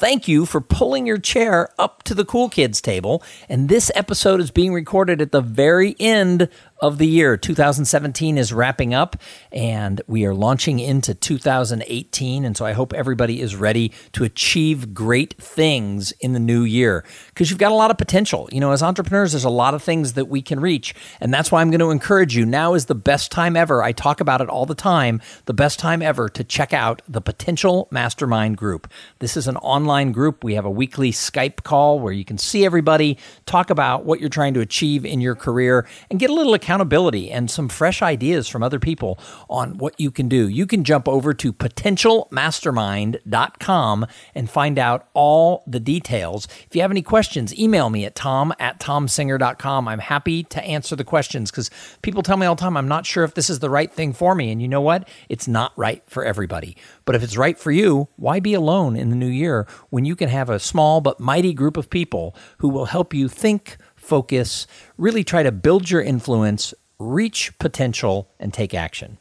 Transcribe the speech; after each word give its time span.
Thank 0.00 0.26
you 0.26 0.46
for 0.46 0.62
pulling 0.62 1.06
your 1.06 1.18
chair 1.18 1.68
up 1.78 2.04
to 2.04 2.14
the 2.14 2.24
cool 2.24 2.48
kids 2.48 2.80
table. 2.80 3.22
And 3.50 3.68
this 3.68 3.90
episode 3.94 4.40
is 4.40 4.50
being 4.50 4.72
recorded 4.72 5.20
at 5.20 5.30
the 5.30 5.42
very 5.42 5.94
end 6.00 6.48
of 6.80 6.96
the 6.96 7.06
year. 7.06 7.36
2017 7.36 8.38
is 8.38 8.50
wrapping 8.50 8.94
up 8.94 9.16
and 9.52 10.00
we 10.06 10.24
are 10.24 10.34
launching 10.34 10.78
into 10.78 11.12
2018. 11.12 12.46
And 12.46 12.56
so 12.56 12.64
I 12.64 12.72
hope 12.72 12.94
everybody 12.94 13.42
is 13.42 13.54
ready 13.54 13.92
to 14.12 14.24
achieve 14.24 14.94
great 14.94 15.34
things 15.34 16.12
in 16.12 16.32
the 16.32 16.40
new 16.40 16.62
year 16.62 17.04
because 17.28 17.50
you've 17.50 17.58
got 17.58 17.72
a 17.72 17.74
lot 17.74 17.90
of 17.90 17.98
potential. 17.98 18.48
You 18.50 18.60
know, 18.60 18.72
as 18.72 18.82
entrepreneurs, 18.82 19.32
there's 19.32 19.44
a 19.44 19.50
lot 19.50 19.74
of 19.74 19.82
things 19.82 20.14
that 20.14 20.28
we 20.28 20.40
can 20.40 20.60
reach. 20.60 20.94
And 21.20 21.34
that's 21.34 21.52
why 21.52 21.60
I'm 21.60 21.70
going 21.70 21.80
to 21.80 21.90
encourage 21.90 22.34
you. 22.34 22.46
Now 22.46 22.72
is 22.72 22.86
the 22.86 22.94
best 22.94 23.30
time 23.30 23.54
ever. 23.54 23.82
I 23.82 23.92
talk 23.92 24.22
about 24.22 24.40
it 24.40 24.48
all 24.48 24.64
the 24.64 24.74
time. 24.74 25.20
The 25.44 25.52
best 25.52 25.78
time 25.78 26.00
ever 26.00 26.30
to 26.30 26.42
check 26.42 26.72
out 26.72 27.02
the 27.06 27.20
Potential 27.20 27.88
Mastermind 27.90 28.56
Group. 28.56 28.90
This 29.18 29.36
is 29.36 29.46
an 29.46 29.58
online 29.58 29.89
online 29.90 30.12
group. 30.12 30.44
We 30.44 30.54
have 30.54 30.64
a 30.64 30.70
weekly 30.70 31.10
Skype 31.10 31.64
call 31.64 31.98
where 31.98 32.12
you 32.12 32.24
can 32.24 32.38
see 32.38 32.64
everybody, 32.64 33.18
talk 33.44 33.70
about 33.70 34.04
what 34.04 34.20
you're 34.20 34.28
trying 34.28 34.54
to 34.54 34.60
achieve 34.60 35.04
in 35.04 35.20
your 35.20 35.34
career, 35.34 35.84
and 36.08 36.20
get 36.20 36.30
a 36.30 36.32
little 36.32 36.54
accountability 36.54 37.28
and 37.28 37.50
some 37.50 37.68
fresh 37.68 38.02
ideas 38.02 38.46
from 38.46 38.62
other 38.62 38.78
people 38.78 39.18
on 39.48 39.78
what 39.78 39.98
you 39.98 40.12
can 40.12 40.28
do. 40.28 40.48
You 40.48 40.64
can 40.64 40.84
jump 40.84 41.08
over 41.08 41.34
to 41.34 41.52
potentialmastermind.com 41.52 44.06
and 44.36 44.48
find 44.48 44.78
out 44.78 45.08
all 45.12 45.64
the 45.66 45.80
details. 45.80 46.46
If 46.66 46.76
you 46.76 46.82
have 46.82 46.92
any 46.92 47.02
questions, 47.02 47.52
email 47.58 47.90
me 47.90 48.04
at 48.04 48.14
tom 48.14 48.54
at 48.60 48.78
tomsinger.com. 48.78 49.88
I'm 49.88 49.98
happy 49.98 50.44
to 50.44 50.62
answer 50.62 50.94
the 50.94 51.02
questions 51.02 51.50
because 51.50 51.68
people 52.02 52.22
tell 52.22 52.36
me 52.36 52.46
all 52.46 52.54
the 52.54 52.60
time, 52.60 52.76
I'm 52.76 52.86
not 52.86 53.06
sure 53.06 53.24
if 53.24 53.34
this 53.34 53.50
is 53.50 53.58
the 53.58 53.70
right 53.70 53.92
thing 53.92 54.12
for 54.12 54.36
me. 54.36 54.52
And 54.52 54.62
you 54.62 54.68
know 54.68 54.80
what? 54.80 55.08
It's 55.28 55.48
not 55.48 55.72
right 55.76 56.04
for 56.06 56.24
everybody. 56.24 56.76
But 57.10 57.16
if 57.16 57.24
it's 57.24 57.36
right 57.36 57.58
for 57.58 57.72
you, 57.72 58.06
why 58.14 58.38
be 58.38 58.54
alone 58.54 58.94
in 58.94 59.10
the 59.10 59.16
new 59.16 59.26
year 59.26 59.66
when 59.88 60.04
you 60.04 60.14
can 60.14 60.28
have 60.28 60.48
a 60.48 60.60
small 60.60 61.00
but 61.00 61.18
mighty 61.18 61.52
group 61.52 61.76
of 61.76 61.90
people 61.90 62.36
who 62.58 62.68
will 62.68 62.84
help 62.84 63.12
you 63.12 63.26
think, 63.26 63.78
focus, 63.96 64.68
really 64.96 65.24
try 65.24 65.42
to 65.42 65.50
build 65.50 65.90
your 65.90 66.02
influence, 66.02 66.72
reach 67.00 67.58
potential, 67.58 68.30
and 68.38 68.54
take 68.54 68.74
action. 68.74 69.18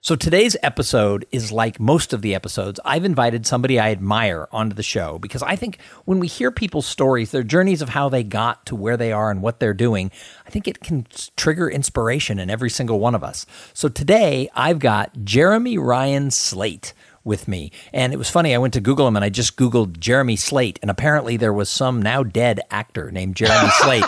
So 0.00 0.14
today's 0.14 0.56
episode 0.62 1.26
is 1.32 1.50
like 1.50 1.80
most 1.80 2.12
of 2.12 2.22
the 2.22 2.32
episodes. 2.32 2.78
I've 2.84 3.04
invited 3.04 3.44
somebody 3.46 3.80
I 3.80 3.90
admire 3.90 4.46
onto 4.52 4.76
the 4.76 4.84
show 4.84 5.18
because 5.18 5.42
I 5.42 5.56
think 5.56 5.80
when 6.04 6.20
we 6.20 6.28
hear 6.28 6.52
people's 6.52 6.86
stories, 6.86 7.32
their 7.32 7.42
journeys 7.42 7.82
of 7.82 7.88
how 7.88 8.08
they 8.08 8.22
got 8.22 8.64
to 8.66 8.76
where 8.76 8.96
they 8.96 9.10
are 9.10 9.28
and 9.28 9.42
what 9.42 9.58
they're 9.58 9.74
doing, 9.74 10.12
I 10.46 10.50
think 10.50 10.68
it 10.68 10.78
can 10.80 11.04
trigger 11.36 11.68
inspiration 11.68 12.38
in 12.38 12.48
every 12.48 12.70
single 12.70 13.00
one 13.00 13.16
of 13.16 13.24
us. 13.24 13.44
So 13.74 13.88
today 13.88 14.48
I've 14.54 14.78
got 14.78 15.24
Jeremy 15.24 15.78
Ryan 15.78 16.30
Slate 16.30 16.94
with 17.28 17.46
me. 17.46 17.70
And 17.92 18.12
it 18.12 18.16
was 18.16 18.28
funny. 18.28 18.54
I 18.54 18.58
went 18.58 18.74
to 18.74 18.80
Google 18.80 19.06
him 19.06 19.14
and 19.14 19.24
I 19.24 19.28
just 19.28 19.56
Googled 19.56 20.00
Jeremy 20.00 20.34
Slate. 20.34 20.80
And 20.82 20.90
apparently 20.90 21.36
there 21.36 21.52
was 21.52 21.68
some 21.68 22.02
now 22.02 22.24
dead 22.24 22.60
actor 22.72 23.12
named 23.12 23.36
Jeremy 23.36 23.68
Slate. 23.78 24.04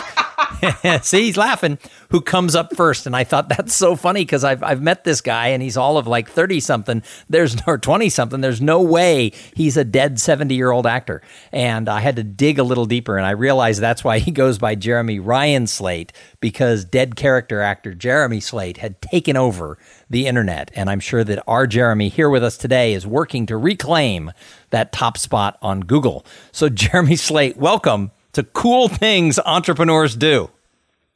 See, 1.01 1.23
he's 1.23 1.37
laughing. 1.37 1.77
Who 2.09 2.21
comes 2.21 2.55
up 2.55 2.75
first? 2.75 3.05
And 3.05 3.15
I 3.15 3.23
thought 3.23 3.49
that's 3.49 3.75
so 3.75 3.95
funny 3.95 4.21
because 4.21 4.43
I've 4.43 4.63
I've 4.63 4.81
met 4.81 5.03
this 5.03 5.21
guy 5.21 5.47
and 5.47 5.61
he's 5.63 5.77
all 5.77 5.97
of 5.97 6.07
like 6.07 6.29
thirty 6.29 6.59
something. 6.59 7.03
There's 7.29 7.55
or 7.67 7.77
twenty 7.77 8.09
something. 8.09 8.41
There's 8.41 8.61
no 8.61 8.81
way 8.81 9.31
he's 9.55 9.77
a 9.77 9.83
dead 9.83 10.19
seventy 10.19 10.55
year 10.55 10.71
old 10.71 10.85
actor. 10.85 11.21
And 11.51 11.89
I 11.89 11.99
had 12.01 12.15
to 12.17 12.23
dig 12.23 12.59
a 12.59 12.63
little 12.63 12.85
deeper, 12.85 13.17
and 13.17 13.25
I 13.25 13.31
realized 13.31 13.81
that's 13.81 14.03
why 14.03 14.19
he 14.19 14.31
goes 14.31 14.57
by 14.57 14.75
Jeremy 14.75 15.19
Ryan 15.19 15.67
Slate 15.67 16.13
because 16.39 16.85
dead 16.85 17.15
character 17.15 17.61
actor 17.61 17.93
Jeremy 17.93 18.39
Slate 18.39 18.77
had 18.77 19.01
taken 19.01 19.37
over 19.37 19.77
the 20.09 20.27
internet. 20.27 20.71
And 20.75 20.89
I'm 20.89 20.99
sure 20.99 21.23
that 21.23 21.43
our 21.47 21.65
Jeremy 21.67 22.09
here 22.09 22.29
with 22.29 22.43
us 22.43 22.57
today 22.57 22.93
is 22.93 23.07
working 23.07 23.45
to 23.47 23.57
reclaim 23.57 24.31
that 24.69 24.91
top 24.91 25.17
spot 25.17 25.57
on 25.61 25.81
Google. 25.81 26.25
So, 26.51 26.69
Jeremy 26.81 27.15
Slate, 27.15 27.57
welcome 27.57 28.11
to 28.33 28.43
Cool 28.43 28.87
Things 28.87 29.39
Entrepreneurs 29.39 30.15
Do. 30.15 30.49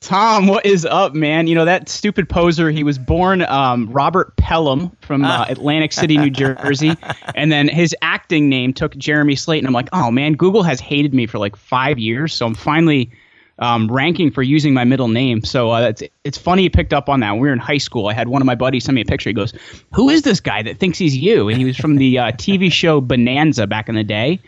Tom, 0.02 0.46
what 0.46 0.66
is 0.66 0.86
up, 0.86 1.16
man? 1.16 1.48
You 1.48 1.56
know 1.56 1.66
that 1.66 1.90
stupid 1.90 2.30
poser. 2.30 2.70
He 2.70 2.84
was 2.84 3.00
born 3.00 3.42
um, 3.42 3.92
Robert 3.92 4.36
Pelham 4.36 4.96
from 5.02 5.24
uh, 5.24 5.30
ah. 5.30 5.46
Atlantic 5.50 5.94
City, 5.94 6.18
New 6.18 6.30
Jersey, 6.30 6.96
and 7.36 7.52
then 7.52 7.68
his 7.68 7.96
acting 8.02 8.48
name 8.48 8.72
took 8.72 8.96
Jeremy 8.98 9.36
Slate. 9.36 9.59
And 9.59 9.68
I'm 9.68 9.74
like, 9.74 9.90
oh 9.94 10.12
man, 10.12 10.34
Google 10.34 10.62
has 10.62 10.80
hated 10.80 11.14
me 11.14 11.25
for 11.25 11.40
like 11.40 11.56
five 11.56 11.98
years, 11.98 12.34
so 12.34 12.46
I'm 12.46 12.54
finally 12.54 13.09
um, 13.58 13.92
ranking 13.92 14.31
for 14.31 14.44
using 14.44 14.74
my 14.74 14.84
middle 14.84 15.08
name. 15.08 15.44
So 15.44 15.72
uh, 15.72 15.81
it's 15.81 16.04
it's 16.24 16.38
funny 16.38 16.64
you 16.64 16.70
picked 16.70 16.94
up 16.94 17.09
on 17.09 17.22
that. 17.22 17.31
When 17.31 17.40
we 17.40 17.48
were 17.48 17.54
in 17.54 17.59
high 17.59 17.78
school, 17.78 18.08
I 18.08 18.14
had 18.14 18.28
one 18.28 18.42
of 18.42 18.46
my 18.46 18.56
buddies 18.56 18.84
send 18.84 18.96
me 18.96 19.02
a 19.02 19.06
picture. 19.06 19.30
He 19.30 19.34
goes, 19.34 19.54
"Who 19.94 20.09
is 20.09 20.22
this 20.22 20.40
guy 20.40 20.62
that 20.64 20.78
thinks 20.78 20.98
he's 20.98 21.16
you?" 21.16 21.50
And 21.50 21.58
he 21.58 21.66
was 21.66 21.78
from 21.78 21.96
the 21.96 22.20
uh, 22.20 22.31
TV 22.34 22.72
show 22.72 23.02
Bonanza 23.02 23.66
back 23.66 23.90
in 23.90 23.96
the 23.96 24.04
day. 24.04 24.40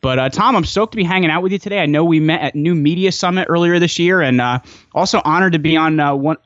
But 0.00 0.18
uh, 0.18 0.28
Tom, 0.28 0.56
I'm 0.56 0.64
stoked 0.64 0.92
to 0.92 0.96
be 0.96 1.04
hanging 1.04 1.30
out 1.30 1.42
with 1.42 1.52
you 1.52 1.58
today. 1.58 1.80
I 1.80 1.86
know 1.86 2.04
we 2.04 2.20
met 2.20 2.40
at 2.42 2.54
New 2.54 2.74
Media 2.74 3.10
Summit 3.10 3.46
earlier 3.48 3.78
this 3.78 3.98
year, 3.98 4.20
and 4.20 4.40
uh, 4.40 4.60
also 4.94 5.20
honored 5.24 5.54
to 5.54 5.58
be 5.58 5.76
on 5.76 5.98
uh, 5.98 6.14
one 6.14 6.36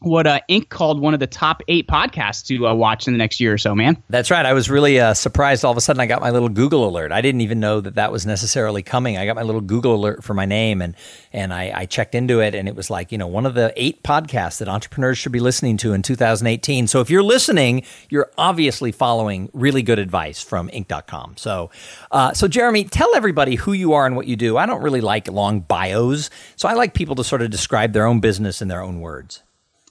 what 0.00 0.26
uh, 0.26 0.40
Inc. 0.48 0.68
called 0.68 1.00
one 1.00 1.14
of 1.14 1.20
the 1.20 1.26
top 1.26 1.62
eight 1.66 1.88
podcasts 1.88 2.46
to 2.46 2.68
uh, 2.68 2.74
watch 2.74 3.06
in 3.06 3.14
the 3.14 3.18
next 3.18 3.40
year 3.40 3.52
or 3.52 3.58
so, 3.58 3.74
man. 3.74 4.00
That's 4.08 4.30
right. 4.30 4.46
I 4.46 4.52
was 4.52 4.70
really 4.70 5.00
uh, 5.00 5.14
surprised. 5.14 5.64
All 5.64 5.72
of 5.72 5.76
a 5.76 5.80
sudden, 5.80 6.00
I 6.00 6.06
got 6.06 6.20
my 6.20 6.30
little 6.30 6.48
Google 6.48 6.88
alert. 6.88 7.10
I 7.10 7.20
didn't 7.20 7.40
even 7.40 7.58
know 7.58 7.80
that 7.80 7.96
that 7.96 8.12
was 8.12 8.24
necessarily 8.24 8.82
coming. 8.82 9.18
I 9.18 9.26
got 9.26 9.34
my 9.34 9.42
little 9.42 9.60
Google 9.60 9.94
alert 9.94 10.22
for 10.22 10.34
my 10.34 10.44
name, 10.44 10.80
and 10.82 10.94
and 11.32 11.52
I, 11.52 11.72
I 11.74 11.86
checked 11.86 12.14
into 12.14 12.40
it, 12.40 12.54
and 12.54 12.68
it 12.68 12.76
was 12.76 12.90
like 12.90 13.10
you 13.10 13.18
know 13.18 13.26
one 13.26 13.44
of 13.44 13.54
the 13.54 13.72
eight 13.76 14.02
podcasts 14.02 14.58
that 14.58 14.68
entrepreneurs 14.68 15.18
should 15.18 15.32
be 15.32 15.40
listening 15.40 15.76
to 15.78 15.92
in 15.92 16.02
2018. 16.02 16.86
So 16.86 17.00
if 17.00 17.10
you're 17.10 17.22
listening, 17.22 17.82
you're 18.08 18.30
obviously 18.38 18.92
following 18.92 19.50
really 19.52 19.82
good 19.82 19.98
advice 19.98 20.42
from 20.42 20.68
Inc.com. 20.68 21.36
So, 21.36 21.70
uh, 22.12 22.32
so 22.34 22.46
Jeremy, 22.46 22.84
tell 22.84 23.14
everybody 23.16 23.56
who 23.56 23.72
you 23.72 23.94
are 23.94 24.06
and 24.06 24.14
what 24.14 24.26
you 24.26 24.36
do. 24.36 24.56
I 24.56 24.66
don't 24.66 24.82
really 24.82 25.00
like 25.00 25.28
long 25.28 25.60
bios, 25.60 26.30
so 26.54 26.68
I 26.68 26.74
like 26.74 26.94
people 26.94 27.16
to 27.16 27.24
sort 27.24 27.42
of 27.42 27.50
describe 27.50 27.92
their 27.92 28.06
own 28.06 28.20
business 28.20 28.62
in 28.62 28.68
their 28.68 28.82
own 28.82 29.00
words. 29.00 29.42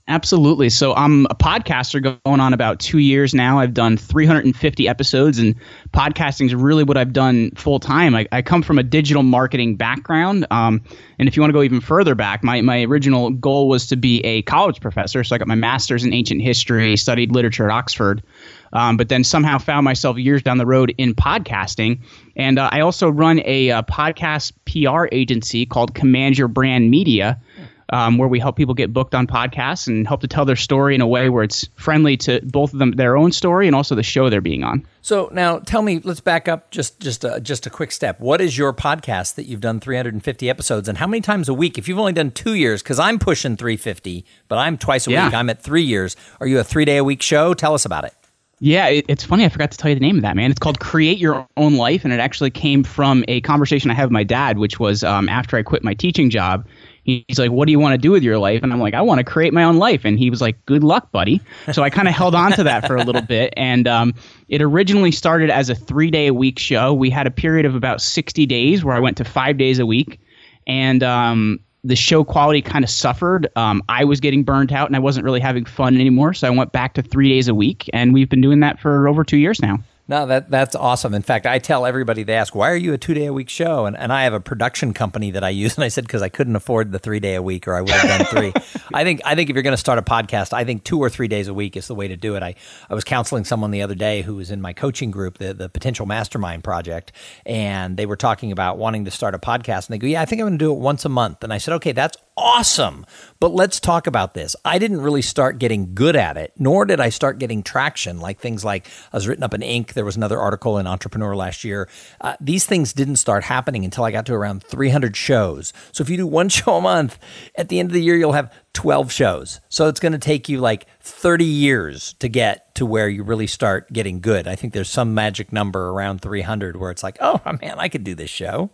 Absolutely. 0.09 0.69
So 0.69 0.95
I'm 0.95 1.25
a 1.25 1.35
podcaster 1.35 2.01
going 2.01 2.40
on 2.40 2.53
about 2.53 2.79
two 2.79 3.00
years 3.00 3.34
now. 3.34 3.59
I've 3.59 3.73
done 3.73 3.97
350 3.97 4.88
episodes, 4.88 5.38
and 5.38 5.53
podcasting 5.91 6.45
is 6.45 6.56
really 6.56 6.85
what 6.85 6.95
I've 6.95 7.12
done 7.12 7.51
full 7.51 7.81
time. 7.81 8.16
I, 8.16 8.25
I, 8.31 8.41
come 8.41 8.62
from 8.62 8.79
a 8.79 8.84
digital 8.84 9.22
marketing 9.22 9.75
background. 9.75 10.47
Um, 10.50 10.81
and 11.19 11.28
if 11.28 11.35
you 11.35 11.41
want 11.41 11.50
to 11.50 11.53
go 11.53 11.62
even 11.62 11.81
further 11.81 12.16
back, 12.16 12.41
my, 12.41 12.62
my 12.62 12.84
original 12.84 13.31
goal 13.31 13.68
was 13.68 13.85
to 13.88 13.97
be 13.97 14.22
a 14.22 14.44
college 14.44 14.79
professor. 14.79 15.25
So 15.25 15.35
I 15.35 15.40
got 15.40 15.47
my 15.50 15.56
master's 15.56 16.06
in 16.06 16.13
ancient 16.13 16.41
history, 16.41 16.95
studied 16.95 17.34
literature 17.34 17.69
at 17.69 17.72
Oxford. 17.74 18.24
Um, 18.72 18.95
but 18.95 19.09
then 19.09 19.25
somehow 19.25 19.57
found 19.57 19.84
myself 19.84 20.18
years 20.18 20.41
down 20.41 20.57
the 20.57 20.66
road 20.66 20.94
in 20.97 21.16
podcasting. 21.16 22.00
And 22.38 22.59
uh, 22.59 22.69
I 22.72 22.79
also 22.79 23.09
run 23.09 23.41
a, 23.44 23.69
a 23.69 23.84
podcast 23.84 24.53
PR 24.66 25.13
agency 25.13 25.66
called 25.66 25.95
Command 25.95 26.38
Your 26.38 26.47
Brand 26.47 26.89
Media 26.89 27.41
um, 27.89 28.17
where 28.17 28.27
we 28.27 28.39
help 28.39 28.55
people 28.55 28.73
get 28.73 28.93
booked 28.93 29.15
on 29.15 29.27
podcasts 29.27 29.87
and 29.87 30.07
help 30.07 30.21
to 30.21 30.27
tell 30.27 30.45
their 30.45 30.55
story 30.55 30.95
in 30.95 31.01
a 31.01 31.07
way 31.07 31.29
where 31.29 31.43
it's 31.43 31.67
friendly 31.75 32.17
to 32.17 32.41
both 32.43 32.73
of 32.73 32.79
them, 32.79 32.91
their 32.93 33.17
own 33.17 33.31
story, 33.31 33.67
and 33.67 33.75
also 33.75 33.95
the 33.95 34.03
show 34.03 34.29
they're 34.29 34.41
being 34.41 34.63
on. 34.63 34.85
So 35.01 35.29
now, 35.31 35.59
tell 35.59 35.81
me, 35.81 35.99
let's 36.03 36.19
back 36.19 36.47
up 36.47 36.69
just 36.71 36.99
just 36.99 37.23
a, 37.23 37.39
just 37.39 37.65
a 37.65 37.69
quick 37.69 37.91
step. 37.91 38.19
What 38.19 38.41
is 38.41 38.57
your 38.57 38.73
podcast 38.73 39.35
that 39.35 39.45
you've 39.45 39.61
done 39.61 39.79
350 39.79 40.49
episodes, 40.49 40.89
and 40.89 40.97
how 40.97 41.07
many 41.07 41.21
times 41.21 41.47
a 41.47 41.53
week? 41.53 41.77
If 41.77 41.87
you've 41.87 41.99
only 41.99 42.13
done 42.13 42.31
two 42.31 42.55
years, 42.55 42.83
because 42.83 42.99
I'm 42.99 43.19
pushing 43.19 43.56
350, 43.56 44.25
but 44.47 44.57
I'm 44.57 44.77
twice 44.77 45.07
a 45.07 45.12
yeah. 45.12 45.25
week. 45.25 45.33
I'm 45.33 45.50
at 45.50 45.62
three 45.62 45.83
years. 45.83 46.15
Are 46.39 46.47
you 46.47 46.59
a 46.59 46.63
three 46.63 46.85
day 46.85 46.97
a 46.97 47.03
week 47.03 47.21
show? 47.21 47.53
Tell 47.53 47.73
us 47.73 47.85
about 47.85 48.03
it. 48.03 48.13
Yeah, 48.59 48.88
it, 48.88 49.06
it's 49.07 49.23
funny. 49.23 49.45
I 49.45 49.50
forgot 49.50 49.69
to 49.71 49.77
tell 49.77 49.89
you 49.89 49.95
the 49.95 50.01
name 50.01 50.15
of 50.15 50.23
that, 50.23 50.35
man. 50.35 50.50
It's 50.50 50.59
called 50.59 50.79
Create 50.79 51.19
Your 51.19 51.47
Own 51.57 51.75
Life, 51.75 52.03
and 52.03 52.12
it 52.12 52.19
actually 52.19 52.50
came 52.50 52.83
from 52.83 53.23
a 53.27 53.39
conversation 53.41 53.91
I 53.91 53.94
had 53.94 54.06
with 54.06 54.12
my 54.12 54.23
dad, 54.23 54.57
which 54.57 54.79
was 54.79 55.03
um, 55.03 55.29
after 55.29 55.57
I 55.57 55.63
quit 55.63 55.83
my 55.83 55.94
teaching 55.94 56.31
job 56.31 56.65
he's 57.07 57.39
like, 57.39 57.51
"What 57.51 57.65
do 57.65 57.71
you 57.71 57.80
want 57.80 57.94
to 57.94 57.98
do 57.98 58.12
with 58.12 58.21
your 58.21 58.38
life?" 58.38 58.62
And 58.62 58.71
I'm 58.71 58.80
like, 58.80 58.94
"I 58.94 59.01
want 59.01 59.19
to 59.19 59.24
create 59.24 59.54
my 59.54 59.63
own 59.63 59.77
life." 59.77 60.06
And 60.06 60.19
he 60.19 60.30
was 60.30 60.42
like, 60.42 60.63
"Good 60.65 60.83
luck, 60.83 61.12
buddy." 61.12 61.42
So 61.71 61.81
I 61.81 61.89
kind 61.89 62.07
of 62.07 62.13
held 62.13 62.36
on 62.36 62.51
to 62.51 62.63
that 62.63 62.86
for 62.86 62.95
a 62.95 63.04
little 63.04 63.21
bit, 63.27 63.54
and 63.57 63.88
um, 63.88 64.13
it 64.50 64.62
originally 64.62 65.12
started 65.12 65.50
as 65.50 65.69
a 65.69 65.75
three 65.75 66.12
day 66.12 66.27
a 66.27 66.33
week 66.33 66.59
show. 66.59 66.94
We 66.94 67.09
had 67.09 67.25
a 67.25 67.31
period 67.31 67.65
of 67.65 67.74
about 67.75 68.01
60 68.01 68.45
days 68.45 68.83
where 68.83 68.95
I 68.95 69.00
went 69.00 69.18
to 69.18 69.24
five 69.24 69.57
days 69.57 69.80
a 69.80 69.86
week, 69.86 70.19
and 70.68 71.01
um, 71.01 71.59
the 71.83 71.95
show 71.95 72.24
quality 72.24 72.62
kind 72.62 72.83
of 72.83 72.89
suffered. 72.89 73.48
Um, 73.56 73.81
I 73.88 74.03
was 74.03 74.19
getting 74.19 74.44
burnt 74.44 74.71
out, 74.71 74.88
and 74.88 74.95
I 74.95 75.00
wasn't 75.00 75.24
really 75.24 75.39
having 75.39 75.65
fun 75.65 75.95
anymore. 75.95 76.33
So 76.33 76.45
I 76.48 76.51
went 76.51 76.74
back 76.74 76.94
to 76.95 77.01
three 77.01 77.30
days 77.30 77.48
a 77.48 77.56
week, 77.56 77.89
and 77.94 78.13
we've 78.13 78.30
been 78.30 78.42
doing 78.42 78.60
that 78.60 78.80
for 78.80 79.07
over 79.07 79.24
two 79.24 79.38
years 79.38 79.62
now. 79.62 79.80
No, 80.09 80.25
that 80.27 80.50
that's 80.50 80.74
awesome. 80.74 81.13
In 81.13 81.21
fact, 81.21 81.45
I 81.45 81.59
tell 81.59 81.86
everybody 81.86 82.24
they 82.24 82.36
ask, 82.36 82.56
"Why 82.56 82.71
are 82.71 82.77
you 82.77 82.94
a 82.94 82.98
two 82.98 83.13
day 83.13 83.25
a 83.25 83.33
week 83.33 83.50
show?" 83.50 83.86
And 83.86 83.98
and 83.98 84.13
I 84.13 84.24
have 84.24 84.33
a 84.33 84.39
production 84.39 84.94
company 84.94 85.31
that 85.31 85.44
I 85.44 85.50
use, 85.50 85.75
and 85.77 85.83
I 85.83 85.89
said 85.89 86.06
because 86.06 86.21
I 86.21 86.30
couldn't 86.30 86.56
afford 86.56 86.94
the 86.94 87.00
three 87.00 87.19
day 87.19 87.36
a 87.36 87.42
week, 87.42 87.68
or 87.68 87.75
I 87.75 87.81
would 87.81 87.92
have 87.92 88.18
done 88.18 88.25
three. 88.27 88.54
I 88.94 89.04
think 89.04 89.21
I 89.25 89.36
think 89.36 89.50
if 89.50 89.56
you're 89.56 89.63
going 89.63 89.74
to 89.74 89.77
start 89.77 90.00
a 90.00 90.01
podcast, 90.01 90.54
I 90.54 90.63
think 90.63 90.86
two 90.86 91.00
or 91.00 91.09
three 91.09 91.27
days 91.27 91.50
a 91.50 91.54
week 91.54 91.75
is 91.75 91.88
the 91.88 91.95
way 91.95 92.07
to 92.07 92.15
do 92.15 92.36
it. 92.36 92.44
I 92.44 92.56
I 92.89 92.95
was 92.95 93.04
counseling 93.04 93.44
someone 93.44 93.71
the 93.71 93.81
other 93.81 93.95
day 93.95 94.21
who 94.21 94.36
was 94.36 94.50
in 94.50 94.62
my 94.62 94.71
coaching 94.71 95.12
group, 95.12 95.39
the 95.39 95.54
the 95.54 95.68
Potential 95.68 96.06
Mastermind 96.06 96.63
Project, 96.63 97.12
and 97.45 97.98
they 97.98 98.06
were 98.06 98.15
talking 98.15 98.53
about 98.53 98.77
wanting 98.77 99.06
to 99.06 99.12
start 99.12 99.36
a 99.36 99.39
podcast, 99.39 99.88
and 99.88 99.94
they 99.94 99.98
go, 99.98 100.07
"Yeah, 100.07 100.21
I 100.21 100.25
think 100.25 100.39
I'm 100.42 100.48
going 100.48 100.57
to 100.57 100.65
do 100.65 100.71
it 100.71 100.80
once 100.80 101.03
a 101.03 101.10
month." 101.10 101.44
And 101.44 101.51
I 101.51 101.57
said, 101.57 101.74
"Okay, 101.74 101.92
that's 101.92 102.18
awesome. 102.38 103.06
But 103.39 103.53
let's 103.53 103.80
talk 103.80 104.07
about 104.07 104.33
this. 104.33 104.56
I 104.63 104.80
didn't 104.80 105.01
really 105.01 105.21
start 105.21 105.60
getting 105.60 105.94
good 105.94 106.15
at 106.15 106.38
it, 106.38 106.53
nor 106.57 106.86
did 106.86 107.00
I 107.00 107.10
start 107.10 107.39
getting 107.39 107.63
traction, 107.63 108.19
like 108.19 108.39
things 108.39 108.63
like 108.63 108.88
I 109.12 109.18
was 109.18 109.27
written 109.27 109.44
up 109.44 109.53
in 109.53 109.62
Inc. 109.62 109.94
There 109.97 110.05
was 110.05 110.15
another 110.15 110.39
article 110.39 110.77
in 110.77 110.85
Entrepreneur 110.85 111.35
last 111.35 111.63
year. 111.63 111.89
Uh, 112.21 112.35
these 112.39 112.67
things 112.67 112.94
didn't 112.94 113.15
start 113.15 113.44
happening 113.44 113.83
until 113.83 114.03
I 114.03 114.11
got 114.11 114.27
to 114.27 114.35
around 114.35 114.61
300 114.61 115.17
shows. 115.17 115.73
So 115.91 116.03
if 116.03 116.09
you 116.09 116.17
do 116.17 116.27
one 116.38 116.49
show 116.49 116.75
a 116.75 116.81
month, 116.81 117.17
at 117.55 117.69
the 117.69 117.79
end 117.79 117.89
of 117.89 117.94
the 117.94 118.03
year, 118.03 118.15
you'll 118.15 118.33
have 118.33 118.53
12 118.73 119.11
shows. 119.11 119.59
So 119.69 119.88
it's 119.88 119.99
going 119.99 120.11
to 120.11 120.19
take 120.19 120.47
you 120.47 120.59
like 120.59 120.85
30 121.01 121.45
years 121.45 122.13
to 122.19 122.29
get 122.29 122.75
to 122.75 122.85
where 122.85 123.09
you 123.09 123.23
really 123.23 123.47
start 123.47 123.91
getting 123.91 124.19
good. 124.19 124.47
I 124.47 124.55
think 124.55 124.73
there's 124.73 124.89
some 124.89 125.15
magic 125.15 125.51
number 125.51 125.89
around 125.89 126.21
300 126.21 126.77
where 126.77 126.91
it's 126.91 127.01
like, 127.01 127.17
oh 127.19 127.41
man, 127.59 127.79
I 127.79 127.89
could 127.89 128.03
do 128.03 128.13
this 128.13 128.29
show. 128.29 128.69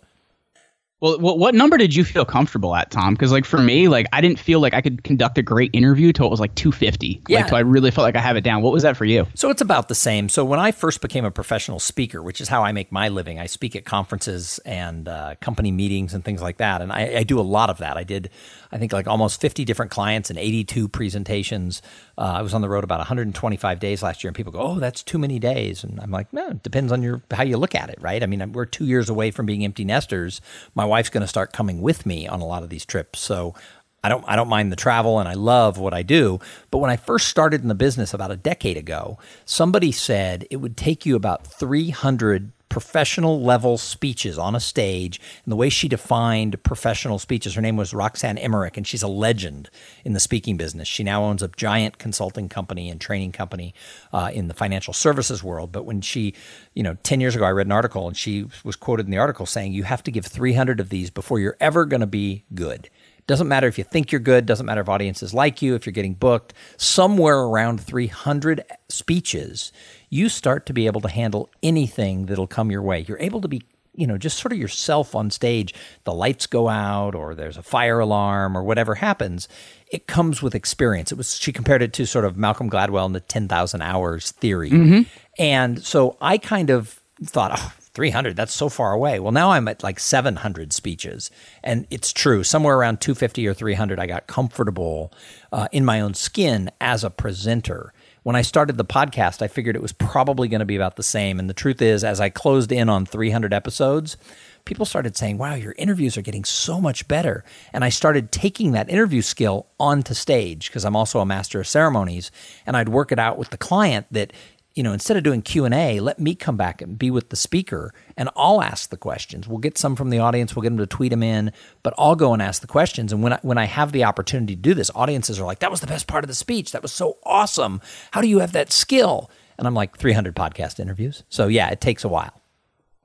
Well, 1.04 1.38
what 1.38 1.54
number 1.54 1.78
did 1.78 1.94
you 1.94 2.06
feel 2.06 2.24
comfortable 2.24 2.74
at, 2.76 2.90
Tom? 2.90 3.14
Because 3.14 3.34
like 3.34 3.44
for 3.44 3.60
me, 3.60 3.90
like 3.90 4.08
I 4.14 4.22
didn't 4.22 4.40
feel 4.40 4.62
like 4.62 4.74
I 4.74 4.80
could 4.80 5.04
conduct 5.04 5.38
a 5.38 5.42
great 5.42 5.70
interview 5.74 6.14
till 6.14 6.28
it 6.28 6.30
was 6.30 6.40
like 6.40 6.56
250. 6.56 7.24
Yeah. 7.28 7.40
Like 7.40 7.48
till 7.48 7.58
I 7.58 7.60
really 7.60 7.92
felt 7.92 8.06
like 8.06 8.16
I 8.16 8.22
have 8.22 8.38
it 8.38 8.42
down. 8.46 8.62
What 8.62 8.72
was 8.72 8.84
that 8.84 8.96
for 8.96 9.04
you? 9.04 9.28
So 9.36 9.50
it's 9.50 9.62
about 9.62 9.90
the 9.90 9.96
same. 9.96 10.30
So 10.30 10.46
when 10.46 10.62
I 10.62 10.72
first 10.72 11.02
became 11.02 11.26
a 11.26 11.32
professional 11.32 11.80
speaker, 11.80 12.24
which 12.24 12.40
is 12.40 12.48
how 12.48 12.64
I 12.64 12.72
make 12.72 12.90
my 12.90 13.10
living, 13.10 13.38
I 13.38 13.48
speak 13.48 13.76
at 13.76 13.84
conferences 13.84 14.60
and 14.60 15.10
uh, 15.10 15.36
company 15.42 15.72
meetings 15.72 16.14
and 16.14 16.24
things 16.24 16.42
like 16.42 16.56
that, 16.58 16.82
and 16.82 16.90
I, 16.90 17.18
I 17.18 17.24
do 17.24 17.38
a 17.38 17.42
lot 17.42 17.70
of 17.70 17.80
that. 17.80 17.98
I 17.98 18.06
did 18.06 18.30
I 18.74 18.80
think 18.80 18.92
like 18.92 19.08
almost 19.08 19.40
50 19.40 19.66
different 19.66 19.92
clients 19.92 20.32
and 20.32 20.40
82 20.40 20.90
presentations. 20.90 21.84
Uh, 22.18 22.22
I 22.22 22.42
was 22.42 22.56
on 22.56 22.62
the 22.62 22.70
road 22.70 22.84
about 22.84 22.98
125 22.98 23.80
days 23.80 24.02
last 24.02 24.24
year, 24.24 24.30
and 24.30 24.36
people 24.36 24.52
go, 24.52 24.60
"Oh, 24.60 24.80
that's 24.80 25.04
too 25.04 25.20
many 25.20 25.38
days." 25.38 25.84
And 25.84 26.00
I'm 26.00 26.10
like, 26.10 26.34
"No, 26.34 26.50
it 26.50 26.64
depends 26.64 26.92
on 26.92 27.04
your 27.04 27.22
how 27.32 27.44
you 27.44 27.58
look 27.58 27.76
at 27.76 27.92
it, 27.92 28.00
right?" 28.02 28.24
I 28.24 28.26
mean, 28.26 28.52
we're 28.52 28.66
two 28.66 28.86
years 28.86 29.10
away 29.10 29.30
from 29.30 29.46
being 29.46 29.64
empty 29.64 29.86
nesters. 29.86 30.42
My 30.74 30.86
wife's 30.94 31.10
going 31.10 31.22
to 31.22 31.28
start 31.28 31.54
coming 31.54 31.82
with 31.82 32.06
me 32.06 32.28
on 32.28 32.40
a 32.40 32.46
lot 32.46 32.62
of 32.62 32.70
these 32.70 32.86
trips, 32.86 33.20
so 33.20 33.56
I 34.04 34.10
don't 34.10 34.24
I 34.28 34.36
don't 34.36 34.48
mind 34.48 34.72
the 34.72 34.76
travel 34.76 35.20
and 35.20 35.28
I 35.28 35.34
love 35.34 35.80
what 35.80 35.94
I 35.94 36.04
do. 36.04 36.40
But 36.70 36.78
when 36.78 36.92
I 36.92 36.98
first 36.98 37.30
started 37.30 37.64
in 37.64 37.68
the 37.68 37.76
business 37.76 38.14
about 38.14 38.30
a 38.30 38.38
decade 38.38 38.78
ago, 38.78 39.18
somebody 39.44 39.92
said 39.92 40.46
it 40.52 40.58
would 40.58 40.78
take 40.78 41.04
you 41.04 41.16
about 41.16 41.48
300 41.48 42.52
professional 42.74 43.40
level 43.40 43.78
speeches 43.78 44.40
on 44.40 44.56
a 44.56 44.60
stage. 44.60 45.22
And 45.46 45.52
the 45.52 45.56
way 45.56 45.70
she 45.70 45.88
defined 45.88 46.64
professional 46.64 47.20
speeches, 47.20 47.54
her 47.54 47.62
name 47.62 47.78
was 47.78 47.94
Roxanne 47.94 48.40
Emmerich, 48.40 48.78
and 48.78 48.88
she's 48.88 49.04
a 49.04 49.08
legend 49.08 49.70
in 50.04 50.14
the 50.14 50.20
speaking 50.20 50.58
business. 50.58 50.88
She 50.88 51.04
now 51.04 51.24
owns 51.24 51.44
a 51.44 51.50
giant 51.50 52.00
consulting 52.00 52.50
company 52.50 52.90
and 52.90 53.00
training 53.00 53.32
company 53.32 53.76
uh, 54.12 54.32
in 54.34 54.48
the 54.48 54.56
financial 54.56 54.92
services 54.92 55.44
world. 55.44 55.72
But 55.72 55.86
when 55.86 56.02
she, 56.02 56.34
you 56.74 56.82
know, 56.82 56.98
10 57.04 57.22
years 57.22 57.36
ago, 57.36 57.46
I 57.46 57.52
read 57.52 57.68
an 57.68 57.72
article 57.72 58.08
and 58.08 58.18
she 58.18 58.48
was 58.64 58.76
quoted 58.76 59.06
in 59.06 59.12
the 59.12 59.20
article 59.20 59.46
saying, 59.46 59.74
You 59.74 59.84
have 59.84 60.02
to 60.02 60.12
give 60.12 60.26
300 60.26 60.80
of 60.80 60.90
these 60.90 61.12
before 61.12 61.40
you're 61.40 61.58
ever 61.60 61.86
going 61.86 62.02
to 62.02 62.08
be 62.08 62.44
good. 62.56 62.90
Doesn't 63.26 63.48
matter 63.48 63.68
if 63.68 63.78
you 63.78 63.86
think 63.86 64.12
you're 64.12 64.20
good, 64.20 64.46
doesn't 64.46 64.66
matter 64.66 64.82
if 64.82 64.90
audiences 64.90 65.34
like 65.34 65.62
you, 65.62 65.76
if 65.76 65.86
you're 65.86 65.94
getting 65.94 66.14
booked. 66.14 66.54
Somewhere 66.76 67.40
around 67.40 67.80
300 67.80 68.66
speeches, 68.90 69.72
you 70.14 70.30
start 70.30 70.68
to 70.68 70.74
be 70.74 70.86
able 70.86 71.02
to 71.02 71.10
handle 71.10 71.50
anything 71.64 72.28
that'll 72.28 72.48
come 72.48 72.70
your 72.70 72.84
way. 72.84 73.04
You're 73.08 73.20
able 73.20 73.42
to 73.42 73.48
be 73.48 73.64
you 73.96 74.08
know, 74.08 74.18
just 74.18 74.40
sort 74.40 74.52
of 74.52 74.58
yourself 74.58 75.14
on 75.14 75.30
stage, 75.30 75.72
the 76.04 76.14
lights 76.14 76.48
go 76.48 76.68
out 76.68 77.14
or 77.14 77.36
there's 77.36 77.58
a 77.58 77.62
fire 77.62 78.00
alarm 78.00 78.58
or 78.58 78.64
whatever 78.64 78.96
happens, 78.96 79.48
it 79.92 80.08
comes 80.08 80.42
with 80.42 80.56
experience. 80.56 81.12
It 81.12 81.16
was 81.16 81.38
she 81.38 81.52
compared 81.52 81.84
it 81.84 81.94
to 81.94 82.08
sort 82.08 82.26
of 82.26 82.36
Malcolm 82.36 82.72
Gladwell 82.72 83.06
and 83.06 83.14
the 83.14 83.20
10,000 83.20 83.84
hours 83.84 84.32
theory. 84.32 84.72
Mm-hmm. 84.72 85.02
And 85.38 85.84
so 85.84 86.18
I 86.20 86.40
kind 86.40 86.72
of 86.72 87.00
thought, 87.24 87.52
oh, 87.54 87.74
300 87.94 88.36
that's 88.36 88.52
so 88.52 88.70
far 88.70 88.92
away 88.92 89.20
well 89.20 89.32
now 89.32 89.52
i'm 89.52 89.68
at 89.68 89.84
like 89.84 90.00
700 90.00 90.74
speeches 90.74 91.30
and 91.64 91.86
it's 91.92 92.12
true 92.12 92.44
somewhere 92.44 92.76
around 92.76 93.00
250 93.00 93.46
or 93.48 93.54
300 93.54 94.00
i 94.00 94.08
got 94.08 94.26
comfortable 94.26 95.14
uh, 95.52 95.68
in 95.72 95.86
my 95.86 96.02
own 96.02 96.16
skin 96.16 96.72
as 96.82 97.04
a 97.04 97.12
presenter 97.12 97.94
when 98.24 98.36
i 98.36 98.42
started 98.42 98.78
the 98.78 98.86
podcast 98.86 99.42
i 99.42 99.48
figured 99.48 99.76
it 99.76 99.82
was 99.82 99.94
probably 99.94 100.48
going 100.48 100.60
to 100.60 100.66
be 100.66 100.76
about 100.76 100.96
the 100.96 101.04
same. 101.04 101.40
And 101.40 101.50
the 101.50 101.54
truth 101.54 101.82
is 101.82 102.04
as 102.04 102.20
i 102.20 102.30
closed 102.30 102.72
in 102.72 102.90
on 102.90 103.06
300 103.06 103.54
episodes 103.54 104.18
people 104.66 104.86
started 104.86 105.16
saying 105.16 105.38
wow 105.38 105.54
your 105.54 105.76
interviews 105.78 106.18
are 106.18 106.22
getting 106.22 106.46
so 106.46 106.80
much 106.82 107.08
better. 107.08 107.44
And 107.72 107.84
i 107.84 107.90
started 107.90 108.32
taking 108.32 108.72
that 108.72 108.90
interview 108.90 109.22
skill 109.22 109.68
onto 109.80 110.14
stage 110.14 110.68
because 110.68 110.86
i'm 110.86 110.96
also 110.96 111.20
a 111.20 111.26
master 111.26 111.60
of 111.60 111.68
ceremonies 111.68 112.32
and 112.66 112.76
i'd 112.78 112.90
work 112.90 113.12
it 113.12 113.20
out 113.20 113.38
with 113.38 113.50
the 113.50 113.58
client 113.58 114.08
that 114.12 114.34
you 114.76 114.82
know, 114.82 114.94
instead 114.94 115.18
of 115.18 115.24
doing 115.24 115.42
Q&A, 115.42 116.00
let 116.00 116.20
me 116.20 116.34
come 116.34 116.58
back 116.58 116.82
and 116.82 116.98
be 116.98 117.12
with 117.12 117.30
the 117.30 117.36
speaker 117.36 117.94
and 118.18 118.30
I'll 118.36 118.62
ask 118.62 118.90
the 118.90 118.98
questions. 118.98 119.48
We'll 119.48 119.60
get 119.60 119.78
some 119.78 119.96
from 119.96 120.10
the 120.10 120.20
audience, 120.20 120.56
we'll 120.56 120.64
get 120.64 120.70
them 120.70 120.80
to 120.80 120.88
tweet 120.88 121.12
them 121.12 121.22
in, 121.22 121.52
but 121.84 121.94
I'll 121.98 122.16
go 122.16 122.34
and 122.34 122.42
ask 122.42 122.62
the 122.62 122.68
questions. 122.68 123.14
And 123.14 123.22
when 123.22 123.34
I, 123.34 123.40
when 123.44 123.58
I 123.58 123.66
have 123.66 123.92
the 123.92 124.04
opportunity 124.04 124.56
to 124.56 124.62
do 124.62 124.74
this, 124.74 124.90
audiences 124.96 125.40
are 125.40 125.46
like, 125.46 125.60
that 125.60 125.72
was 125.72 125.82
the 125.82 125.88
best 125.88 126.08
part 126.08 126.24
of 126.24 126.28
the 126.28 126.34
speech. 126.34 126.72
That 126.72 126.82
was 126.82 126.92
so 126.92 127.18
awesome. 127.24 127.82
How 128.12 128.22
do 128.22 128.28
you 128.28 128.40
have 128.40 128.54
that 128.54 128.72
skill? 128.72 129.30
And 129.58 129.68
I'm 129.68 129.76
like, 129.76 129.98
300 129.98 130.36
podcast 130.36 130.80
interviews. 130.80 131.24
So 131.30 131.48
yeah, 131.48 131.70
it 131.70 131.80
takes 131.80 132.04
a 132.04 132.10
while. 132.10 132.34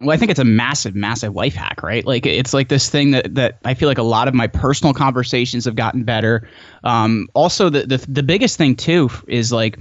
Well, 0.01 0.11
I 0.11 0.17
think 0.17 0.31
it's 0.31 0.39
a 0.39 0.45
massive, 0.45 0.95
massive 0.95 1.35
life 1.35 1.55
hack, 1.55 1.83
right? 1.83 2.07
Like 2.07 2.25
it's 2.25 2.55
like 2.55 2.69
this 2.69 2.89
thing 2.89 3.11
that, 3.11 3.35
that 3.35 3.59
I 3.65 3.75
feel 3.75 3.89
like 3.89 3.99
a 3.99 4.05
lot 4.05 4.29
of 4.29 4.35
my 4.35 4.47
personal 4.47 4.95
conversations 4.95 5.65
have 5.65 5.75
gotten 5.75 6.05
better. 6.05 6.49
Um, 6.85 7.29
also, 7.35 7.69
the, 7.69 7.85
the 7.85 7.97
the 8.09 8.23
biggest 8.23 8.59
thing 8.59 8.77
too 8.77 9.11
is 9.27 9.53
like 9.53 9.77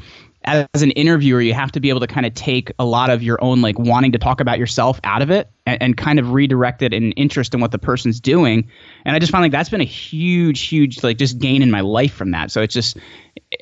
as 0.48 0.82
an 0.82 0.92
interviewer, 0.92 1.42
you 1.42 1.54
have 1.54 1.72
to 1.74 1.80
be 1.80 1.90
able 1.90 2.00
to 2.00 2.08
kind 2.08 2.26
of 2.26 2.34
take 2.34 2.72
a 2.80 2.86
lot 2.86 3.10
of 3.10 3.22
your 3.22 3.42
own 3.44 3.62
like 3.62 3.78
wanting 3.78 4.12
to 4.14 4.18
talk 4.18 4.40
about 4.42 4.58
yourself 4.58 5.00
out 5.04 5.22
of 5.22 5.30
it 5.30 5.50
and, 5.68 5.82
and, 5.82 5.98
kind 5.98 6.18
of 6.18 6.32
redirected 6.32 6.94
an 6.94 7.12
interest 7.14 7.54
in 7.54 7.60
what 7.60 7.72
the 7.72 7.78
person's 7.78 8.20
doing. 8.20 8.68
And 9.06 9.16
I 9.16 9.20
just 9.20 9.32
find 9.32 9.44
like 9.44 9.52
that's 9.52 9.70
been 9.70 9.82
a 9.82 9.86
huge, 9.86 10.62
huge 10.62 11.04
like 11.04 11.18
just 11.18 11.38
gain 11.38 11.62
in 11.62 11.70
my 11.70 11.82
life 11.82 12.14
from 12.14 12.32
that. 12.32 12.52
So 12.52 12.62
it's 12.62 12.74
just 12.74 12.98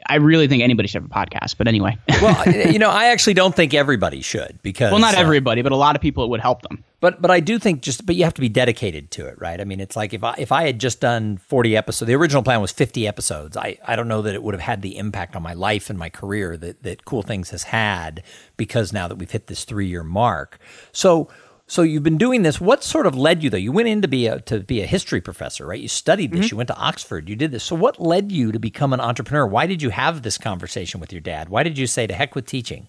I 0.07 0.15
really 0.15 0.47
think 0.47 0.63
anybody 0.63 0.87
should 0.87 1.01
have 1.01 1.11
a 1.11 1.13
podcast. 1.13 1.57
But 1.57 1.67
anyway. 1.67 1.97
well, 2.21 2.47
you 2.71 2.79
know, 2.79 2.89
I 2.89 3.07
actually 3.07 3.33
don't 3.33 3.55
think 3.55 3.73
everybody 3.73 4.21
should 4.21 4.59
because 4.61 4.91
well, 4.91 5.01
not 5.01 5.15
uh, 5.15 5.19
everybody, 5.19 5.61
but 5.61 5.71
a 5.71 5.75
lot 5.75 5.95
of 5.95 6.01
people 6.01 6.23
it 6.23 6.29
would 6.29 6.39
help 6.39 6.61
them. 6.61 6.83
But 7.01 7.21
but 7.21 7.29
I 7.29 7.39
do 7.39 7.59
think 7.59 7.81
just 7.81 8.05
but 8.05 8.15
you 8.15 8.23
have 8.23 8.33
to 8.35 8.41
be 8.41 8.49
dedicated 8.49 9.11
to 9.11 9.27
it, 9.27 9.39
right? 9.39 9.59
I 9.59 9.63
mean, 9.63 9.79
it's 9.79 9.95
like 9.95 10.13
if 10.13 10.23
I 10.23 10.35
if 10.37 10.51
I 10.51 10.63
had 10.63 10.79
just 10.79 11.01
done 11.01 11.37
forty 11.37 11.75
episodes, 11.75 12.07
the 12.07 12.15
original 12.15 12.41
plan 12.41 12.61
was 12.61 12.71
fifty 12.71 13.07
episodes. 13.07 13.57
I 13.57 13.77
I 13.85 13.95
don't 13.95 14.07
know 14.07 14.21
that 14.21 14.33
it 14.33 14.43
would 14.43 14.53
have 14.53 14.61
had 14.61 14.81
the 14.81 14.97
impact 14.97 15.35
on 15.35 15.43
my 15.43 15.53
life 15.53 15.89
and 15.89 15.99
my 15.99 16.09
career 16.09 16.57
that 16.57 16.83
that 16.83 17.05
Cool 17.05 17.21
Things 17.21 17.51
has 17.51 17.63
had 17.63 18.23
because 18.57 18.93
now 18.93 19.07
that 19.07 19.17
we've 19.17 19.29
hit 19.29 19.47
this 19.47 19.65
three 19.65 19.87
year 19.87 20.03
mark. 20.03 20.57
So 20.91 21.29
so 21.67 21.81
you've 21.81 22.03
been 22.03 22.17
doing 22.17 22.43
this. 22.43 22.61
What 22.61 22.83
sort 22.83 23.07
of 23.07 23.15
led 23.15 23.43
you 23.43 23.49
though? 23.49 23.57
You 23.57 23.71
went 23.71 23.87
in 23.87 24.01
to 24.03 24.07
be 24.07 24.27
a 24.27 24.39
to 24.41 24.59
be 24.59 24.81
a 24.81 24.85
history 24.85 25.21
professor, 25.21 25.65
right? 25.65 25.79
You 25.79 25.87
studied 25.87 26.31
this. 26.31 26.47
Mm-hmm. 26.47 26.53
You 26.53 26.57
went 26.57 26.67
to 26.67 26.77
Oxford. 26.77 27.27
You 27.27 27.35
did 27.35 27.51
this. 27.51 27.63
So 27.63 27.75
what 27.75 27.99
led 27.99 28.31
you 28.31 28.51
to 28.51 28.59
become 28.59 28.93
an 28.93 28.99
entrepreneur? 28.99 29.47
Why 29.47 29.65
did 29.65 29.81
you 29.81 29.89
have 29.89 30.21
this 30.21 30.37
conversation 30.37 30.99
with 30.99 31.11
your 31.11 31.21
dad? 31.21 31.49
Why 31.49 31.63
did 31.63 31.77
you 31.77 31.87
say 31.87 32.05
to 32.05 32.13
heck 32.13 32.35
with 32.35 32.45
teaching? 32.45 32.87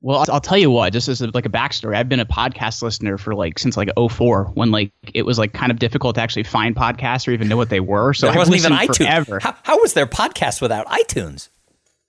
Well, 0.00 0.24
I'll 0.28 0.40
tell 0.40 0.58
you 0.58 0.70
what, 0.70 0.92
just 0.92 1.08
as 1.08 1.20
like 1.20 1.44
a 1.44 1.48
backstory, 1.48 1.96
I've 1.96 2.08
been 2.08 2.20
a 2.20 2.26
podcast 2.26 2.82
listener 2.82 3.18
for 3.18 3.34
like 3.34 3.58
since 3.58 3.76
like 3.76 3.88
04 3.98 4.44
when 4.54 4.70
like 4.70 4.92
it 5.12 5.22
was 5.22 5.38
like 5.38 5.52
kind 5.52 5.72
of 5.72 5.80
difficult 5.80 6.14
to 6.14 6.20
actually 6.20 6.44
find 6.44 6.76
podcasts 6.76 7.26
or 7.26 7.32
even 7.32 7.48
know 7.48 7.56
what 7.56 7.68
they 7.68 7.80
were. 7.80 8.14
So 8.14 8.28
there 8.28 8.36
wasn't 8.36 8.58
even 8.58 8.72
iTunes. 8.72 9.42
How, 9.42 9.56
how 9.64 9.80
was 9.80 9.94
there 9.94 10.06
podcast 10.06 10.60
without 10.60 10.86
iTunes? 10.86 11.48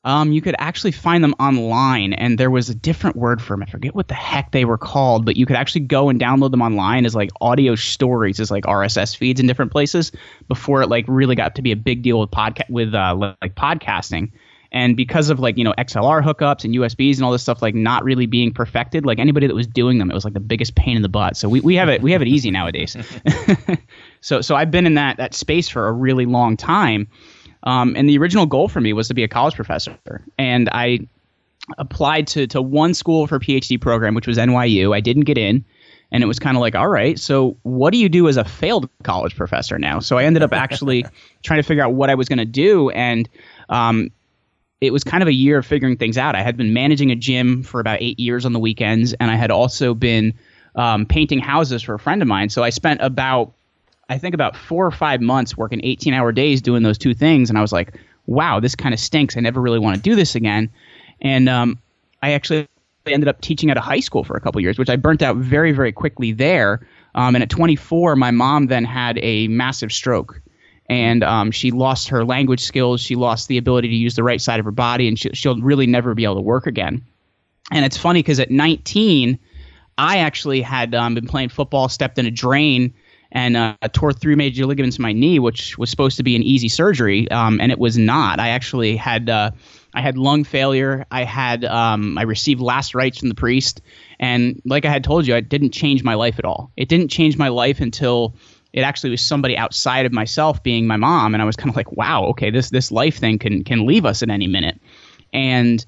Um, 0.06 0.32
you 0.32 0.42
could 0.42 0.56
actually 0.60 0.94
find 0.94 1.22
them 1.22 1.36
online, 1.42 2.14
and 2.14 2.38
there 2.38 2.50
was 2.50 2.70
a 2.70 2.76
different 2.76 3.18
word 3.18 3.42
for 3.42 3.54
them. 3.54 3.64
I 3.64 3.66
forget 3.66 3.96
what 3.96 4.08
the 4.08 4.14
heck 4.14 4.52
they 4.52 4.64
were 4.64 4.78
called, 4.78 5.26
but 5.26 5.36
you 5.36 5.46
could 5.46 5.58
actually 5.58 5.82
go 5.82 6.08
and 6.08 6.20
download 6.20 6.52
them 6.52 6.62
online 6.62 7.06
as 7.06 7.16
like 7.16 7.32
audio 7.42 7.76
stories, 7.76 8.40
as 8.40 8.50
like 8.50 8.64
RSS 8.64 9.16
feeds 9.16 9.42
in 9.42 9.48
different 9.48 9.74
places 9.74 10.14
before 10.48 10.82
it 10.82 10.88
like 10.88 11.04
really 11.10 11.36
got 11.36 11.54
to 11.56 11.62
be 11.62 11.74
a 11.74 11.76
big 11.76 12.02
deal 12.02 12.20
with 12.20 12.32
podcast 12.32 12.70
with 12.70 12.96
uh, 12.96 13.34
like 13.42 13.56
podcasting. 13.56 14.32
And 14.72 14.96
because 14.96 15.30
of 15.30 15.40
like 15.40 15.58
you 15.58 15.66
know 15.66 15.74
XLR 15.78 16.24
hookups 16.24 16.64
and 16.64 16.74
USBs 16.76 17.16
and 17.16 17.26
all 17.26 17.32
this 17.32 17.42
stuff 17.42 17.62
like 17.62 17.76
not 17.76 18.04
really 18.06 18.26
being 18.26 18.54
perfected, 18.54 19.06
like 19.06 19.20
anybody 19.20 19.48
that 19.48 19.56
was 19.56 19.68
doing 19.68 19.98
them, 19.98 20.10
it 20.12 20.14
was 20.14 20.24
like 20.24 20.36
the 20.36 20.40
biggest 20.40 20.76
pain 20.76 20.96
in 20.96 21.02
the 21.02 21.10
butt. 21.10 21.36
So 21.36 21.50
we, 21.50 21.60
we 21.60 21.76
have 21.76 21.90
it 21.90 22.02
we 22.02 22.14
have 22.14 22.22
it 22.22 22.28
easy 22.28 22.52
nowadays. 22.52 22.96
so 24.22 24.40
so 24.40 24.56
I've 24.56 24.72
been 24.72 24.86
in 24.86 24.94
that 24.94 25.18
that 25.18 25.34
space 25.34 25.68
for 25.68 25.88
a 25.88 25.92
really 25.92 26.26
long 26.26 26.56
time. 26.56 27.08
Um, 27.64 27.96
and 27.96 28.08
the 28.08 28.18
original 28.18 28.46
goal 28.46 28.68
for 28.68 28.82
me 28.82 28.94
was 28.94 29.08
to 29.10 29.14
be 29.14 29.24
a 29.24 29.28
college 29.28 29.56
professor. 29.56 29.98
And 30.38 30.70
I 30.70 31.08
applied 31.78 32.28
to, 32.28 32.48
to 32.48 32.62
one 32.62 32.94
school 32.94 33.28
for 33.28 33.40
PhD 33.40 33.80
program, 33.80 34.16
which 34.16 34.28
was 34.28 34.38
NYU. 34.38 34.96
I 34.96 35.02
didn't 35.02 35.24
get 35.24 35.38
in. 35.38 35.66
And 36.12 36.24
it 36.24 36.28
was 36.28 36.40
kind 36.40 36.58
of 36.58 36.62
like, 36.62 36.74
all 36.74 36.88
right, 36.88 37.20
so 37.20 37.56
what 37.62 37.92
do 37.92 38.00
you 38.00 38.10
do 38.10 38.28
as 38.28 38.38
a 38.38 38.44
failed 38.44 38.90
college 39.04 39.36
professor 39.36 39.78
now? 39.78 40.00
So 40.00 40.18
I 40.18 40.24
ended 40.24 40.42
up 40.42 40.54
actually 40.54 41.06
trying 41.44 41.60
to 41.60 41.64
figure 41.64 41.84
out 41.84 41.94
what 41.94 42.10
I 42.10 42.16
was 42.16 42.28
going 42.28 42.40
to 42.40 42.46
do. 42.46 42.90
And 42.90 43.30
um, 43.70 44.10
it 44.82 44.92
was 44.92 45.04
kind 45.04 45.22
of 45.22 45.28
a 45.28 45.34
year 45.34 45.60
of 45.60 45.66
figuring 45.66 45.98
things 45.98 46.18
out. 46.18 46.36
I 46.36 46.42
had 46.42 46.58
been 46.58 46.74
managing 46.74 47.12
a 47.12 47.16
gym 47.16 47.62
for 47.62 47.80
about 47.80 48.02
eight 48.02 48.20
years 48.20 48.46
on 48.46 48.54
the 48.54 48.60
weekends, 48.60 49.14
and 49.14 49.30
I 49.30 49.36
had 49.36 49.52
also 49.52 49.94
been 49.94 50.34
um, 50.76 51.06
painting 51.06 51.40
houses 51.40 51.84
for 51.84 51.94
a 51.94 52.00
friend 52.00 52.22
of 52.22 52.28
mine. 52.28 52.50
So 52.50 52.64
I 52.64 52.70
spent 52.70 53.02
about, 53.02 53.54
I 54.10 54.18
think, 54.18 54.34
about 54.34 54.56
four 54.56 54.86
or 54.86 54.92
five 54.92 55.22
months 55.22 55.56
working 55.56 55.80
18 55.84 56.14
hour 56.14 56.32
days 56.32 56.62
doing 56.62 56.84
those 56.84 56.98
two 56.98 57.14
things. 57.14 57.50
And 57.50 57.58
I 57.58 57.62
was 57.62 57.72
like, 57.72 57.98
wow, 58.26 58.60
this 58.60 58.76
kind 58.76 58.94
of 58.94 59.00
stinks. 59.00 59.38
I 59.38 59.40
never 59.40 59.62
really 59.62 59.80
want 59.80 59.96
to 59.96 60.02
do 60.02 60.16
this 60.16 60.36
again. 60.36 60.70
And 61.22 61.48
um, 61.48 61.80
I 62.22 62.32
actually 62.32 62.68
ended 63.06 63.28
up 63.28 63.42
teaching 63.42 63.70
at 63.70 63.78
a 63.78 63.82
high 63.82 64.00
school 64.00 64.24
for 64.24 64.36
a 64.36 64.42
couple 64.42 64.62
years, 64.62 64.78
which 64.78 64.90
I 64.90 64.96
burnt 64.96 65.22
out 65.22 65.38
very, 65.38 65.72
very 65.72 65.92
quickly 65.92 66.32
there. 66.32 66.86
Um, 67.16 67.36
and 67.36 67.44
at 67.44 67.50
24, 67.50 68.16
my 68.16 68.32
mom 68.32 68.68
then 68.68 68.84
had 68.84 69.18
a 69.22 69.48
massive 69.48 69.92
stroke 69.92 70.42
and 70.90 71.24
um, 71.24 71.52
she 71.52 71.72
lost 71.72 72.10
her 72.10 72.26
language 72.26 72.62
skills. 72.62 73.00
She 73.00 73.16
lost 73.16 73.48
the 73.48 73.58
ability 73.58 73.90
to 73.90 73.96
use 73.96 74.16
the 74.16 74.24
right 74.24 74.42
side 74.42 74.60
of 74.60 74.66
her 74.66 74.72
body, 74.72 75.08
and 75.08 75.18
she, 75.18 75.48
will 75.48 75.62
really 75.62 75.86
never 75.86 76.16
be 76.16 76.24
able 76.24 76.36
to 76.36 76.42
work 76.42 76.66
again. 76.66 77.06
And 77.72 77.86
it's 77.86 77.96
funny 77.96 78.20
because 78.20 78.40
at 78.40 78.50
19, 78.50 79.38
I 80.00 80.18
actually 80.18 80.62
had 80.62 80.96
um, 80.96 81.14
been 81.14 81.28
playing 81.28 81.50
football, 81.50 81.90
stepped 81.90 82.18
in 82.18 82.26
a 82.26 82.32
drain, 82.32 82.92
and 83.32 83.56
uh, 83.56 83.76
tore 83.94 84.12
three 84.12 84.36
major 84.36 84.66
ligaments 84.66 84.98
in 84.98 85.04
my 85.04 85.14
knee, 85.14 85.40
which 85.40 85.78
was 85.78 85.90
supposed 85.90 86.18
to 86.18 86.24
be 86.24 86.36
an 86.36 86.44
easy 86.44 86.68
surgery, 86.68 87.30
um, 87.32 87.60
and 87.62 87.72
it 87.72 87.80
was 87.80 87.98
not. 87.98 88.40
I 88.40 88.50
actually 88.50 88.96
had 88.96 89.30
uh, 89.30 89.52
I 89.94 90.02
had 90.02 90.18
lung 90.18 90.44
failure. 90.44 91.06
I 91.12 91.24
had 91.24 91.64
um, 91.66 92.18
I 92.18 92.24
received 92.24 92.62
last 92.62 92.96
rites 92.96 93.20
from 93.20 93.30
the 93.30 93.36
priest, 93.36 93.82
and 94.20 94.62
like 94.66 94.86
I 94.86 94.90
had 94.90 95.04
told 95.04 95.28
you, 95.28 95.36
it 95.36 95.50
didn't 95.50 95.72
change 95.72 96.04
my 96.04 96.16
life 96.16 96.40
at 96.40 96.46
all. 96.46 96.72
It 96.76 96.90
didn't 96.90 97.10
change 97.10 97.38
my 97.38 97.50
life 97.50 97.82
until 97.82 98.36
it 98.74 98.82
actually 98.82 99.10
was 99.10 99.26
somebody 99.26 99.58
outside 99.58 100.06
of 100.06 100.12
myself 100.12 100.62
being 100.62 100.86
my 100.86 100.96
mom 100.96 101.34
and 101.34 101.42
i 101.42 101.46
was 101.46 101.56
kind 101.56 101.70
of 101.70 101.76
like 101.76 101.92
wow 101.94 102.26
okay 102.26 102.52
this 102.52 102.70
this 102.70 102.92
life 102.92 103.18
thing 103.18 103.40
can 103.40 103.64
can 103.64 103.86
leave 103.86 104.06
us 104.06 104.22
at 104.22 104.30
any 104.30 104.46
minute 104.46 104.80
and 105.34 105.86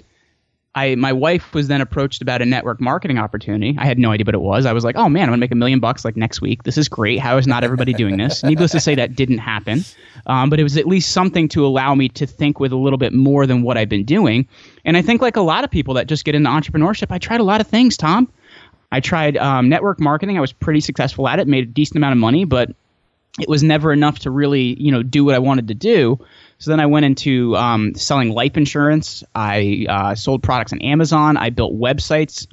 I 0.74 0.94
my 0.94 1.12
wife 1.12 1.52
was 1.52 1.68
then 1.68 1.82
approached 1.82 2.22
about 2.22 2.40
a 2.40 2.46
network 2.46 2.80
marketing 2.80 3.18
opportunity. 3.18 3.76
I 3.78 3.84
had 3.84 3.98
no 3.98 4.10
idea 4.10 4.24
what 4.24 4.34
it 4.34 4.40
was. 4.40 4.64
I 4.64 4.72
was 4.72 4.84
like, 4.84 4.96
"Oh 4.96 5.08
man, 5.08 5.24
I'm 5.24 5.28
gonna 5.28 5.36
make 5.38 5.50
a 5.50 5.56
million 5.56 5.80
bucks 5.80 6.04
like 6.04 6.16
next 6.16 6.40
week. 6.40 6.62
This 6.62 6.78
is 6.78 6.88
great. 6.88 7.18
How 7.18 7.36
is 7.36 7.46
not 7.46 7.62
everybody 7.62 7.92
doing 7.92 8.16
this?" 8.16 8.42
Needless 8.44 8.72
to 8.72 8.80
say, 8.80 8.94
that 8.94 9.14
didn't 9.14 9.38
happen. 9.38 9.84
Um, 10.26 10.48
but 10.48 10.58
it 10.58 10.62
was 10.62 10.76
at 10.78 10.86
least 10.86 11.12
something 11.12 11.48
to 11.48 11.66
allow 11.66 11.94
me 11.94 12.08
to 12.10 12.26
think 12.26 12.58
with 12.58 12.72
a 12.72 12.76
little 12.76 12.98
bit 12.98 13.12
more 13.12 13.46
than 13.46 13.62
what 13.62 13.76
I've 13.76 13.90
been 13.90 14.04
doing. 14.04 14.48
And 14.84 14.96
I 14.96 15.02
think 15.02 15.20
like 15.20 15.36
a 15.36 15.42
lot 15.42 15.64
of 15.64 15.70
people 15.70 15.94
that 15.94 16.06
just 16.06 16.24
get 16.24 16.34
into 16.34 16.48
entrepreneurship, 16.48 17.08
I 17.10 17.18
tried 17.18 17.40
a 17.40 17.44
lot 17.44 17.60
of 17.60 17.66
things, 17.66 17.96
Tom. 17.96 18.28
I 18.92 19.00
tried 19.00 19.36
um, 19.38 19.68
network 19.68 20.00
marketing. 20.00 20.38
I 20.38 20.40
was 20.40 20.52
pretty 20.52 20.80
successful 20.80 21.28
at 21.28 21.38
it, 21.38 21.48
made 21.48 21.64
a 21.64 21.66
decent 21.66 21.96
amount 21.96 22.12
of 22.12 22.18
money, 22.18 22.44
but 22.44 22.70
it 23.40 23.48
was 23.48 23.62
never 23.62 23.92
enough 23.92 24.20
to 24.20 24.30
really, 24.30 24.80
you 24.80 24.92
know, 24.92 25.02
do 25.02 25.24
what 25.24 25.34
I 25.34 25.38
wanted 25.38 25.68
to 25.68 25.74
do. 25.74 26.18
So 26.58 26.70
then 26.70 26.80
I 26.80 26.86
went 26.86 27.06
into 27.06 27.56
um, 27.56 27.94
selling 27.94 28.30
life 28.30 28.56
insurance. 28.56 29.24
I 29.34 29.86
uh, 29.88 30.14
sold 30.14 30.42
products 30.42 30.72
on 30.72 30.80
Amazon. 30.82 31.36
I 31.36 31.50
built 31.50 31.74
websites. 31.74 32.46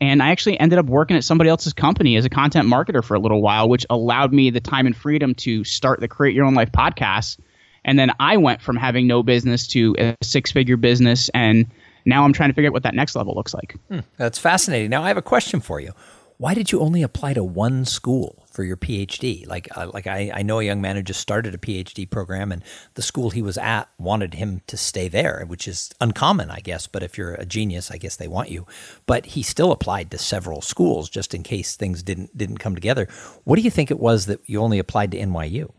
And 0.00 0.22
I 0.22 0.30
actually 0.30 0.58
ended 0.58 0.78
up 0.78 0.86
working 0.86 1.16
at 1.16 1.24
somebody 1.24 1.50
else's 1.50 1.74
company 1.74 2.16
as 2.16 2.24
a 2.24 2.30
content 2.30 2.66
marketer 2.66 3.04
for 3.04 3.14
a 3.14 3.18
little 3.18 3.42
while, 3.42 3.68
which 3.68 3.84
allowed 3.90 4.32
me 4.32 4.48
the 4.48 4.60
time 4.60 4.86
and 4.86 4.96
freedom 4.96 5.34
to 5.36 5.62
start 5.64 6.00
the 6.00 6.08
Create 6.08 6.34
Your 6.34 6.46
Own 6.46 6.54
Life 6.54 6.72
podcast. 6.72 7.38
And 7.84 7.98
then 7.98 8.10
I 8.18 8.38
went 8.38 8.62
from 8.62 8.76
having 8.76 9.06
no 9.06 9.22
business 9.22 9.66
to 9.68 9.94
a 9.98 10.16
six 10.22 10.52
figure 10.52 10.78
business. 10.78 11.28
And 11.34 11.66
now 12.06 12.24
I'm 12.24 12.32
trying 12.32 12.48
to 12.50 12.54
figure 12.54 12.68
out 12.68 12.72
what 12.72 12.84
that 12.84 12.94
next 12.94 13.14
level 13.14 13.34
looks 13.34 13.52
like. 13.52 13.76
Hmm, 13.88 14.00
that's 14.16 14.38
fascinating. 14.38 14.90
Now 14.90 15.02
I 15.02 15.08
have 15.08 15.18
a 15.18 15.22
question 15.22 15.60
for 15.60 15.80
you. 15.80 15.92
Why 16.38 16.54
did 16.54 16.72
you 16.72 16.80
only 16.80 17.02
apply 17.02 17.34
to 17.34 17.44
one 17.44 17.84
school 17.84 18.46
for 18.50 18.64
your 18.64 18.76
PhD? 18.76 19.46
Like, 19.46 19.68
uh, 19.76 19.90
like 19.92 20.06
I, 20.06 20.30
I 20.34 20.42
know 20.42 20.58
a 20.58 20.64
young 20.64 20.80
man 20.80 20.96
who 20.96 21.02
just 21.02 21.20
started 21.20 21.54
a 21.54 21.58
PhD 21.58 22.08
program, 22.08 22.52
and 22.52 22.62
the 22.94 23.02
school 23.02 23.30
he 23.30 23.42
was 23.42 23.58
at 23.58 23.88
wanted 23.98 24.34
him 24.34 24.62
to 24.66 24.76
stay 24.76 25.08
there, 25.08 25.44
which 25.46 25.66
is 25.66 25.90
uncommon, 26.00 26.50
I 26.50 26.60
guess. 26.60 26.86
But 26.86 27.02
if 27.02 27.16
you're 27.16 27.34
a 27.34 27.46
genius, 27.46 27.90
I 27.90 27.96
guess 27.96 28.16
they 28.16 28.28
want 28.28 28.50
you. 28.50 28.66
But 29.06 29.26
he 29.26 29.42
still 29.42 29.72
applied 29.72 30.10
to 30.10 30.18
several 30.18 30.60
schools 30.60 31.08
just 31.08 31.34
in 31.34 31.42
case 31.42 31.76
things 31.76 32.02
didn't 32.02 32.36
didn't 32.36 32.58
come 32.58 32.74
together. 32.74 33.08
What 33.44 33.56
do 33.56 33.62
you 33.62 33.70
think 33.70 33.90
it 33.90 34.00
was 34.00 34.26
that 34.26 34.40
you 34.46 34.60
only 34.60 34.78
applied 34.78 35.12
to 35.12 35.18
NYU? 35.18 35.72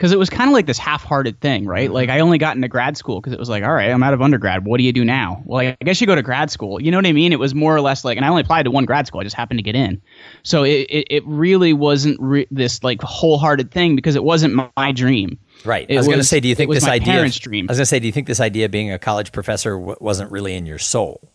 Because 0.00 0.12
it 0.12 0.18
was 0.18 0.30
kind 0.30 0.48
of 0.48 0.54
like 0.54 0.64
this 0.64 0.78
half-hearted 0.78 1.40
thing, 1.40 1.66
right? 1.66 1.84
Mm-hmm. 1.84 1.92
Like 1.92 2.08
I 2.08 2.20
only 2.20 2.38
got 2.38 2.56
into 2.56 2.68
grad 2.68 2.96
school 2.96 3.20
because 3.20 3.34
it 3.34 3.38
was 3.38 3.50
like, 3.50 3.62
all 3.62 3.74
right, 3.74 3.90
I'm 3.90 4.02
out 4.02 4.14
of 4.14 4.22
undergrad. 4.22 4.64
What 4.64 4.78
do 4.78 4.84
you 4.84 4.94
do 4.94 5.04
now? 5.04 5.42
Well, 5.44 5.60
I 5.60 5.76
guess 5.84 6.00
you 6.00 6.06
go 6.06 6.14
to 6.14 6.22
grad 6.22 6.50
school. 6.50 6.80
You 6.80 6.90
know 6.90 6.96
what 6.96 7.06
I 7.06 7.12
mean? 7.12 7.34
It 7.34 7.38
was 7.38 7.54
more 7.54 7.76
or 7.76 7.82
less 7.82 8.02
like, 8.02 8.16
and 8.16 8.24
I 8.24 8.30
only 8.30 8.40
applied 8.40 8.62
to 8.62 8.70
one 8.70 8.86
grad 8.86 9.06
school. 9.06 9.20
I 9.20 9.24
just 9.24 9.36
happened 9.36 9.58
to 9.58 9.62
get 9.62 9.74
in. 9.74 10.00
So 10.42 10.62
it 10.62 10.86
it, 10.88 11.06
it 11.10 11.22
really 11.26 11.74
wasn't 11.74 12.16
re- 12.18 12.46
this 12.50 12.82
like 12.82 13.02
wholehearted 13.02 13.72
thing 13.72 13.94
because 13.94 14.16
it 14.16 14.24
wasn't 14.24 14.54
my, 14.54 14.70
my 14.74 14.92
dream. 14.92 15.38
Right. 15.66 15.84
It 15.86 15.96
I 15.96 15.98
was, 15.98 16.06
was 16.06 16.14
going 16.14 16.20
to 16.20 16.24
say, 16.24 16.40
do 16.40 16.48
you 16.48 16.54
think 16.54 16.72
this 16.72 16.88
idea? 16.88 17.12
Parents' 17.12 17.38
dream. 17.38 17.66
I 17.68 17.72
was 17.72 17.76
going 17.76 17.82
to 17.82 17.86
say, 17.86 18.00
do 18.00 18.06
you 18.06 18.12
think 18.12 18.26
this 18.26 18.40
idea 18.40 18.64
of 18.64 18.70
being 18.70 18.90
a 18.90 18.98
college 18.98 19.32
professor 19.32 19.72
w- 19.72 19.96
wasn't 20.00 20.32
really 20.32 20.54
in 20.54 20.64
your 20.64 20.78
soul? 20.78 21.29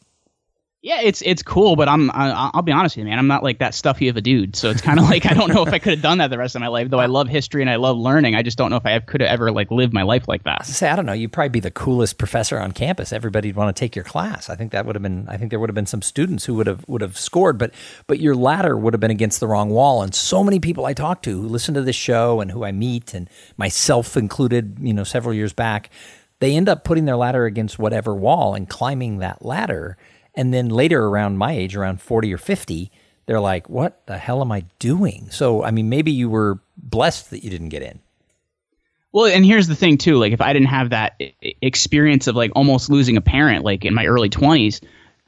Yeah, 0.86 1.02
it's 1.02 1.24
it's 1.24 1.42
cool, 1.42 1.76
but 1.76 1.90
I'm 1.90 2.12
I, 2.12 2.52
I'll 2.54 2.62
be 2.62 2.72
honest 2.72 2.96
with 2.96 3.06
you, 3.06 3.10
man. 3.10 3.18
I'm 3.18 3.26
not 3.26 3.42
like 3.42 3.58
that 3.58 3.74
stuffy 3.74 4.08
of 4.08 4.18
a 4.18 4.22
dude, 4.22 4.56
so 4.56 4.70
it's 4.70 4.82
kind 4.82 5.00
of 5.00 5.06
like 5.10 5.26
I 5.26 5.34
don't 5.34 5.52
know 5.52 5.66
if 5.66 5.74
I 5.74 5.80
could 5.80 5.94
have 5.94 6.02
done 6.04 6.20
that 6.20 6.30
the 6.30 6.38
rest 6.38 6.54
of 6.54 6.62
my 6.62 6.68
life. 6.68 6.92
Though 6.92 7.00
I 7.00 7.08
love 7.08 7.28
history 7.28 7.64
and 7.64 7.72
I 7.72 7.78
love 7.78 7.98
learning, 7.98 8.36
I 8.36 8.44
just 8.44 8.56
don't 8.56 8.70
know 8.70 8.78
if 8.78 8.86
I 8.86 9.00
could 9.00 9.22
have 9.22 9.32
ever 9.32 9.52
like 9.52 9.72
lived 9.72 9.94
my 9.94 10.04
life 10.04 10.28
like 10.28 10.44
that. 10.44 10.60
I 10.62 10.66
say 10.66 10.88
I 10.88 10.96
don't 10.96 11.08
know. 11.08 11.14
You'd 11.14 11.32
probably 11.32 11.50
be 11.50 11.60
the 11.60 11.72
coolest 11.72 12.20
professor 12.20 12.60
on 12.60 12.72
campus. 12.72 13.12
Everybody'd 13.12 13.56
want 13.56 13.76
to 13.76 13.80
take 13.80 13.96
your 13.96 14.06
class. 14.06 14.48
I 14.48 14.56
think 14.56 14.74
that 14.74 14.86
would 14.86 14.96
have 14.96 15.02
been. 15.02 15.28
I 15.28 15.38
think 15.38 15.50
there 15.50 15.60
would 15.60 15.72
have 15.72 15.76
been 15.76 15.88
some 15.88 16.04
students 16.04 16.46
who 16.46 16.54
would 16.54 16.68
have 16.68 16.86
would 16.88 17.02
have 17.02 17.18
scored, 17.18 17.58
but 17.58 17.74
but 18.06 18.20
your 18.20 18.36
ladder 18.36 18.78
would 18.78 18.94
have 18.94 19.02
been 19.02 19.10
against 19.10 19.40
the 19.40 19.48
wrong 19.48 19.72
wall. 19.72 20.04
And 20.04 20.14
so 20.14 20.44
many 20.44 20.60
people 20.60 20.86
I 20.86 20.94
talk 20.94 21.24
to 21.24 21.32
who 21.32 21.48
listen 21.48 21.74
to 21.74 21.82
this 21.82 21.96
show 21.96 22.42
and 22.42 22.52
who 22.52 22.64
I 22.64 22.72
meet, 22.72 23.16
and 23.16 23.28
myself 23.58 24.16
included, 24.16 24.78
you 24.80 24.94
know, 24.94 25.04
several 25.04 25.34
years 25.34 25.52
back, 25.52 25.90
they 26.42 26.56
end 26.56 26.70
up 26.70 26.84
putting 26.84 27.06
their 27.06 27.18
ladder 27.18 27.46
against 27.46 27.80
whatever 27.80 28.14
wall 28.14 28.54
and 28.54 28.70
climbing 28.70 29.18
that 29.18 29.44
ladder 29.44 29.98
and 30.36 30.54
then 30.54 30.70
later, 30.70 31.06
around 31.06 31.38
my 31.38 31.54
age, 31.54 31.76
around 31.76 32.02
40 32.02 32.34
or 32.34 32.38
50, 32.38 32.92
they're 33.26 33.40
like, 33.40 33.70
what 33.70 34.06
the 34.06 34.18
hell 34.18 34.42
am 34.42 34.52
I 34.52 34.66
doing? 34.80 35.28
So, 35.32 35.64
I 35.64 35.72
mean, 35.72 35.90
maybe 35.90 36.12
you 36.12 36.30
were 36.30 36.60
blessed 36.78 37.32
that 37.32 37.44
you 37.44 37.50
didn't 37.50 37.70
get 37.70 37.82
in. 37.82 38.00
Well, 39.12 39.26
and 39.26 39.46
here's 39.46 39.68
the 39.68 39.76
thing, 39.76 39.98
too. 39.98 40.18
Like, 40.18 40.34
if 40.34 40.42
I 40.42 40.52
didn't 40.54 40.68
have 40.68 40.90
that 40.90 41.20
experience 41.62 42.28
of 42.28 42.36
like 42.36 42.52
almost 42.56 42.90
losing 42.90 43.18
a 43.18 43.22
parent, 43.22 43.64
like 43.64 43.86
in 43.86 43.94
my 43.94 44.06
early 44.06 44.30
20s, 44.30 44.82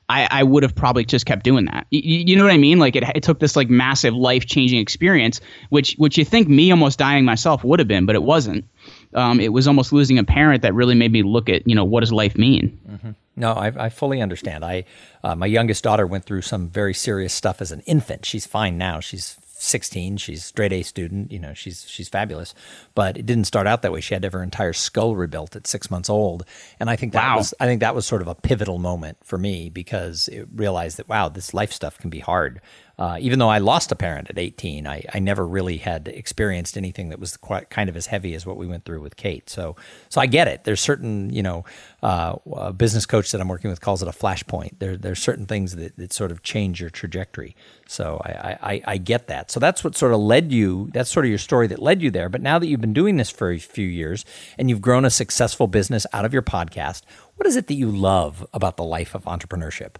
I, 0.09 0.27
I 0.31 0.43
would 0.43 0.63
have 0.63 0.73
probably 0.73 1.03
just 1.03 1.25
kept 1.25 1.43
doing 1.43 1.65
that. 1.65 1.85
You, 1.89 2.01
you 2.01 2.35
know 2.35 2.43
what 2.43 2.53
I 2.53 2.57
mean? 2.57 2.79
Like 2.79 2.95
it, 2.95 3.03
it 3.15 3.23
took 3.23 3.39
this 3.39 3.55
like 3.55 3.69
massive 3.69 4.13
life 4.13 4.45
changing 4.45 4.79
experience, 4.79 5.41
which 5.69 5.95
which 5.97 6.17
you 6.17 6.23
think 6.23 6.47
me 6.47 6.71
almost 6.71 6.97
dying 6.97 7.25
myself 7.25 7.63
would 7.63 7.79
have 7.79 7.87
been, 7.87 8.05
but 8.05 8.15
it 8.15 8.23
wasn't. 8.23 8.65
Um, 9.13 9.39
it 9.39 9.51
was 9.51 9.67
almost 9.67 9.91
losing 9.91 10.17
a 10.17 10.23
parent 10.23 10.61
that 10.61 10.73
really 10.73 10.95
made 10.95 11.11
me 11.11 11.23
look 11.23 11.49
at 11.49 11.67
you 11.67 11.75
know 11.75 11.83
what 11.83 12.01
does 12.01 12.13
life 12.13 12.37
mean. 12.37 12.79
Mm-hmm. 12.97 13.11
No, 13.35 13.53
I, 13.53 13.85
I, 13.85 13.89
fully 13.89 14.21
understand. 14.21 14.65
I 14.65 14.85
uh, 15.23 15.35
my 15.35 15.45
youngest 15.45 15.83
daughter 15.83 16.07
went 16.07 16.25
through 16.25 16.41
some 16.41 16.69
very 16.69 16.93
serious 16.93 17.33
stuff 17.33 17.61
as 17.61 17.71
an 17.71 17.81
infant. 17.81 18.25
She's 18.25 18.45
fine 18.47 18.77
now. 18.77 18.99
She's 18.99 19.37
16. 19.59 20.17
She's 20.17 20.45
straight 20.45 20.71
A 20.71 20.83
student. 20.83 21.31
You 21.31 21.39
know, 21.39 21.53
she's 21.53 21.87
she's 21.89 22.09
fabulous. 22.09 22.53
But 22.95 23.17
it 23.17 23.25
didn't 23.25 23.45
start 23.45 23.67
out 23.67 23.81
that 23.81 23.91
way. 23.91 24.01
She 24.01 24.13
had 24.13 24.21
to 24.21 24.27
have 24.27 24.33
her 24.33 24.43
entire 24.43 24.73
skull 24.73 25.15
rebuilt 25.15 25.55
at 25.55 25.67
six 25.67 25.89
months 25.89 26.09
old. 26.09 26.45
And 26.79 26.89
I 26.89 26.95
think 26.95 27.13
that 27.13 27.27
wow. 27.27 27.37
was 27.37 27.53
I 27.59 27.65
think 27.65 27.81
that 27.81 27.95
was 27.95 28.05
sort 28.05 28.21
of 28.21 28.27
a 28.27 28.35
pivotal 28.35 28.77
moment 28.77 29.17
for 29.23 29.37
me 29.37 29.69
because 29.69 30.27
it 30.27 30.47
realized 30.55 30.97
that 30.97 31.09
wow, 31.09 31.29
this 31.29 31.53
life 31.53 31.71
stuff 31.71 31.97
can 31.97 32.09
be 32.09 32.19
hard 32.19 32.61
uh, 32.99 33.17
even 33.19 33.37
though 33.37 33.49
I 33.49 33.59
lost 33.59 33.91
a 33.91 33.95
parent 33.95 34.29
at 34.29 34.39
18, 34.39 34.87
I, 34.87 35.03
I 35.13 35.19
never 35.19 35.47
really 35.47 35.77
had 35.77 36.07
experienced 36.07 36.77
anything 36.77 37.09
that 37.09 37.19
was 37.19 37.37
quite 37.37 37.69
kind 37.69 37.89
of 37.89 37.95
as 37.95 38.07
heavy 38.07 38.33
as 38.33 38.45
what 38.45 38.57
we 38.57 38.65
went 38.65 38.85
through 38.85 39.01
with 39.01 39.15
Kate. 39.15 39.49
So, 39.49 39.75
so 40.09 40.19
I 40.19 40.25
get 40.25 40.47
it. 40.47 40.63
There's 40.63 40.81
certain, 40.81 41.31
you 41.31 41.43
know, 41.43 41.63
uh, 42.01 42.71
business 42.71 43.05
coach 43.05 43.31
that 43.31 43.39
I'm 43.39 43.49
working 43.49 43.69
with 43.69 43.81
calls 43.81 44.01
it 44.01 44.07
a 44.07 44.11
flashpoint. 44.11 44.79
There, 44.79 44.97
there's 44.97 45.19
certain 45.19 45.45
things 45.45 45.75
that, 45.75 45.95
that 45.97 46.11
sort 46.11 46.31
of 46.31 46.41
change 46.41 46.81
your 46.81 46.89
trajectory. 46.89 47.55
So 47.87 48.19
I, 48.25 48.57
I, 48.61 48.81
I 48.85 48.97
get 48.97 49.27
that. 49.27 49.51
So 49.51 49.59
that's 49.59 49.83
what 49.83 49.95
sort 49.95 50.13
of 50.13 50.19
led 50.19 50.51
you. 50.51 50.89
That's 50.91 51.11
sort 51.11 51.25
of 51.25 51.29
your 51.29 51.37
story 51.37 51.67
that 51.67 51.79
led 51.79 52.01
you 52.01 52.09
there. 52.09 52.29
But 52.29 52.41
now 52.41 52.57
that 52.57 52.65
you've 52.65 52.81
been 52.81 52.93
doing 52.93 53.17
this 53.17 53.29
for 53.29 53.51
a 53.51 53.59
few 53.59 53.87
years 53.87 54.25
and 54.57 54.71
you've 54.71 54.81
grown 54.81 55.05
a 55.05 55.11
successful 55.11 55.67
business 55.67 56.07
out 56.13 56.25
of 56.25 56.33
your 56.33 56.41
podcast, 56.41 57.03
what 57.35 57.45
is 57.45 57.55
it 57.55 57.67
that 57.67 57.75
you 57.75 57.91
love 57.91 58.45
about 58.53 58.75
the 58.75 58.83
life 58.83 59.13
of 59.13 59.25
entrepreneurship? 59.25 59.97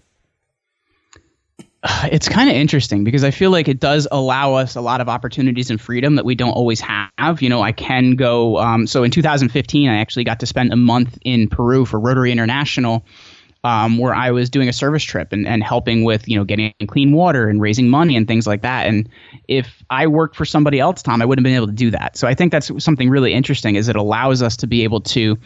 it's 2.12 2.28
kind 2.28 2.50
of 2.50 2.56
interesting 2.56 3.04
because 3.04 3.24
I 3.24 3.32
feel 3.32 3.52
like 3.52 3.68
it 3.68 3.80
does 3.80 4.08
allow 4.12 4.54
us 4.56 4.76
a 4.76 4.82
lot 4.82 5.02
of 5.02 5.10
opportunities 5.10 5.70
and 5.70 5.80
freedom 5.80 6.16
that 6.16 6.26
we 6.26 6.36
don't 6.36 6.52
always 6.52 6.82
have. 6.82 7.42
You 7.42 7.50
know, 7.50 7.62
I 7.62 7.72
can 7.72 8.16
go. 8.16 8.58
Um, 8.58 8.88
so 8.88 9.04
in 9.04 9.12
2015, 9.12 9.90
I 9.90 9.98
actually 9.98 10.24
got 10.24 10.40
to 10.42 10.46
spend 10.46 10.74
a 10.74 10.76
month 10.76 11.18
in 11.22 11.50
Peru 11.50 11.86
for 11.86 12.00
Rotary 12.00 12.32
International, 12.32 13.06
um, 13.64 13.98
where 13.98 14.14
I 14.14 14.32
was 14.32 14.50
doing 14.50 14.70
a 14.70 14.74
service 14.74 15.04
trip 15.04 15.34
and, 15.34 15.48
and 15.48 15.64
helping 15.64 16.04
with 16.04 16.28
you 16.28 16.38
know 16.38 16.44
getting 16.44 16.74
clean 16.88 17.12
water 17.12 17.50
and 17.50 17.62
raising 17.62 17.90
money 17.90 18.16
and 18.16 18.28
things 18.28 18.48
like 18.48 18.62
that. 18.62 18.88
And 18.88 19.10
if 19.48 19.84
I 19.90 20.08
worked 20.08 20.36
for 20.36 20.46
somebody 20.46 20.80
else, 20.80 21.02
Tom, 21.02 21.22
I 21.22 21.26
wouldn't 21.26 21.46
have 21.46 21.50
been 21.50 21.58
able 21.58 21.68
to 21.68 21.74
do 21.74 21.92
that. 21.92 22.18
So 22.18 22.28
I 22.28 22.34
think 22.34 22.52
that's 22.52 22.72
something 22.84 23.10
really 23.10 23.34
interesting. 23.34 23.76
Is 23.76 23.88
it 23.88 23.96
allows 23.96 24.42
us 24.42 24.58
to 24.58 24.68
be 24.68 24.84
able 24.84 25.02
to 25.02 25.38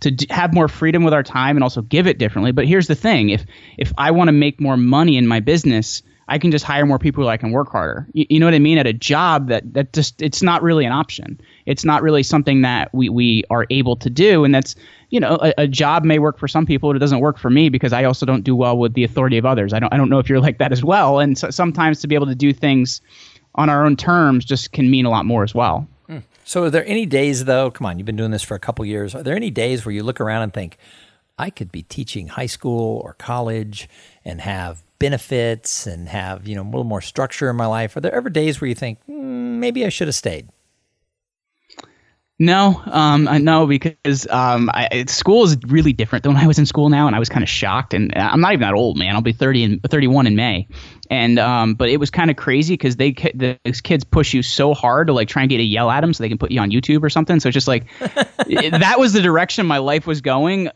to 0.00 0.10
d- 0.10 0.26
have 0.30 0.54
more 0.54 0.68
freedom 0.68 1.04
with 1.04 1.14
our 1.14 1.22
time 1.22 1.56
and 1.56 1.62
also 1.62 1.82
give 1.82 2.06
it 2.06 2.18
differently. 2.18 2.52
But 2.52 2.66
here's 2.66 2.86
the 2.86 2.94
thing: 2.94 3.30
if 3.30 3.44
if 3.78 3.92
I 3.98 4.10
want 4.10 4.28
to 4.28 4.32
make 4.32 4.60
more 4.60 4.76
money 4.76 5.16
in 5.16 5.26
my 5.26 5.40
business, 5.40 6.02
I 6.28 6.38
can 6.38 6.50
just 6.52 6.64
hire 6.64 6.86
more 6.86 6.98
people. 6.98 7.24
Who 7.24 7.28
I 7.28 7.36
can 7.36 7.50
work 7.50 7.70
harder. 7.70 8.06
You, 8.12 8.24
you 8.30 8.40
know 8.40 8.46
what 8.46 8.54
I 8.54 8.60
mean? 8.60 8.78
At 8.78 8.86
a 8.86 8.92
job 8.92 9.48
that 9.48 9.74
that 9.74 9.92
just 9.92 10.22
it's 10.22 10.42
not 10.42 10.62
really 10.62 10.84
an 10.84 10.92
option. 10.92 11.40
It's 11.66 11.84
not 11.84 12.02
really 12.02 12.22
something 12.22 12.62
that 12.62 12.94
we 12.94 13.08
we 13.08 13.44
are 13.50 13.66
able 13.70 13.96
to 13.96 14.08
do, 14.08 14.44
and 14.44 14.54
that's 14.54 14.76
you 15.10 15.18
know 15.20 15.38
a, 15.42 15.52
a 15.58 15.66
job 15.66 16.04
may 16.04 16.18
work 16.18 16.38
for 16.38 16.48
some 16.48 16.66
people, 16.66 16.88
but 16.88 16.96
it 16.96 17.00
doesn't 17.00 17.20
work 17.20 17.36
for 17.36 17.50
me 17.50 17.68
because 17.68 17.92
I 17.92 18.04
also 18.04 18.24
don't 18.24 18.42
do 18.42 18.54
well 18.54 18.78
with 18.78 18.94
the 18.94 19.04
authority 19.04 19.38
of 19.38 19.44
others. 19.44 19.72
I 19.72 19.80
don't 19.80 19.92
I 19.92 19.96
don't 19.96 20.08
know 20.08 20.20
if 20.20 20.28
you're 20.28 20.40
like 20.40 20.58
that 20.58 20.72
as 20.72 20.84
well. 20.84 21.18
And 21.18 21.36
so, 21.36 21.50
sometimes 21.50 22.00
to 22.00 22.06
be 22.06 22.14
able 22.14 22.26
to 22.26 22.34
do 22.34 22.52
things 22.52 23.00
on 23.56 23.68
our 23.68 23.84
own 23.84 23.96
terms 23.96 24.44
just 24.44 24.72
can 24.72 24.88
mean 24.90 25.04
a 25.04 25.10
lot 25.10 25.26
more 25.26 25.42
as 25.42 25.54
well. 25.54 25.86
So, 26.50 26.64
are 26.64 26.70
there 26.70 26.84
any 26.84 27.06
days, 27.06 27.44
though? 27.44 27.70
Come 27.70 27.86
on, 27.86 27.96
you've 27.96 28.06
been 28.06 28.16
doing 28.16 28.32
this 28.32 28.42
for 28.42 28.56
a 28.56 28.58
couple 28.58 28.84
years. 28.84 29.14
Are 29.14 29.22
there 29.22 29.36
any 29.36 29.52
days 29.52 29.86
where 29.86 29.94
you 29.94 30.02
look 30.02 30.20
around 30.20 30.42
and 30.42 30.52
think, 30.52 30.78
I 31.38 31.48
could 31.48 31.70
be 31.70 31.84
teaching 31.84 32.26
high 32.26 32.46
school 32.46 33.00
or 33.04 33.14
college 33.14 33.88
and 34.24 34.40
have 34.40 34.82
benefits 34.98 35.86
and 35.86 36.08
have 36.08 36.48
you 36.48 36.56
know 36.56 36.62
a 36.62 36.64
little 36.64 36.82
more 36.82 37.02
structure 37.02 37.48
in 37.50 37.54
my 37.54 37.66
life? 37.66 37.96
Are 37.96 38.00
there 38.00 38.12
ever 38.12 38.28
days 38.28 38.60
where 38.60 38.66
you 38.66 38.74
think 38.74 38.98
mm, 39.08 39.60
maybe 39.60 39.86
I 39.86 39.90
should 39.90 40.08
have 40.08 40.16
stayed? 40.16 40.48
No, 42.42 42.80
um, 42.86 43.28
no, 43.44 43.66
because 43.66 44.26
um, 44.30 44.70
I, 44.72 45.04
school 45.08 45.44
is 45.44 45.58
really 45.66 45.92
different 45.92 46.22
than 46.22 46.32
when 46.32 46.42
I 46.42 46.46
was 46.46 46.58
in 46.58 46.64
school 46.64 46.88
now, 46.88 47.06
and 47.06 47.14
I 47.14 47.18
was 47.18 47.28
kind 47.28 47.42
of 47.42 47.50
shocked. 47.50 47.92
And 47.92 48.16
uh, 48.16 48.30
I'm 48.32 48.40
not 48.40 48.54
even 48.54 48.62
that 48.62 48.72
old, 48.72 48.96
man. 48.96 49.14
I'll 49.14 49.20
be 49.20 49.34
30 49.34 49.64
and 49.64 49.82
31 49.82 50.26
in 50.26 50.36
May, 50.36 50.66
and 51.10 51.38
um, 51.38 51.74
but 51.74 51.90
it 51.90 51.98
was 51.98 52.08
kind 52.08 52.30
of 52.30 52.38
crazy 52.38 52.72
because 52.72 52.96
they 52.96 53.12
these 53.34 53.82
kids 53.82 54.04
push 54.04 54.32
you 54.32 54.42
so 54.42 54.72
hard 54.72 55.08
to 55.08 55.12
like 55.12 55.28
try 55.28 55.42
and 55.42 55.50
get 55.50 55.60
a 55.60 55.64
yell 55.64 55.90
at 55.90 56.00
them 56.00 56.14
so 56.14 56.24
they 56.24 56.30
can 56.30 56.38
put 56.38 56.50
you 56.50 56.60
on 56.60 56.70
YouTube 56.70 57.02
or 57.02 57.10
something. 57.10 57.40
So 57.40 57.50
it's 57.50 57.54
just 57.54 57.68
like 57.68 57.84
that 57.98 58.94
was 58.96 59.12
the 59.12 59.20
direction 59.20 59.66
my 59.66 59.78
life 59.78 60.06
was 60.06 60.22
going 60.22 60.70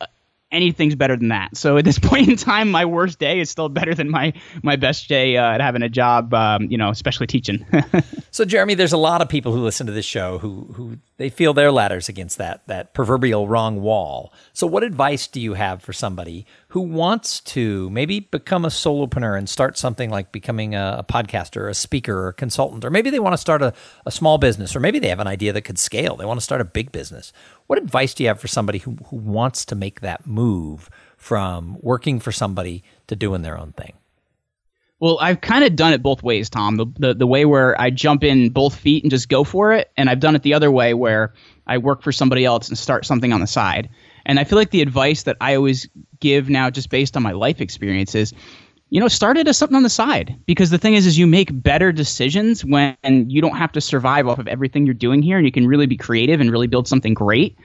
anything's 0.55 0.95
better 0.95 1.17
than 1.17 1.29
that. 1.29 1.57
So 1.57 1.77
at 1.77 1.85
this 1.85 1.99
point 2.11 2.29
in 2.29 2.37
time, 2.37 2.71
my 2.71 2.85
worst 2.85 3.19
day 3.19 3.41
is 3.41 3.51
still 3.51 3.69
better 3.69 3.95
than 3.95 4.09
my 4.09 4.33
my 4.63 4.77
best 4.77 5.09
day 5.09 5.37
uh, 5.37 5.53
at 5.53 5.61
having 5.61 5.83
a 5.83 5.89
job, 5.89 6.33
um, 6.33 6.71
you 6.71 6.79
know, 6.79 6.91
especially 6.91 7.27
teaching. 7.27 7.67
so 8.31 8.45
Jeremy, 8.45 8.75
there's 8.75 8.93
a 8.93 8.99
lot 8.99 9.21
of 9.21 9.29
people 9.29 9.53
who 9.53 9.61
listen 9.61 9.87
to 9.87 9.93
this 9.93 10.07
show 10.07 10.39
who 10.39 10.73
who 10.75 10.99
they 11.17 11.29
feel 11.29 11.53
their 11.53 11.71
ladders 11.71 12.09
against 12.09 12.39
that 12.39 12.67
that 12.67 12.95
proverbial 12.95 13.49
wrong 13.49 13.81
wall. 13.81 14.33
So 14.53 14.67
what 14.67 14.83
advice 14.83 15.27
do 15.27 15.41
you 15.41 15.55
have 15.55 15.83
for 15.83 15.93
somebody 15.93 16.47
who 16.69 16.81
wants 16.81 17.41
to 17.41 17.89
maybe 17.91 18.19
become 18.19 18.65
a 18.65 18.69
solopreneur 18.69 19.39
and 19.39 19.49
start 19.49 19.79
something 19.79 20.11
like 20.11 20.33
becoming 20.33 20.75
a, 20.75 20.97
a 20.99 21.05
podcaster, 21.05 21.69
a 21.69 21.75
speaker, 21.75 22.19
or 22.19 22.29
a 22.29 22.33
consultant, 22.33 22.85
or 22.85 22.91
maybe 22.91 23.11
they 23.11 23.21
want 23.21 23.33
to 23.33 23.39
start 23.39 23.63
a, 23.63 23.73
a 24.07 24.11
small 24.11 24.39
business, 24.39 24.75
or 24.75 24.81
maybe 24.81 24.99
they 24.99 25.09
have 25.09 25.21
an 25.21 25.29
idea 25.29 25.53
that 25.53 25.63
could 25.63 25.79
scale. 25.79 26.17
They 26.17 26.25
want 26.25 26.39
to 26.39 26.45
start 26.45 26.61
a 26.61 26.65
big 26.65 26.91
business. 26.91 27.33
What 27.67 27.79
advice 27.79 28.15
do 28.15 28.23
you 28.23 28.29
have 28.29 28.41
for 28.41 28.49
somebody 28.49 28.79
who, 28.79 28.97
who 29.07 29.17
wants 29.17 29.65
to 29.67 29.75
make 29.75 30.01
that 30.01 30.27
move 30.27 30.91
from 31.17 31.79
working 31.81 32.21
for 32.21 32.33
somebody 32.33 32.85
to 33.07 33.17
doing 33.17 33.43
their 33.43 33.59
own 33.59 33.73
thing? 33.73 33.95
Well, 35.01 35.19
I've 35.21 35.41
kind 35.41 35.65
of 35.65 35.77
done 35.77 35.93
it 35.93 36.03
both 36.03 36.23
ways, 36.23 36.49
Tom. 36.49 36.77
The, 36.77 36.87
the 36.99 37.15
the 37.15 37.27
way 37.27 37.45
where 37.45 37.79
I 37.79 37.91
jump 37.91 38.23
in 38.23 38.51
both 38.51 38.77
feet 38.77 39.03
and 39.03 39.11
just 39.11 39.29
go 39.29 39.45
for 39.45 39.73
it, 39.73 39.91
and 39.97 40.09
I've 40.09 40.21
done 40.21 40.37
it 40.37 40.43
the 40.43 40.55
other 40.55 40.71
way 40.71 40.95
where 40.95 41.35
I 41.67 41.79
work 41.79 42.03
for 42.03 42.13
somebody 42.13 42.45
else 42.45 42.69
and 42.69 42.79
start 42.79 43.05
something 43.05 43.33
on 43.33 43.41
the 43.41 43.47
side. 43.47 43.91
And 44.25 44.39
I 44.39 44.45
feel 44.45 44.57
like 44.57 44.71
the 44.71 44.83
advice 44.83 45.25
that 45.25 45.37
I 45.41 45.57
always 45.57 45.89
give 46.21 46.49
now, 46.49 46.71
just 46.71 46.91
based 46.91 47.17
on 47.17 47.23
my 47.23 47.33
life 47.33 47.61
experiences, 47.61 48.33
you 48.91 49.01
know, 49.01 49.09
start 49.09 49.37
it 49.37 49.49
as 49.49 49.57
something 49.59 49.77
on 49.77 49.83
the 49.83 49.91
side. 49.91 50.37
Because 50.47 50.71
the 50.71 50.79
thing 50.79 50.95
is, 50.95 51.07
is 51.07 51.19
you 51.19 51.27
make 51.27 51.63
better 51.63 51.93
decisions 51.93 52.65
when 52.65 52.97
you 53.03 53.41
don't 53.41 53.57
have 53.57 53.73
to 53.73 53.81
survive 53.81 54.29
off 54.29 54.39
of 54.39 54.47
everything 54.47 54.87
you're 54.87 54.95
doing 54.95 55.23
here, 55.23 55.37
and 55.37 55.47
you 55.47 55.53
can 55.53 55.67
really 55.67 55.87
be 55.87 55.97
creative 55.97 56.41
and 56.41 56.51
really 56.51 56.67
build 56.67 56.87
something 56.87 57.15
great. 57.15 57.57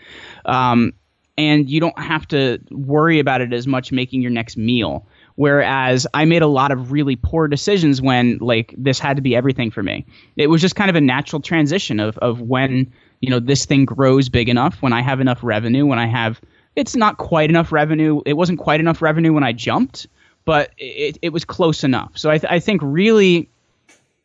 Um, 0.46 0.94
and 1.38 1.70
you 1.70 1.80
don't 1.80 1.98
have 1.98 2.28
to 2.30 2.60
worry 2.72 3.20
about 3.20 3.40
it 3.40 3.54
as 3.54 3.66
much 3.66 3.92
making 3.92 4.22
your 4.22 4.32
next 4.32 4.58
meal. 4.58 5.08
Whereas 5.36 6.06
I 6.14 6.26
made 6.26 6.42
a 6.42 6.48
lot 6.48 6.72
of 6.72 6.92
really 6.92 7.16
poor 7.16 7.48
decisions 7.48 8.02
when 8.02 8.38
like 8.40 8.76
this 8.78 9.00
had 9.00 9.16
to 9.16 9.22
be 9.22 9.38
everything 9.38 9.72
for 9.72 9.82
me. 9.82 10.06
It 10.36 10.48
was 10.48 10.60
just 10.60 10.76
kind 10.76 10.90
of 10.90 10.98
a 10.98 11.02
natural 11.02 11.42
transition 11.42 12.02
of 12.02 12.18
of 12.18 12.42
when 12.42 12.92
you 13.22 13.30
know 13.30 13.40
this 13.40 13.66
thing 13.66 13.86
grows 13.86 14.30
big 14.30 14.50
enough 14.50 14.82
when 14.82 14.94
i 14.94 15.02
have 15.02 15.20
enough 15.20 15.44
revenue 15.44 15.86
when 15.86 16.00
i 16.00 16.08
have 16.08 16.42
it's 16.76 16.96
not 16.96 17.18
quite 17.18 17.50
enough 17.50 17.72
revenue 17.72 18.22
it 18.26 18.34
wasn't 18.34 18.58
quite 18.60 18.80
enough 18.80 19.02
revenue 19.02 19.34
when 19.34 19.44
i 19.44 19.52
jumped 19.52 20.08
but 20.50 20.72
it, 20.80 21.20
it 21.22 21.30
was 21.30 21.46
close 21.46 21.84
enough. 21.84 22.18
So 22.18 22.32
I, 22.32 22.40
th- 22.40 22.52
I 22.52 22.60
think 22.60 22.82
really 22.84 23.48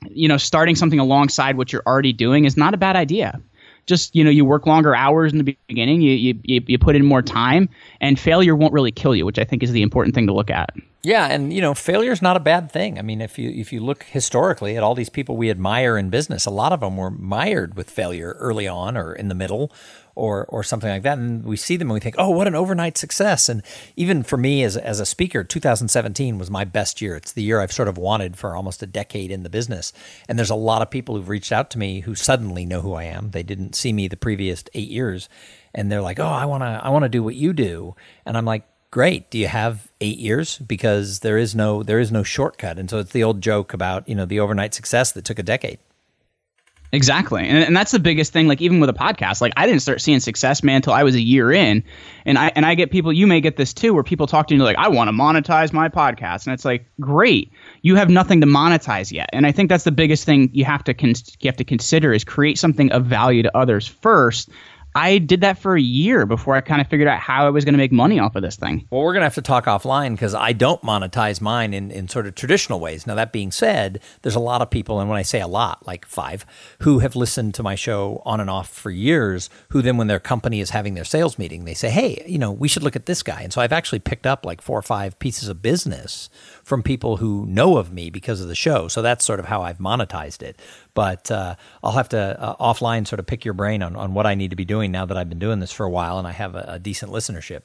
you 0.09 0.27
know 0.27 0.39
starting 0.39 0.75
something 0.75 0.99
alongside 0.99 1.59
what 1.59 1.71
you're 1.71 1.83
already 1.87 2.15
doing 2.15 2.47
is 2.47 2.57
not 2.57 2.73
a 2.73 2.79
bad 2.79 2.97
idea. 2.97 3.43
Just 3.85 4.17
you 4.17 4.25
know 4.25 4.31
you 4.31 4.43
work 4.43 4.67
longer 4.67 4.95
hours 4.97 5.33
in 5.33 5.39
the 5.39 5.55
beginning 5.67 6.01
you, 6.01 6.41
you 6.43 6.63
you 6.67 6.79
put 6.79 6.97
in 6.97 7.05
more 7.05 7.21
time 7.21 7.69
and 8.01 8.19
failure 8.19 8.57
won't 8.57 8.73
really 8.73 8.91
kill 8.91 9.15
you 9.15 9.27
which 9.27 9.39
i 9.39 9.45
think 9.45 9.63
is 9.63 9.73
the 9.73 9.83
important 9.83 10.15
thing 10.15 10.27
to 10.27 10.33
look 10.33 10.49
at. 10.49 10.71
Yeah, 11.03 11.27
and 11.27 11.53
you 11.53 11.61
know, 11.61 11.75
failure 11.75 12.13
is 12.13 12.23
not 12.23 12.35
a 12.39 12.41
bad 12.41 12.73
thing. 12.73 12.99
I 12.99 13.03
mean, 13.03 13.21
if 13.21 13.39
you 13.39 13.51
if 13.51 13.75
you 13.75 13.81
look 13.81 14.05
historically 14.05 14.79
at 14.79 14.83
all 14.83 14.95
these 14.95 15.11
people 15.11 15.37
we 15.37 15.51
admire 15.51 15.99
in 15.99 16.09
business, 16.09 16.47
a 16.47 16.51
lot 16.51 16.73
of 16.73 16.81
them 16.81 16.97
were 16.97 17.11
mired 17.11 17.77
with 17.77 17.91
failure 17.91 18.35
early 18.39 18.67
on 18.67 18.97
or 18.97 19.13
in 19.13 19.29
the 19.29 19.35
middle 19.35 19.71
or 20.15 20.47
or 20.47 20.63
something 20.63 20.91
like 20.91 21.03
that, 21.03 21.19
and 21.19 21.45
we 21.45 21.57
see 21.57 21.77
them 21.77 21.89
and 21.89 21.95
we 21.95 22.01
think, 22.01 22.15
"Oh, 22.19 22.31
what 22.31 22.47
an 22.47 22.55
overnight 22.55 22.97
success!" 22.99 23.49
And 23.49 23.63
even 23.97 24.23
for 24.23 24.37
me 24.37 24.63
as 24.63 24.77
as 24.77 25.01
a 25.01 25.07
speaker, 25.07 25.45
2017 25.45 26.39
was 26.39 26.51
my 26.51 26.65
best 26.65 27.01
year. 27.01 27.17
It's 27.17 27.33
the 27.33 27.43
year 27.43 27.61
I've 27.61 27.73
sort 27.73 27.89
of 27.89 27.99
wanted 27.99 28.37
for 28.37 28.57
almost 28.57 28.83
a 28.83 28.87
decade 28.87 29.31
in 29.31 29.43
the 29.43 29.51
business. 29.51 29.93
And 30.29 30.39
there's 30.39 30.51
a 30.51 30.55
lot 30.55 30.83
of 30.83 30.91
people 30.91 31.17
who've 31.17 31.29
reached 31.29 31.53
out 31.53 31.71
to 31.71 31.79
me 31.79 32.01
who 32.01 32.15
suddenly 32.15 32.65
know 32.67 32.81
who 32.81 32.95
I 32.95 33.05
am. 33.05 33.31
They 33.31 33.43
didn't 33.43 33.75
see 33.75 33.93
me 33.93 34.09
the 34.09 34.17
previous 34.17 34.65
8 34.75 34.89
years 34.89 35.29
and 35.75 35.91
they're 35.91 36.03
like, 36.03 36.21
"Oh, 36.21 36.25
I 36.25 36.45
want 36.47 36.63
to 36.63 36.81
I 36.83 36.91
want 36.91 37.05
to 37.05 37.09
do 37.09 37.23
what 37.23 37.35
you 37.35 37.53
do." 37.53 37.97
And 38.25 38.37
I'm 38.37 38.45
like, 38.45 38.65
great. 38.95 39.29
Do 39.29 39.39
you 39.39 39.49
have 39.49 39.91
eight 40.01 40.19
years? 40.19 40.59
Because 40.59 41.19
there 41.19 41.37
is 41.37 41.53
no 41.53 41.83
there 41.83 41.99
is 41.99 42.13
no 42.13 42.23
shortcut, 42.23 42.79
and 42.79 42.89
so 42.89 42.99
it's 42.99 43.11
the 43.11 43.25
old 43.25 43.41
joke 43.41 43.75
about 43.75 44.09
you 44.09 44.15
know 44.15 44.25
the 44.25 44.39
overnight 44.39 44.73
success 44.73 45.11
that 45.13 45.25
took 45.25 45.41
a 45.41 45.43
decade. 45.43 45.81
Exactly. 46.95 47.43
And, 47.47 47.59
and 47.59 47.77
that's 47.77 47.91
the 47.91 47.99
biggest 47.99 48.33
thing, 48.33 48.47
like 48.47 48.61
even 48.63 48.79
with 48.79 48.89
a 48.89 48.95
podcast, 48.95 49.41
like 49.41 49.53
I 49.57 49.67
didn't 49.67 49.83
start 49.83 50.01
seeing 50.01 50.21
success, 50.21 50.63
man, 50.63 50.77
until 50.77 50.93
I 50.93 51.03
was 51.03 51.17
a 51.17 51.21
year 51.21 51.51
in. 51.51 51.83
And 52.25 52.39
I 52.39 52.53
and 52.55 52.65
I 52.65 52.77
get 52.77 52.93
people, 52.93 53.13
you 53.13 53.27
may 53.27 53.41
get 53.41 53.57
this 53.57 53.75
too, 53.75 53.93
where 53.93 54.05
people 54.05 54.29
talk 54.29 54.47
to 54.49 54.55
you 54.55 54.63
like, 54.63 54.79
I 54.79 54.89
want 54.89 55.09
to 55.09 55.13
monetize 55.13 55.73
my 55.73 55.89
podcast. 55.89 56.47
And 56.47 56.55
it's 56.55 56.65
like, 56.65 56.87
great. 57.01 57.51
You 57.83 57.97
have 57.97 58.11
nothing 58.11 58.41
to 58.43 58.47
monetize 58.47 59.11
yet. 59.11 59.29
And 59.33 59.45
I 59.45 59.51
think 59.53 59.69
that's 59.69 59.85
the 59.85 59.93
biggest 59.93 60.25
thing 60.25 60.51
you 60.53 60.65
have 60.65 60.85
to 60.85 60.95
con- 60.95 61.15
you 61.41 61.49
have 61.49 61.57
to 61.57 61.65
consider 61.65 62.13
is 62.13 62.23
create 62.23 62.59
something 62.59 62.93
of 62.93 63.05
value 63.07 63.43
to 63.43 63.57
others 63.57 63.89
first 63.89 64.49
I 64.95 65.19
did 65.19 65.41
that 65.41 65.59
for 65.59 65.77
a 65.77 65.81
year 65.81 66.25
before 66.25 66.55
I 66.55 66.61
kind 66.61 66.81
of 66.81 66.87
figured 66.87 67.09
out 67.09 67.19
how 67.19 67.47
I 67.47 67.51
was 67.51 67.65
going 67.65 67.75
to 67.75 67.79
make 67.79 67.91
money 67.91 68.21
off 68.21 68.37
of 68.37 68.43
this 68.43 68.55
thing. 68.55 68.87
Well, 68.91 69.03
we're 69.03 69.13
going 69.13 69.23
to 69.23 69.27
have 69.27 69.35
to 69.35 69.43
talk 69.43 69.65
offline 69.65 70.13
because 70.13 70.35
I 70.35 70.53
don't 70.53 70.81
monetize 70.83 71.41
mine 71.41 71.75
in, 71.75 71.91
in 71.91 72.09
sort 72.09 72.27
of 72.27 72.37
traditional 72.37 72.79
ways. 72.79 73.05
Now, 73.07 73.17
that 73.17 73.33
being 73.33 73.51
said, 73.51 74.01
there's 74.23 74.37
a 74.37 74.41
lot 74.41 74.63
of 74.63 74.71
people, 74.71 75.01
and 75.01 75.09
when 75.09 75.19
I 75.19 75.23
say 75.23 75.41
a 75.41 75.49
lot, 75.49 75.85
like 75.85 76.07
five, 76.07 76.47
who 76.81 77.01
have 77.01 77.17
listened 77.17 77.55
to 77.55 77.63
my 77.65 77.75
show 77.75 78.23
on 78.25 78.41
and 78.41 78.49
off 78.49 78.69
for 78.69 78.91
years, 78.91 79.51
who 79.71 79.83
then, 79.83 79.97
when 79.97 80.07
their 80.07 80.21
company 80.21 80.61
is 80.61 80.71
having 80.71 80.95
their 80.95 81.05
sales 81.05 81.39
meeting, 81.39 81.65
they 81.65 81.75
say, 81.75 81.91
hey, 81.91 82.23
you 82.27 82.39
know, 82.39 82.53
we 82.53 82.69
should 82.69 82.85
look 82.85 82.97
at 82.97 83.07
this 83.07 83.23
guy. 83.23 83.43
And 83.43 83.53
so 83.53 83.61
I've 83.61 83.73
actually 83.73 83.99
picked 83.99 84.27
up 84.27 84.47
like 84.47 84.61
four 84.61 84.79
or 84.79 84.83
five 84.83 85.19
pieces 85.19 85.49
of 85.49 85.61
business 85.61 86.31
from 86.65 86.83
people 86.83 87.19
who 87.19 87.47
know 87.47 87.77
of 87.77 87.93
me 87.93 88.11
because 88.11 88.41
of 88.41 88.49
the 88.49 88.55
show. 88.55 88.89
So 88.89 89.03
that's 89.03 89.25
sort 89.25 89.39
of 89.39 89.47
how 89.47 89.63
I've 89.63 89.79
monetized 89.79 90.43
it. 90.43 90.59
But 90.95 91.31
uh, 91.31 91.57
I'll 91.83 91.93
have 91.93 92.09
to 92.11 92.19
uh, 92.41 92.57
offline 92.57 93.07
sort 93.07 93.21
of 93.21 93.27
pick 93.27 93.45
your 93.45 93.55
brain 93.55 93.83
on, 93.83 93.95
on 93.97 94.15
what 94.15 94.27
I 94.27 94.35
need 94.35 94.51
to 94.51 94.57
be 94.57 94.65
doing 94.65 94.91
now 94.91 95.05
that 95.05 95.17
I've 95.17 95.29
been 95.29 95.39
doing 95.39 95.61
this 95.61 95.73
for 95.73 95.85
a 95.85 95.91
while 95.91 96.19
and 96.19 96.27
I 96.27 96.33
have 96.33 96.55
a, 96.55 96.65
a 96.69 96.79
decent 96.79 97.13
listenership. 97.13 97.63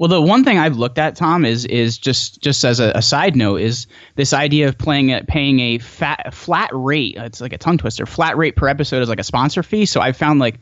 Well, 0.00 0.08
the 0.08 0.22
one 0.22 0.44
thing 0.44 0.56
I've 0.56 0.78
looked 0.78 0.96
at, 0.96 1.14
Tom, 1.14 1.44
is 1.44 1.66
is 1.66 1.98
just 1.98 2.40
just 2.40 2.64
as 2.64 2.80
a, 2.80 2.90
a 2.94 3.02
side 3.02 3.36
note, 3.36 3.60
is 3.60 3.86
this 4.14 4.32
idea 4.32 4.66
of 4.66 4.78
playing 4.78 5.12
a, 5.12 5.22
paying 5.24 5.60
a 5.60 5.76
fat 5.76 6.32
flat 6.32 6.70
rate. 6.72 7.16
It's 7.18 7.42
like 7.42 7.52
a 7.52 7.58
tongue 7.58 7.76
twister. 7.76 8.06
Flat 8.06 8.38
rate 8.38 8.56
per 8.56 8.66
episode 8.66 9.02
is 9.02 9.10
like 9.10 9.20
a 9.20 9.24
sponsor 9.24 9.62
fee. 9.62 9.84
So 9.84 10.00
I 10.00 10.12
found 10.12 10.40
like 10.40 10.58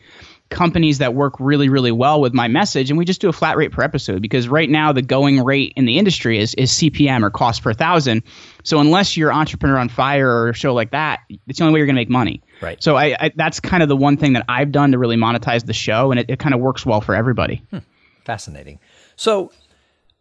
companies 0.50 0.98
that 0.98 1.14
work 1.14 1.34
really 1.38 1.68
really 1.68 1.92
well 1.92 2.20
with 2.20 2.32
my 2.32 2.48
message 2.48 2.90
and 2.90 2.98
we 2.98 3.04
just 3.04 3.20
do 3.20 3.28
a 3.28 3.32
flat 3.32 3.56
rate 3.56 3.70
per 3.70 3.82
episode 3.82 4.22
because 4.22 4.48
right 4.48 4.70
now 4.70 4.92
the 4.92 5.02
going 5.02 5.42
rate 5.44 5.72
in 5.76 5.84
the 5.84 5.98
industry 5.98 6.38
is 6.38 6.54
is 6.54 6.70
CPM 6.72 7.22
or 7.22 7.30
cost 7.30 7.62
per 7.62 7.72
thousand. 7.74 8.22
So 8.62 8.80
unless 8.80 9.16
you're 9.16 9.32
entrepreneur 9.32 9.76
on 9.76 9.88
fire 9.88 10.28
or 10.28 10.48
a 10.50 10.54
show 10.54 10.74
like 10.74 10.92
that 10.92 11.20
it's 11.46 11.58
the 11.58 11.64
only 11.64 11.74
way 11.74 11.80
you're 11.80 11.87
going 11.87 11.96
to 11.96 12.00
make 12.00 12.11
money. 12.11 12.42
Right. 12.61 12.82
So 12.82 12.96
I, 12.96 13.16
I, 13.18 13.32
that's 13.37 13.61
kind 13.61 13.82
of 13.82 13.88
the 13.88 13.96
one 13.96 14.16
thing 14.16 14.32
that 14.32 14.44
I've 14.48 14.72
done 14.72 14.92
to 14.92 14.98
really 14.98 15.16
monetize 15.16 15.64
the 15.64 15.72
show 15.72 16.11
and 16.11 16.20
it, 16.20 16.30
it 16.30 16.38
kind 16.38 16.54
of 16.54 16.61
works 16.61 16.84
well 16.84 17.00
for 17.00 17.14
everybody. 17.14 17.62
Hmm. 17.70 17.78
fascinating. 18.24 18.78
So 19.16 19.52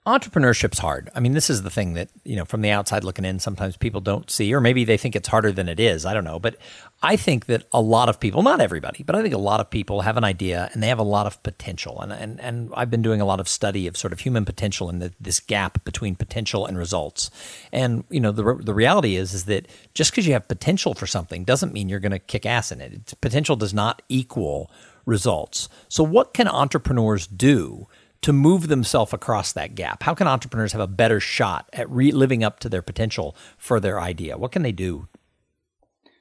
entrepreneurship's 0.07 0.79
hard. 0.79 1.09
I 1.13 1.19
mean, 1.19 1.33
this 1.33 1.49
is 1.49 1.63
the 1.63 1.69
thing 1.69 1.93
that, 1.93 2.07
you 2.23 2.37
know, 2.37 2.45
from 2.45 2.61
the 2.61 2.71
outside 2.71 3.03
looking 3.03 3.25
in, 3.25 3.39
sometimes 3.39 3.75
people 3.75 3.99
don't 3.99 4.31
see, 4.31 4.53
or 4.53 4.61
maybe 4.61 4.85
they 4.85 4.95
think 4.95 5.17
it's 5.17 5.27
harder 5.27 5.51
than 5.51 5.67
it 5.67 5.81
is. 5.81 6.05
I 6.05 6.13
don't 6.13 6.23
know. 6.23 6.39
But 6.39 6.55
I 7.03 7.17
think 7.17 7.47
that 7.47 7.65
a 7.73 7.81
lot 7.81 8.07
of 8.07 8.17
people, 8.17 8.41
not 8.41 8.61
everybody, 8.61 9.03
but 9.03 9.15
I 9.15 9.21
think 9.21 9.33
a 9.33 9.37
lot 9.37 9.59
of 9.59 9.69
people 9.69 10.01
have 10.01 10.15
an 10.15 10.23
idea 10.23 10.69
and 10.71 10.81
they 10.81 10.87
have 10.87 10.97
a 10.97 11.03
lot 11.03 11.27
of 11.27 11.43
potential. 11.43 11.99
And, 11.99 12.13
and, 12.13 12.39
and 12.39 12.71
I've 12.73 12.89
been 12.89 13.01
doing 13.01 13.19
a 13.19 13.25
lot 13.25 13.41
of 13.41 13.49
study 13.49 13.85
of 13.85 13.97
sort 13.97 14.13
of 14.13 14.21
human 14.21 14.45
potential 14.45 14.89
and 14.89 15.01
the, 15.01 15.13
this 15.19 15.41
gap 15.41 15.83
between 15.83 16.15
potential 16.15 16.65
and 16.65 16.77
results. 16.77 17.29
And, 17.73 18.05
you 18.09 18.21
know, 18.21 18.31
the, 18.31 18.55
the 18.63 18.73
reality 18.73 19.17
is, 19.17 19.33
is 19.33 19.43
that 19.45 19.67
just 19.93 20.11
because 20.11 20.25
you 20.25 20.33
have 20.33 20.47
potential 20.47 20.93
for 20.93 21.05
something 21.05 21.43
doesn't 21.43 21.73
mean 21.73 21.89
you're 21.89 21.99
going 21.99 22.11
to 22.13 22.19
kick 22.19 22.45
ass 22.45 22.71
in 22.71 22.79
it. 22.79 22.93
It's, 22.93 23.13
potential 23.13 23.57
does 23.57 23.73
not 23.73 24.01
equal 24.07 24.71
results. 25.05 25.67
So 25.89 26.03
what 26.03 26.33
can 26.33 26.47
entrepreneurs 26.47 27.27
do 27.27 27.87
to 28.27 28.33
move 28.33 28.67
themselves 28.67 29.13
across 29.13 29.53
that 29.53 29.73
gap? 29.73 30.03
How 30.03 30.13
can 30.13 30.27
entrepreneurs 30.27 30.73
have 30.73 30.81
a 30.81 30.85
better 30.85 31.21
shot 31.21 31.69
at 31.71 31.89
re- 31.89 32.11
living 32.11 32.43
up 32.43 32.59
to 32.59 32.67
their 32.67 32.81
potential 32.81 33.37
for 33.57 33.79
their 33.79 34.01
idea? 34.01 34.37
What 34.37 34.51
can 34.51 34.63
they 34.63 34.73
do? 34.73 35.07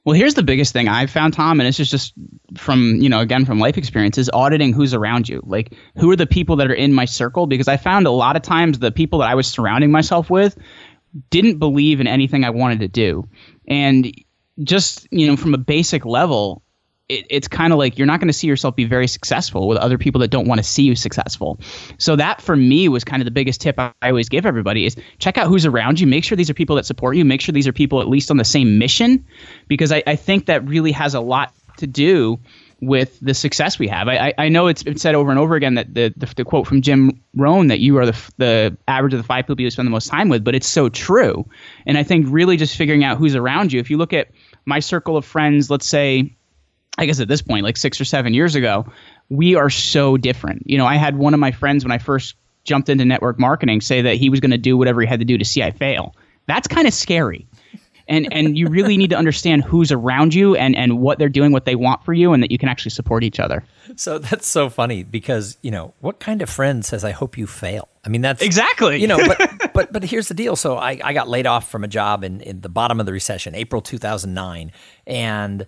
Well, 0.05 0.15
here's 0.15 0.35
the 0.35 0.45
biggest 0.45 0.73
thing 0.73 0.87
I've 0.87 1.11
found, 1.11 1.35
Tom, 1.35 1.59
and 1.59 1.67
it's 1.67 1.77
just 1.77 1.91
just 1.91 2.13
from 2.57 3.01
you 3.01 3.09
know 3.09 3.19
again 3.19 3.45
from 3.45 3.59
life 3.59 3.77
experiences, 3.77 4.31
auditing 4.33 4.73
who's 4.73 4.95
around 4.95 5.29
you. 5.29 5.43
Like 5.45 5.75
who 5.97 6.09
are 6.13 6.15
the 6.15 6.29
people 6.29 6.55
that 6.57 6.71
are 6.71 6.75
in 6.75 6.93
my 6.93 7.07
circle? 7.07 7.49
Because 7.49 7.67
I 7.67 7.77
found 7.77 8.07
a 8.07 8.13
lot 8.13 8.37
of 8.37 8.43
times 8.43 8.79
the 8.79 8.93
people 8.93 9.19
that 9.19 9.29
I 9.29 9.35
was 9.35 9.49
surrounding 9.49 9.91
myself 9.91 10.31
with 10.31 10.57
didn't 11.31 11.59
believe 11.59 11.99
in 12.01 12.07
anything 12.07 12.45
I 12.45 12.51
wanted 12.51 12.79
to 12.81 12.89
do, 12.89 13.29
and 13.67 14.15
just 14.63 15.09
you 15.11 15.27
know 15.27 15.37
from 15.37 15.55
a 15.55 15.59
basic 15.59 16.05
level, 16.05 16.63
it, 17.09 17.27
it's 17.31 17.49
kind 17.49 17.73
of 17.73 17.79
like 17.79 17.99
you're 17.99 18.07
not 18.07 18.21
going 18.21 18.29
to 18.29 18.33
see 18.33 18.47
yourself 18.47 18.77
be 18.77 18.85
very 18.85 19.07
successful 19.07 19.69
with 19.69 19.79
other 19.79 19.99
people 19.99 20.21
that 20.21 20.29
don't 20.29 20.49
want 20.49 20.59
to 20.59 20.65
see 20.65 20.83
you 20.83 20.97
successful. 20.97 21.61
So 21.99 22.17
that 22.17 22.41
for 22.41 22.57
me 22.57 22.89
was 22.89 23.05
kind 23.05 23.23
of 23.23 23.25
the 23.25 23.31
biggest 23.31 23.61
tip 23.61 23.79
I, 23.79 23.93
I 24.03 24.09
always 24.09 24.29
give 24.29 24.47
everybody 24.47 24.87
is 24.87 24.97
check 25.19 25.39
out 25.39 25.49
who's 25.49 25.67
around 25.67 26.01
you. 26.01 26.07
Make 26.07 26.25
sure 26.25 26.37
these 26.37 26.51
are 26.51 26.55
people 26.55 26.77
that 26.77 26.87
support 26.87 27.17
you. 27.17 27.25
Make 27.25 27.41
sure 27.41 27.53
these 27.53 27.69
are 27.69 27.73
people 27.73 28.01
at 28.01 28.09
least 28.09 28.31
on 28.31 28.37
the 28.37 28.45
same 28.45 28.79
mission, 28.79 29.27
because 29.69 29.93
I, 29.93 30.03
I 30.07 30.17
think 30.17 30.47
that 30.47 30.67
really 30.67 30.93
has 30.93 31.15
a 31.15 31.21
lot 31.21 31.55
to 31.79 31.87
do 31.87 32.39
with 32.81 33.19
the 33.21 33.33
success 33.33 33.79
we 33.79 33.89
have. 33.89 34.07
I, 34.07 34.35
I 34.37 34.51
know 34.51 34.67
it's 34.67 34.83
been 34.83 34.99
said 34.99 35.15
over 35.15 35.31
and 35.31 35.41
over 35.41 35.55
again 35.55 35.75
that 35.75 35.95
the, 35.95 36.13
the, 36.15 36.27
the 36.37 36.45
quote 36.45 36.67
from 36.67 36.83
Jim 36.83 37.23
Rohn 37.35 37.69
that 37.69 37.81
you 37.81 37.97
are 37.97 38.05
the, 38.05 38.31
the 38.37 38.77
average 38.87 39.15
of 39.15 39.19
the 39.19 39.25
five 39.25 39.47
people 39.47 39.63
you 39.63 39.71
spend 39.71 39.87
the 39.87 39.91
most 39.91 40.09
time 40.09 40.29
with, 40.29 40.45
but 40.45 40.55
it's 40.55 40.69
so 40.69 40.91
true. 40.91 41.49
And 41.87 41.97
I 41.97 42.03
think 42.03 42.27
really 42.29 42.59
just 42.59 42.77
figuring 42.77 43.03
out 43.03 43.17
who's 43.17 43.35
around 43.35 43.73
you. 43.73 43.81
If 43.81 43.91
you 43.91 43.97
look 43.97 44.13
at 44.13 44.29
my 44.67 44.81
circle 44.81 45.17
of 45.17 45.25
friends, 45.25 45.71
let's 45.71 45.87
say 45.87 46.36
I 46.99 47.07
guess 47.07 47.21
at 47.21 47.29
this 47.29 47.43
point, 47.43 47.65
like 47.65 47.77
six 47.77 48.01
or 48.01 48.05
seven 48.05 48.35
years 48.35 48.55
ago, 48.55 48.87
we 49.29 49.55
are 49.55 49.71
so 49.71 50.17
different. 50.17 50.63
You 50.69 50.79
know, 50.79 50.87
I 50.87 50.97
had 50.97 51.17
one 51.17 51.35
of 51.35 51.41
my 51.41 51.53
friends 51.53 51.85
when 51.85 51.93
I 51.93 51.99
first 51.99 52.37
jumped 52.65 52.89
into 52.89 53.05
network 53.05 53.39
marketing 53.39 53.81
say 53.81 54.03
that 54.03 54.17
he 54.17 54.29
was 54.29 54.41
going 54.41 54.51
to 54.51 54.59
do 54.59 54.77
whatever 54.77 55.01
he 55.01 55.07
had 55.07 55.21
to 55.21 55.25
do 55.25 55.39
to 55.39 55.45
see 55.45 55.63
I 55.63 55.71
fail. 55.71 56.15
That's 56.47 56.69
kind 56.69 56.87
of 56.87 56.95
scary. 56.95 57.47
And 58.09 58.33
and 58.33 58.57
you 58.57 58.69
really 58.69 58.97
need 58.97 59.11
to 59.11 59.17
understand 59.17 59.65
who's 59.65 59.91
around 59.91 60.33
you 60.33 60.55
and 60.55 60.77
and 60.77 61.01
what 61.01 61.19
they're 61.19 61.29
doing, 61.29 61.51
what 61.51 61.65
they 61.65 61.75
want 61.75 62.05
for 62.05 62.13
you, 62.13 62.33
and 62.33 62.41
that 62.41 62.53
you 62.53 62.59
can 62.59 62.69
actually 62.69 62.93
support 62.93 63.25
each 63.25 63.41
other. 63.41 63.65
So 63.97 64.19
that's 64.19 64.47
so 64.47 64.71
funny 64.71 65.03
because 65.03 65.59
you 65.61 65.73
know 65.73 65.93
what 66.01 66.21
kind 66.21 66.41
of 66.41 66.49
friend 66.49 66.85
says 66.85 67.03
I 67.03 67.11
hope 67.11 67.37
you 67.37 67.49
fail? 67.49 67.89
I 68.05 68.09
mean 68.09 68.21
that's 68.21 68.43
exactly 68.43 69.01
you 69.01 69.09
know, 69.09 69.19
but 69.27 69.73
but 69.75 69.93
but 69.93 70.05
here's 70.05 70.29
the 70.29 70.35
deal. 70.35 70.55
So 70.55 70.77
I 70.77 71.01
I 71.03 71.15
got 71.15 71.29
laid 71.29 71.49
off 71.49 71.69
from 71.69 71.83
a 71.83 71.89
job 71.89 72.23
in 72.23 72.41
in 72.43 72.61
the 72.61 72.69
bottom 72.69 73.01
of 73.01 73.07
the 73.07 73.13
recession, 73.13 73.57
April 73.57 73.83
2009, 73.83 74.71
and 75.09 75.67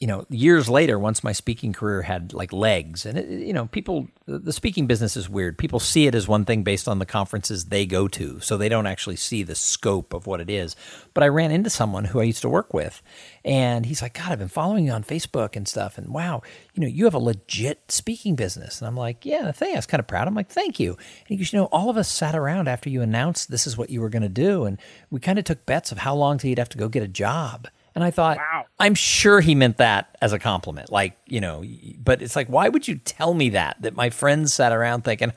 you 0.00 0.08
know, 0.08 0.26
years 0.28 0.68
later, 0.68 0.98
once 0.98 1.22
my 1.22 1.32
speaking 1.32 1.72
career 1.72 2.02
had 2.02 2.32
like 2.32 2.52
legs, 2.52 3.06
and 3.06 3.16
it, 3.16 3.28
you 3.28 3.52
know, 3.52 3.66
people, 3.66 4.08
the 4.26 4.52
speaking 4.52 4.88
business 4.88 5.16
is 5.16 5.28
weird. 5.28 5.56
People 5.56 5.78
see 5.78 6.06
it 6.08 6.16
as 6.16 6.26
one 6.26 6.44
thing 6.44 6.64
based 6.64 6.88
on 6.88 6.98
the 6.98 7.06
conferences 7.06 7.66
they 7.66 7.86
go 7.86 8.08
to, 8.08 8.40
so 8.40 8.56
they 8.56 8.68
don't 8.68 8.88
actually 8.88 9.14
see 9.14 9.44
the 9.44 9.54
scope 9.54 10.12
of 10.12 10.26
what 10.26 10.40
it 10.40 10.50
is. 10.50 10.74
But 11.14 11.22
I 11.22 11.28
ran 11.28 11.52
into 11.52 11.70
someone 11.70 12.06
who 12.06 12.20
I 12.20 12.24
used 12.24 12.42
to 12.42 12.48
work 12.48 12.74
with, 12.74 13.02
and 13.44 13.86
he's 13.86 14.02
like, 14.02 14.14
"God, 14.14 14.32
I've 14.32 14.38
been 14.40 14.48
following 14.48 14.84
you 14.84 14.90
on 14.90 15.04
Facebook 15.04 15.54
and 15.54 15.68
stuff, 15.68 15.96
and 15.96 16.08
wow, 16.08 16.42
you 16.74 16.80
know, 16.80 16.88
you 16.88 17.04
have 17.04 17.14
a 17.14 17.18
legit 17.18 17.92
speaking 17.92 18.34
business." 18.34 18.80
And 18.80 18.88
I'm 18.88 18.96
like, 18.96 19.24
"Yeah, 19.24 19.52
thank. 19.52 19.74
I 19.74 19.78
was 19.78 19.86
kind 19.86 20.00
of 20.00 20.08
proud." 20.08 20.26
I'm 20.26 20.34
like, 20.34 20.50
"Thank 20.50 20.80
you." 20.80 20.94
And 20.94 21.28
he 21.28 21.36
goes, 21.36 21.52
"You 21.52 21.60
know, 21.60 21.66
all 21.66 21.88
of 21.88 21.96
us 21.96 22.08
sat 22.08 22.34
around 22.34 22.66
after 22.66 22.90
you 22.90 23.00
announced 23.00 23.48
this 23.48 23.66
is 23.66 23.78
what 23.78 23.90
you 23.90 24.00
were 24.00 24.10
going 24.10 24.22
to 24.22 24.28
do, 24.28 24.64
and 24.64 24.76
we 25.08 25.20
kind 25.20 25.38
of 25.38 25.44
took 25.44 25.64
bets 25.66 25.92
of 25.92 25.98
how 25.98 26.16
long 26.16 26.36
till 26.36 26.50
you'd 26.50 26.58
have 26.58 26.68
to 26.70 26.78
go 26.78 26.88
get 26.88 27.04
a 27.04 27.08
job." 27.08 27.68
And 27.94 28.02
I 28.02 28.10
thought, 28.10 28.38
wow. 28.38 28.64
I'm 28.78 28.94
sure 28.94 29.40
he 29.40 29.54
meant 29.54 29.76
that 29.76 30.16
as 30.20 30.32
a 30.32 30.38
compliment. 30.38 30.90
Like, 30.90 31.16
you 31.26 31.40
know, 31.40 31.62
but 31.98 32.22
it's 32.22 32.34
like, 32.34 32.48
why 32.48 32.68
would 32.68 32.88
you 32.88 32.96
tell 32.96 33.32
me 33.32 33.50
that? 33.50 33.80
That 33.82 33.94
my 33.94 34.10
friends 34.10 34.52
sat 34.52 34.72
around 34.72 35.02
thinking, 35.02 35.32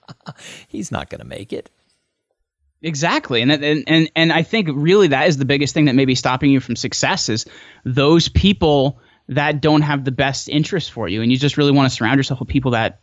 he's 0.68 0.90
not 0.90 1.10
going 1.10 1.20
to 1.20 1.26
make 1.26 1.52
it. 1.52 1.70
Exactly. 2.82 3.40
And, 3.42 3.52
and, 3.52 3.84
and, 3.86 4.10
and 4.16 4.32
I 4.32 4.42
think 4.42 4.68
really 4.72 5.08
that 5.08 5.28
is 5.28 5.36
the 5.36 5.44
biggest 5.44 5.74
thing 5.74 5.84
that 5.84 5.94
may 5.94 6.04
be 6.04 6.16
stopping 6.16 6.50
you 6.50 6.58
from 6.58 6.74
success 6.74 7.28
is 7.28 7.46
those 7.84 8.28
people 8.28 8.98
that 9.28 9.60
don't 9.60 9.82
have 9.82 10.04
the 10.04 10.10
best 10.10 10.48
interest 10.48 10.90
for 10.90 11.08
you. 11.08 11.22
And 11.22 11.30
you 11.30 11.38
just 11.38 11.56
really 11.56 11.70
want 11.70 11.88
to 11.88 11.94
surround 11.94 12.16
yourself 12.16 12.40
with 12.40 12.48
people 12.48 12.72
that 12.72 13.00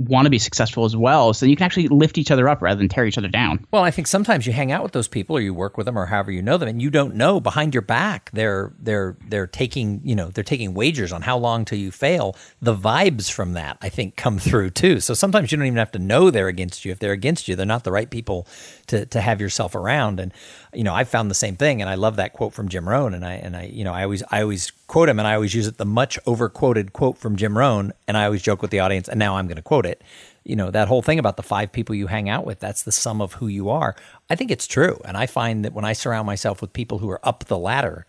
want 0.00 0.24
to 0.26 0.30
be 0.30 0.38
successful 0.38 0.84
as 0.86 0.96
well 0.96 1.34
so 1.34 1.44
you 1.44 1.56
can 1.56 1.64
actually 1.64 1.88
lift 1.88 2.16
each 2.16 2.30
other 2.30 2.48
up 2.48 2.62
rather 2.62 2.78
than 2.78 2.88
tear 2.88 3.04
each 3.06 3.18
other 3.18 3.28
down. 3.28 3.66
Well 3.70 3.84
i 3.84 3.90
think 3.90 4.06
sometimes 4.06 4.46
you 4.46 4.52
hang 4.52 4.72
out 4.72 4.82
with 4.82 4.92
those 4.92 5.08
people 5.08 5.36
or 5.36 5.40
you 5.40 5.52
work 5.52 5.76
with 5.76 5.86
them 5.86 5.98
or 5.98 6.06
however 6.06 6.32
you 6.32 6.42
know 6.42 6.56
them 6.56 6.68
and 6.68 6.80
you 6.80 6.90
don't 6.90 7.14
know 7.14 7.40
behind 7.40 7.74
your 7.74 7.82
back 7.82 8.30
they're 8.32 8.72
they're 8.78 9.16
they're 9.28 9.46
taking 9.46 10.00
you 10.02 10.14
know 10.14 10.28
they're 10.28 10.42
taking 10.44 10.72
wagers 10.74 11.12
on 11.12 11.22
how 11.22 11.36
long 11.36 11.64
till 11.64 11.78
you 11.78 11.90
fail. 11.90 12.36
The 12.62 12.74
vibes 12.74 13.30
from 13.30 13.52
that 13.52 13.76
i 13.82 13.88
think 13.88 14.16
come 14.16 14.38
through 14.38 14.70
too. 14.70 15.00
So 15.00 15.14
sometimes 15.14 15.52
you 15.52 15.58
don't 15.58 15.66
even 15.66 15.78
have 15.78 15.92
to 15.92 15.98
know 15.98 16.30
they're 16.30 16.48
against 16.48 16.84
you. 16.84 16.92
If 16.92 16.98
they're 16.98 17.12
against 17.12 17.48
you 17.48 17.54
they're 17.56 17.66
not 17.66 17.84
the 17.84 17.92
right 17.92 18.10
people 18.10 18.46
to 18.86 19.06
to 19.06 19.20
have 19.20 19.40
yourself 19.40 19.74
around. 19.74 20.20
And 20.20 20.32
you 20.74 20.84
know 20.84 20.94
i 20.94 21.04
found 21.04 21.30
the 21.30 21.34
same 21.34 21.56
thing 21.56 21.80
and 21.80 21.90
i 21.90 21.94
love 21.94 22.16
that 22.16 22.32
quote 22.32 22.52
from 22.52 22.68
jim 22.68 22.88
rohn 22.88 23.14
and 23.14 23.24
i 23.24 23.32
and 23.32 23.56
i 23.56 23.64
you 23.64 23.84
know 23.84 23.92
i 23.92 24.02
always 24.02 24.22
i 24.30 24.42
always 24.42 24.72
quote 24.90 25.08
him, 25.08 25.20
and 25.20 25.28
I 25.28 25.34
always 25.34 25.54
use 25.54 25.68
it 25.68 25.76
the 25.76 25.84
much 25.84 26.18
overquoted 26.26 26.92
quote 26.92 27.16
from 27.16 27.36
Jim 27.36 27.56
Rohn, 27.56 27.92
and 28.08 28.16
I 28.16 28.24
always 28.24 28.42
joke 28.42 28.60
with 28.60 28.72
the 28.72 28.80
audience, 28.80 29.08
and 29.08 29.20
now 29.20 29.36
I'm 29.36 29.46
going 29.46 29.56
to 29.56 29.62
quote 29.62 29.86
it. 29.86 30.02
You 30.42 30.56
know, 30.56 30.72
that 30.72 30.88
whole 30.88 31.00
thing 31.00 31.20
about 31.20 31.36
the 31.36 31.44
five 31.44 31.70
people 31.70 31.94
you 31.94 32.08
hang 32.08 32.28
out 32.28 32.44
with, 32.44 32.58
that's 32.58 32.82
the 32.82 32.90
sum 32.90 33.20
of 33.22 33.34
who 33.34 33.46
you 33.46 33.70
are. 33.70 33.94
I 34.28 34.34
think 34.34 34.50
it's 34.50 34.66
true. 34.66 35.00
And 35.04 35.16
I 35.16 35.26
find 35.26 35.64
that 35.64 35.74
when 35.74 35.84
I 35.84 35.92
surround 35.92 36.26
myself 36.26 36.60
with 36.60 36.72
people 36.72 36.98
who 36.98 37.08
are 37.08 37.20
up 37.22 37.44
the 37.44 37.56
ladder, 37.56 38.04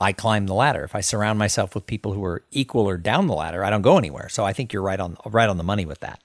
I 0.00 0.14
climb 0.14 0.46
the 0.46 0.54
ladder. 0.54 0.82
If 0.82 0.94
I 0.94 1.02
surround 1.02 1.38
myself 1.38 1.74
with 1.74 1.86
people 1.86 2.14
who 2.14 2.24
are 2.24 2.42
equal 2.50 2.88
or 2.88 2.96
down 2.96 3.26
the 3.26 3.34
ladder, 3.34 3.62
I 3.62 3.68
don't 3.68 3.82
go 3.82 3.98
anywhere. 3.98 4.30
So 4.30 4.44
I 4.44 4.54
think 4.54 4.72
you're 4.72 4.82
right 4.82 5.00
on 5.00 5.18
right 5.26 5.48
on 5.48 5.58
the 5.58 5.62
money 5.62 5.84
with 5.84 6.00
that. 6.00 6.20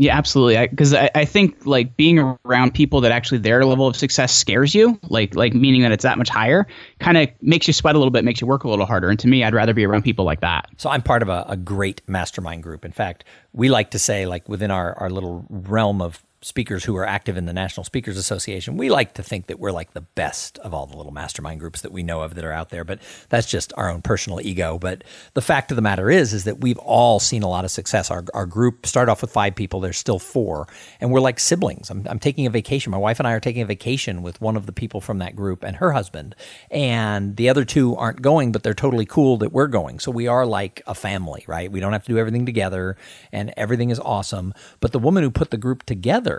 Yeah, 0.00 0.16
absolutely. 0.16 0.66
Because 0.66 0.94
I, 0.94 1.04
I, 1.04 1.10
I, 1.14 1.24
think 1.26 1.66
like 1.66 1.94
being 1.94 2.18
around 2.46 2.72
people 2.72 3.02
that 3.02 3.12
actually 3.12 3.36
their 3.36 3.66
level 3.66 3.86
of 3.86 3.94
success 3.94 4.34
scares 4.34 4.74
you, 4.74 4.98
like 5.10 5.34
like 5.34 5.52
meaning 5.52 5.82
that 5.82 5.92
it's 5.92 6.04
that 6.04 6.16
much 6.16 6.30
higher, 6.30 6.66
kind 7.00 7.18
of 7.18 7.28
makes 7.42 7.66
you 7.66 7.74
sweat 7.74 7.94
a 7.94 7.98
little 7.98 8.10
bit, 8.10 8.24
makes 8.24 8.40
you 8.40 8.46
work 8.46 8.64
a 8.64 8.70
little 8.70 8.86
harder. 8.86 9.10
And 9.10 9.18
to 9.18 9.28
me, 9.28 9.44
I'd 9.44 9.52
rather 9.52 9.74
be 9.74 9.84
around 9.84 10.04
people 10.04 10.24
like 10.24 10.40
that. 10.40 10.70
So 10.78 10.88
I'm 10.88 11.02
part 11.02 11.20
of 11.20 11.28
a, 11.28 11.44
a 11.48 11.56
great 11.58 12.00
mastermind 12.08 12.62
group. 12.62 12.86
In 12.86 12.92
fact, 12.92 13.24
we 13.52 13.68
like 13.68 13.90
to 13.90 13.98
say 13.98 14.24
like 14.24 14.48
within 14.48 14.70
our, 14.70 14.94
our 14.94 15.10
little 15.10 15.44
realm 15.50 16.00
of 16.00 16.24
speakers 16.42 16.84
who 16.84 16.96
are 16.96 17.06
active 17.06 17.36
in 17.36 17.44
the 17.44 17.52
National 17.52 17.84
Speakers 17.84 18.16
Association, 18.16 18.78
we 18.78 18.88
like 18.88 19.12
to 19.14 19.22
think 19.22 19.46
that 19.46 19.58
we're 19.58 19.72
like 19.72 19.92
the 19.92 20.00
best 20.00 20.58
of 20.60 20.72
all 20.72 20.86
the 20.86 20.96
little 20.96 21.12
mastermind 21.12 21.60
groups 21.60 21.82
that 21.82 21.92
we 21.92 22.02
know 22.02 22.22
of 22.22 22.34
that 22.34 22.44
are 22.44 22.52
out 22.52 22.70
there. 22.70 22.82
But 22.82 23.00
that's 23.28 23.46
just 23.46 23.74
our 23.76 23.90
own 23.90 24.00
personal 24.00 24.40
ego. 24.40 24.78
But 24.78 25.04
the 25.34 25.42
fact 25.42 25.70
of 25.70 25.76
the 25.76 25.82
matter 25.82 26.08
is, 26.10 26.32
is 26.32 26.44
that 26.44 26.60
we've 26.60 26.78
all 26.78 27.20
seen 27.20 27.42
a 27.42 27.48
lot 27.48 27.66
of 27.66 27.70
success. 27.70 28.10
Our, 28.10 28.24
our 28.32 28.46
group 28.46 28.86
started 28.86 29.12
off 29.12 29.20
with 29.20 29.30
five 29.30 29.54
people. 29.54 29.80
There's 29.80 29.98
still 29.98 30.18
four, 30.18 30.66
and 30.98 31.12
we're 31.12 31.20
like 31.20 31.38
siblings. 31.38 31.90
I'm, 31.90 32.06
I'm 32.08 32.18
taking 32.18 32.46
a 32.46 32.50
vacation. 32.50 32.90
My 32.90 32.96
wife 32.96 33.20
and 33.20 33.28
I 33.28 33.32
are 33.32 33.40
taking 33.40 33.62
a 33.62 33.66
vacation 33.66 34.22
with 34.22 34.40
one 34.40 34.56
of 34.56 34.64
the 34.64 34.72
people 34.72 35.02
from 35.02 35.18
that 35.18 35.36
group 35.36 35.62
and 35.62 35.76
her 35.76 35.92
husband, 35.92 36.34
and 36.70 37.36
the 37.36 37.50
other 37.50 37.66
two 37.66 37.96
aren't 37.96 38.22
going, 38.22 38.50
but 38.50 38.62
they're 38.62 38.72
totally 38.72 39.06
cool 39.06 39.36
that 39.38 39.52
we're 39.52 39.66
going. 39.66 39.98
So 39.98 40.10
we 40.10 40.26
are 40.26 40.46
like 40.46 40.82
a 40.86 40.94
family, 40.94 41.44
right? 41.46 41.70
We 41.70 41.80
don't 41.80 41.92
have 41.92 42.04
to 42.04 42.12
do 42.12 42.18
everything 42.18 42.46
together, 42.46 42.96
and 43.30 43.52
everything 43.58 43.90
is 43.90 44.00
awesome. 44.00 44.54
But 44.80 44.92
the 44.92 44.98
woman 44.98 45.22
who 45.22 45.30
put 45.30 45.50
the 45.50 45.58
group 45.58 45.82
together 45.82 46.29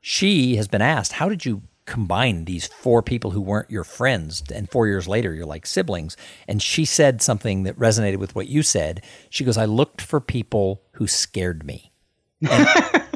she 0.00 0.56
has 0.56 0.68
been 0.68 0.82
asked, 0.82 1.12
How 1.12 1.28
did 1.28 1.44
you 1.44 1.62
combine 1.86 2.44
these 2.44 2.66
four 2.66 3.02
people 3.02 3.30
who 3.30 3.40
weren't 3.40 3.70
your 3.70 3.84
friends 3.84 4.42
and 4.54 4.70
four 4.70 4.86
years 4.86 5.08
later 5.08 5.34
you're 5.34 5.46
like 5.46 5.66
siblings? 5.66 6.16
And 6.46 6.62
she 6.62 6.84
said 6.84 7.22
something 7.22 7.62
that 7.64 7.78
resonated 7.78 8.16
with 8.16 8.34
what 8.34 8.48
you 8.48 8.62
said. 8.62 9.02
She 9.30 9.44
goes, 9.44 9.58
I 9.58 9.64
looked 9.64 10.00
for 10.00 10.20
people 10.20 10.82
who 10.92 11.06
scared 11.06 11.64
me. 11.64 11.92
And, 12.48 12.68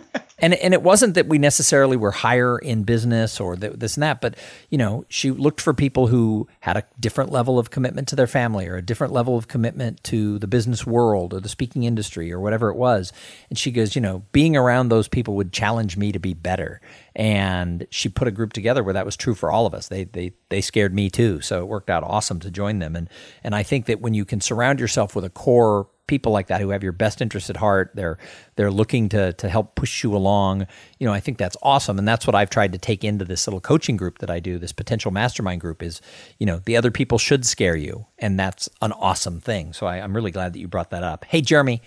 and 0.42 0.54
and 0.54 0.74
it 0.74 0.82
wasn't 0.82 1.14
that 1.14 1.28
we 1.28 1.38
necessarily 1.38 1.96
were 1.96 2.10
higher 2.10 2.58
in 2.58 2.82
business 2.82 3.40
or 3.40 3.54
this 3.54 3.96
and 3.96 4.02
that, 4.02 4.20
but 4.20 4.34
you 4.68 4.76
know, 4.76 5.04
she 5.08 5.30
looked 5.30 5.60
for 5.60 5.72
people 5.72 6.08
who 6.08 6.48
had 6.60 6.76
a 6.76 6.84
different 6.98 7.30
level 7.30 7.60
of 7.60 7.70
commitment 7.70 8.08
to 8.08 8.16
their 8.16 8.26
family 8.26 8.66
or 8.66 8.76
a 8.76 8.82
different 8.82 9.12
level 9.12 9.38
of 9.38 9.46
commitment 9.46 10.02
to 10.04 10.40
the 10.40 10.48
business 10.48 10.84
world 10.84 11.32
or 11.32 11.40
the 11.40 11.48
speaking 11.48 11.84
industry 11.84 12.32
or 12.32 12.40
whatever 12.40 12.68
it 12.68 12.76
was. 12.76 13.12
And 13.48 13.58
she 13.58 13.70
goes, 13.70 13.94
you 13.94 14.02
know, 14.02 14.24
being 14.32 14.56
around 14.56 14.88
those 14.88 15.06
people 15.06 15.36
would 15.36 15.52
challenge 15.52 15.96
me 15.96 16.10
to 16.10 16.18
be 16.18 16.34
better. 16.34 16.80
And 17.14 17.86
she 17.90 18.08
put 18.08 18.26
a 18.26 18.32
group 18.32 18.52
together 18.52 18.82
where 18.82 18.94
that 18.94 19.06
was 19.06 19.16
true 19.16 19.36
for 19.36 19.52
all 19.52 19.66
of 19.66 19.74
us. 19.74 19.86
They 19.86 20.04
they 20.04 20.32
they 20.48 20.60
scared 20.60 20.92
me 20.92 21.08
too, 21.08 21.40
so 21.40 21.60
it 21.60 21.68
worked 21.68 21.88
out 21.88 22.02
awesome 22.02 22.40
to 22.40 22.50
join 22.50 22.80
them. 22.80 22.96
And 22.96 23.08
and 23.44 23.54
I 23.54 23.62
think 23.62 23.86
that 23.86 24.00
when 24.00 24.12
you 24.12 24.24
can 24.24 24.40
surround 24.40 24.80
yourself 24.80 25.14
with 25.14 25.24
a 25.24 25.30
core 25.30 25.86
people 26.12 26.30
like 26.30 26.48
that 26.48 26.60
who 26.60 26.68
have 26.68 26.82
your 26.82 26.92
best 26.92 27.22
interest 27.22 27.48
at 27.48 27.56
heart. 27.56 27.90
They're 27.94 28.18
they're 28.56 28.70
looking 28.70 29.08
to 29.08 29.32
to 29.32 29.48
help 29.48 29.76
push 29.76 30.04
you 30.04 30.14
along. 30.14 30.66
You 30.98 31.06
know, 31.06 31.14
I 31.14 31.20
think 31.20 31.38
that's 31.38 31.56
awesome, 31.62 31.98
and 31.98 32.06
that's 32.06 32.26
what 32.26 32.36
I've 32.36 32.50
tried 32.50 32.72
to 32.72 32.78
take 32.78 33.02
into 33.02 33.24
this 33.24 33.46
little 33.46 33.62
coaching 33.62 33.96
group 33.96 34.18
that 34.18 34.28
I 34.28 34.38
do. 34.38 34.58
This 34.58 34.72
potential 34.72 35.10
mastermind 35.10 35.62
group 35.62 35.82
is, 35.82 36.02
you 36.38 36.44
know, 36.44 36.60
the 36.66 36.76
other 36.76 36.90
people 36.90 37.16
should 37.16 37.46
scare 37.46 37.76
you, 37.76 38.04
and 38.18 38.38
that's 38.38 38.68
an 38.82 38.92
awesome 38.92 39.40
thing. 39.40 39.72
So 39.72 39.86
I, 39.86 40.00
I'm 40.02 40.14
really 40.14 40.30
glad 40.30 40.52
that 40.52 40.58
you 40.58 40.68
brought 40.68 40.90
that 40.90 41.02
up. 41.02 41.24
Hey, 41.24 41.40
Jeremy. 41.40 41.80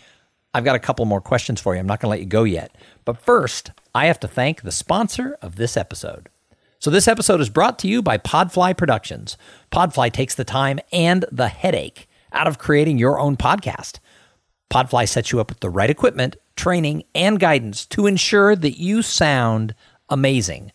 I've 0.55 0.63
got 0.63 0.77
a 0.77 0.79
couple 0.79 1.03
more 1.03 1.19
questions 1.19 1.59
for 1.59 1.73
you. 1.73 1.81
I'm 1.81 1.85
not 1.85 1.99
going 1.99 2.07
to 2.07 2.11
let 2.11 2.21
you 2.21 2.25
go 2.25 2.45
yet. 2.45 2.73
But 3.03 3.19
first, 3.21 3.71
I 3.93 4.05
have 4.05 4.21
to 4.21 4.27
thank 4.27 4.61
the 4.61 4.71
sponsor 4.71 5.37
of 5.41 5.57
this 5.57 5.75
episode. 5.75 6.29
So, 6.79 6.89
this 6.89 7.09
episode 7.09 7.41
is 7.41 7.49
brought 7.49 7.77
to 7.79 7.89
you 7.89 8.01
by 8.01 8.17
Podfly 8.17 8.77
Productions. 8.77 9.37
Podfly 9.69 10.13
takes 10.13 10.33
the 10.33 10.45
time 10.45 10.79
and 10.93 11.25
the 11.29 11.49
headache 11.49 12.07
out 12.35 12.47
of 12.47 12.59
creating 12.59 12.97
your 12.97 13.19
own 13.19 13.37
podcast. 13.37 13.99
Podfly 14.75 15.07
sets 15.07 15.31
you 15.31 15.39
up 15.39 15.49
with 15.49 15.61
the 15.61 15.69
right 15.69 15.89
equipment 15.89 16.35
training, 16.57 17.03
and 17.15 17.39
guidance 17.39 17.85
to 17.85 18.07
ensure 18.07 18.57
that 18.57 18.77
you 18.77 19.01
sound 19.01 19.73
amazing. 20.09 20.73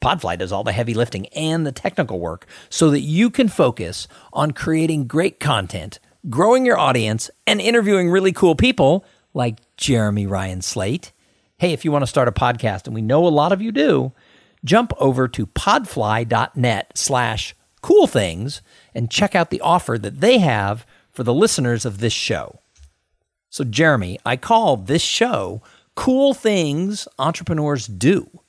Podfly 0.00 0.38
does 0.38 0.52
all 0.52 0.64
the 0.64 0.72
heavy 0.72 0.94
lifting 0.94 1.26
and 1.28 1.66
the 1.66 1.72
technical 1.72 2.18
work 2.18 2.46
so 2.70 2.88
that 2.88 3.00
you 3.00 3.28
can 3.28 3.48
focus 3.48 4.08
on 4.32 4.52
creating 4.52 5.06
great 5.06 5.38
content, 5.38 5.98
growing 6.30 6.64
your 6.64 6.78
audience, 6.78 7.30
and 7.46 7.60
interviewing 7.60 8.10
really 8.10 8.32
cool 8.32 8.54
people 8.54 9.04
like 9.34 9.58
Jeremy 9.76 10.26
Ryan 10.26 10.62
Slate. 10.62 11.12
Hey, 11.58 11.74
if 11.74 11.84
you 11.84 11.92
want 11.92 12.02
to 12.02 12.06
start 12.06 12.28
a 12.28 12.32
podcast, 12.32 12.86
and 12.86 12.94
we 12.94 13.02
know 13.02 13.26
a 13.26 13.28
lot 13.28 13.52
of 13.52 13.60
you 13.60 13.70
do, 13.70 14.12
jump 14.64 14.94
over 14.96 15.28
to 15.28 15.46
podfly.net 15.46 16.92
slash 16.94 17.54
cool 17.82 18.06
things 18.06 18.62
and 18.94 19.10
check 19.10 19.34
out 19.34 19.50
the 19.50 19.60
offer 19.60 19.98
that 19.98 20.22
they 20.22 20.38
have 20.38 20.86
for 21.10 21.22
the 21.22 21.34
listeners 21.34 21.84
of 21.84 21.98
this 21.98 22.14
show. 22.14 22.61
So, 23.52 23.64
Jeremy, 23.64 24.18
I 24.24 24.38
call 24.38 24.78
this 24.78 25.02
show 25.02 25.60
Cool 25.94 26.32
Things 26.32 27.06
Entrepreneurs 27.18 27.86
Do. 27.86 28.40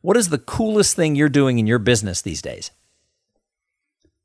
What 0.00 0.16
is 0.16 0.28
the 0.28 0.38
coolest 0.38 0.94
thing 0.94 1.16
you're 1.16 1.28
doing 1.28 1.58
in 1.58 1.66
your 1.66 1.80
business 1.80 2.22
these 2.22 2.40
days? 2.40 2.70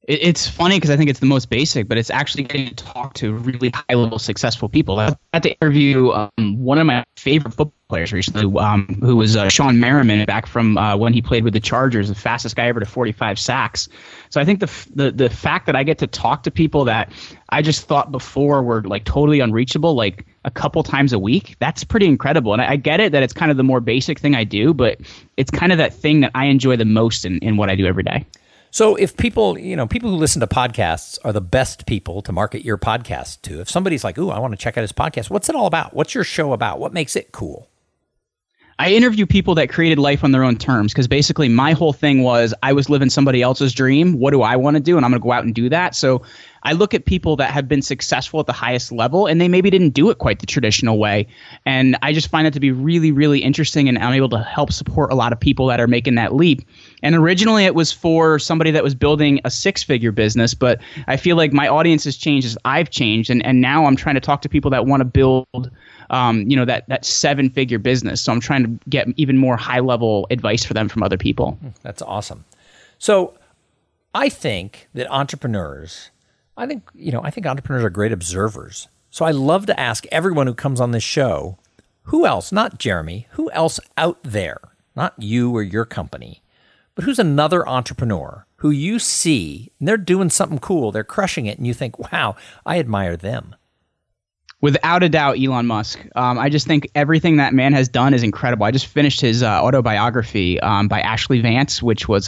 it's 0.09 0.47
funny 0.47 0.75
because 0.77 0.89
I 0.89 0.97
think 0.97 1.09
it's 1.09 1.19
the 1.19 1.27
most 1.27 1.51
basic, 1.51 1.87
but 1.87 1.99
it's 1.99 2.09
actually 2.09 2.43
getting 2.43 2.69
to 2.69 2.75
talk 2.75 3.13
to 3.15 3.31
really 3.31 3.69
high 3.69 3.93
level 3.93 4.17
successful 4.17 4.67
people. 4.67 4.99
I 4.99 5.15
had 5.33 5.43
to 5.43 5.51
interview 5.59 6.09
um, 6.09 6.57
one 6.57 6.79
of 6.79 6.87
my 6.87 7.03
favorite 7.15 7.53
football 7.53 7.73
players 7.89 8.13
recently, 8.13 8.43
um, 8.59 8.85
who 9.01 9.15
was 9.15 9.35
uh, 9.35 9.45
Shawne 9.45 9.77
Merriman, 9.77 10.23
back 10.25 10.45
from 10.45 10.77
uh, 10.77 10.95
when 10.95 11.11
he 11.11 11.23
played 11.23 11.43
with 11.43 11.53
the 11.53 11.59
Chargers, 11.59 12.07
the 12.07 12.15
fastest 12.15 12.55
guy 12.55 12.67
ever 12.67 12.79
to 12.79 12.85
45 12.85 13.39
sacks. 13.39 13.89
So 14.29 14.39
I 14.39 14.45
think 14.45 14.59
the, 14.59 14.87
the 14.93 15.11
the 15.11 15.29
fact 15.29 15.65
that 15.65 15.75
I 15.75 15.83
get 15.83 15.97
to 15.97 16.07
talk 16.07 16.43
to 16.43 16.51
people 16.51 16.85
that 16.85 17.11
I 17.49 17.63
just 17.63 17.87
thought 17.87 18.11
before 18.11 18.61
were 18.61 18.83
like 18.83 19.05
totally 19.05 19.39
unreachable, 19.39 19.95
like 19.95 20.27
a 20.45 20.51
couple 20.51 20.83
times 20.83 21.13
a 21.13 21.19
week, 21.19 21.55
that's 21.59 21.83
pretty 21.83 22.05
incredible. 22.05 22.53
And 22.53 22.61
I, 22.61 22.73
I 22.73 22.75
get 22.75 22.99
it 22.99 23.11
that 23.11 23.23
it's 23.23 23.33
kind 23.33 23.49
of 23.49 23.57
the 23.57 23.63
more 23.63 23.81
basic 23.81 24.19
thing 24.19 24.35
I 24.35 24.43
do, 24.43 24.71
but 24.71 24.99
it's 25.35 25.49
kind 25.49 25.71
of 25.71 25.79
that 25.79 25.93
thing 25.93 26.19
that 26.19 26.31
I 26.35 26.45
enjoy 26.45 26.77
the 26.77 26.85
most 26.85 27.25
in, 27.25 27.39
in 27.39 27.57
what 27.57 27.71
I 27.71 27.75
do 27.75 27.87
every 27.87 28.03
day. 28.03 28.23
So 28.69 28.95
if 28.95 29.17
people, 29.17 29.57
you 29.57 29.75
know, 29.75 29.87
people 29.87 30.11
who 30.11 30.15
listen 30.15 30.41
to 30.41 30.47
podcasts 30.47 31.17
are 31.23 31.33
the 31.33 31.41
best 31.41 31.87
people 31.87 32.21
to 32.21 32.31
market 32.31 32.63
your 32.63 32.77
podcast 32.77 33.41
to. 33.41 33.61
If 33.61 33.67
somebody's 33.67 34.03
like, 34.03 34.19
"Ooh, 34.19 34.29
I 34.29 34.37
want 34.37 34.53
to 34.53 34.57
check 34.57 34.77
out 34.77 34.81
his 34.81 34.91
podcast." 34.91 35.31
What's 35.31 35.49
it 35.49 35.55
all 35.55 35.65
about? 35.65 35.95
What's 35.95 36.13
your 36.13 36.23
show 36.23 36.53
about? 36.53 36.79
What 36.79 36.93
makes 36.93 37.15
it 37.15 37.31
cool? 37.31 37.67
I 38.79 38.91
interview 38.93 39.25
people 39.25 39.55
that 39.55 39.69
created 39.69 39.99
life 39.99 40.23
on 40.23 40.31
their 40.31 40.45
own 40.45 40.55
terms 40.55 40.93
because 40.93 41.09
basically 41.09 41.49
my 41.49 41.73
whole 41.73 41.91
thing 41.91 42.23
was 42.23 42.53
I 42.63 42.71
was 42.71 42.89
living 42.89 43.09
somebody 43.09 43.41
else's 43.41 43.73
dream. 43.73 44.13
What 44.13 44.31
do 44.31 44.41
I 44.41 44.55
want 44.55 44.77
to 44.77 44.79
do? 44.79 44.95
And 44.95 45.05
I'm 45.05 45.11
going 45.11 45.21
to 45.21 45.23
go 45.23 45.33
out 45.33 45.43
and 45.43 45.53
do 45.53 45.67
that. 45.67 45.95
So 45.95 46.21
I 46.63 46.71
look 46.71 46.93
at 46.93 47.03
people 47.03 47.35
that 47.35 47.51
have 47.51 47.67
been 47.67 47.81
successful 47.81 48.39
at 48.39 48.45
the 48.45 48.53
highest 48.53 48.93
level 48.93 49.27
and 49.27 49.41
they 49.41 49.49
maybe 49.49 49.69
didn't 49.69 49.89
do 49.89 50.09
it 50.09 50.17
quite 50.17 50.39
the 50.39 50.45
traditional 50.45 50.97
way. 50.97 51.27
And 51.65 51.97
I 52.01 52.13
just 52.13 52.29
find 52.29 52.47
it 52.47 52.53
to 52.53 52.61
be 52.61 52.71
really, 52.71 53.11
really 53.11 53.39
interesting. 53.39 53.89
And 53.89 53.97
I'm 53.97 54.13
able 54.13 54.29
to 54.29 54.41
help 54.43 54.71
support 54.71 55.11
a 55.11 55.15
lot 55.15 55.33
of 55.33 55.39
people 55.41 55.67
that 55.67 55.81
are 55.81 55.87
making 55.87 56.15
that 56.15 56.33
leap. 56.33 56.61
And 57.03 57.15
originally 57.15 57.65
it 57.65 57.75
was 57.75 57.91
for 57.91 58.39
somebody 58.39 58.71
that 58.71 58.83
was 58.83 58.95
building 58.95 59.41
a 59.43 59.51
six 59.51 59.83
figure 59.83 60.13
business, 60.13 60.53
but 60.53 60.79
I 61.07 61.17
feel 61.17 61.35
like 61.35 61.51
my 61.51 61.67
audience 61.67 62.05
has 62.05 62.15
changed 62.15 62.47
as 62.47 62.57
I've 62.63 62.89
changed. 62.89 63.29
And, 63.29 63.45
and 63.45 63.59
now 63.59 63.85
I'm 63.85 63.97
trying 63.97 64.15
to 64.15 64.21
talk 64.21 64.41
to 64.43 64.49
people 64.49 64.71
that 64.71 64.85
want 64.85 65.01
to 65.01 65.05
build 65.05 65.69
um, 66.09 66.49
you 66.49 66.55
know 66.55 66.65
that 66.65 66.87
that 66.87 67.05
seven 67.05 67.49
figure 67.49 67.79
business. 67.79 68.21
So 68.21 68.31
I'm 68.31 68.39
trying 68.39 68.63
to 68.63 68.89
get 68.89 69.07
even 69.17 69.37
more 69.37 69.57
high 69.57 69.79
level 69.79 70.27
advice 70.29 70.63
for 70.63 70.73
them 70.73 70.89
from 70.89 71.03
other 71.03 71.17
people. 71.17 71.51
Hmm, 71.51 71.69
that's 71.81 72.01
awesome. 72.01 72.45
So 72.97 73.37
I 74.13 74.29
think 74.29 74.87
that 74.93 75.09
entrepreneurs, 75.11 76.09
I 76.57 76.65
think 76.65 76.83
you 76.95 77.11
know, 77.11 77.21
I 77.23 77.29
think 77.29 77.45
entrepreneurs 77.45 77.83
are 77.83 77.89
great 77.89 78.11
observers. 78.11 78.87
So 79.11 79.25
I 79.25 79.31
love 79.31 79.65
to 79.67 79.79
ask 79.79 80.05
everyone 80.11 80.47
who 80.47 80.53
comes 80.53 80.79
on 80.79 80.91
this 80.91 81.03
show, 81.03 81.57
who 82.03 82.25
else, 82.25 82.51
not 82.51 82.77
Jeremy, 82.77 83.27
who 83.31 83.49
else 83.51 83.79
out 83.97 84.19
there, 84.23 84.59
not 84.95 85.13
you 85.17 85.51
or 85.51 85.63
your 85.63 85.85
company, 85.85 86.43
but 86.93 87.05
who's 87.05 87.19
another 87.19 87.67
entrepreneur 87.67 88.45
who 88.59 88.69
you 88.69 88.99
see 88.99 89.71
and 89.79 89.87
they're 89.87 89.97
doing 89.97 90.29
something 90.29 90.59
cool, 90.59 90.91
they're 90.91 91.03
crushing 91.03 91.45
it, 91.45 91.57
and 91.57 91.65
you 91.65 91.73
think, 91.73 91.97
wow, 92.11 92.35
I 92.65 92.77
admire 92.77 93.15
them. 93.17 93.55
Without 94.61 95.03
a 95.03 95.09
doubt, 95.09 95.37
Elon 95.39 95.67
Musk. 95.67 96.05
Um, 96.15 96.37
I 96.37 96.49
just 96.49 96.67
think 96.67 96.89
everything 96.93 97.37
that 97.37 97.53
man 97.53 97.71
has 97.73 97.87
done 97.87 98.13
is 98.13 98.23
incredible. 98.23 98.65
I 98.65 98.71
just 98.71 98.87
finished 98.87 99.21
his 99.21 99.41
uh, 99.41 99.47
autobiography 99.47 100.59
um, 100.59 100.87
by 100.89 100.99
Ashley 100.99 101.39
Vance, 101.39 101.81
which 101.81 102.09
was 102.09 102.27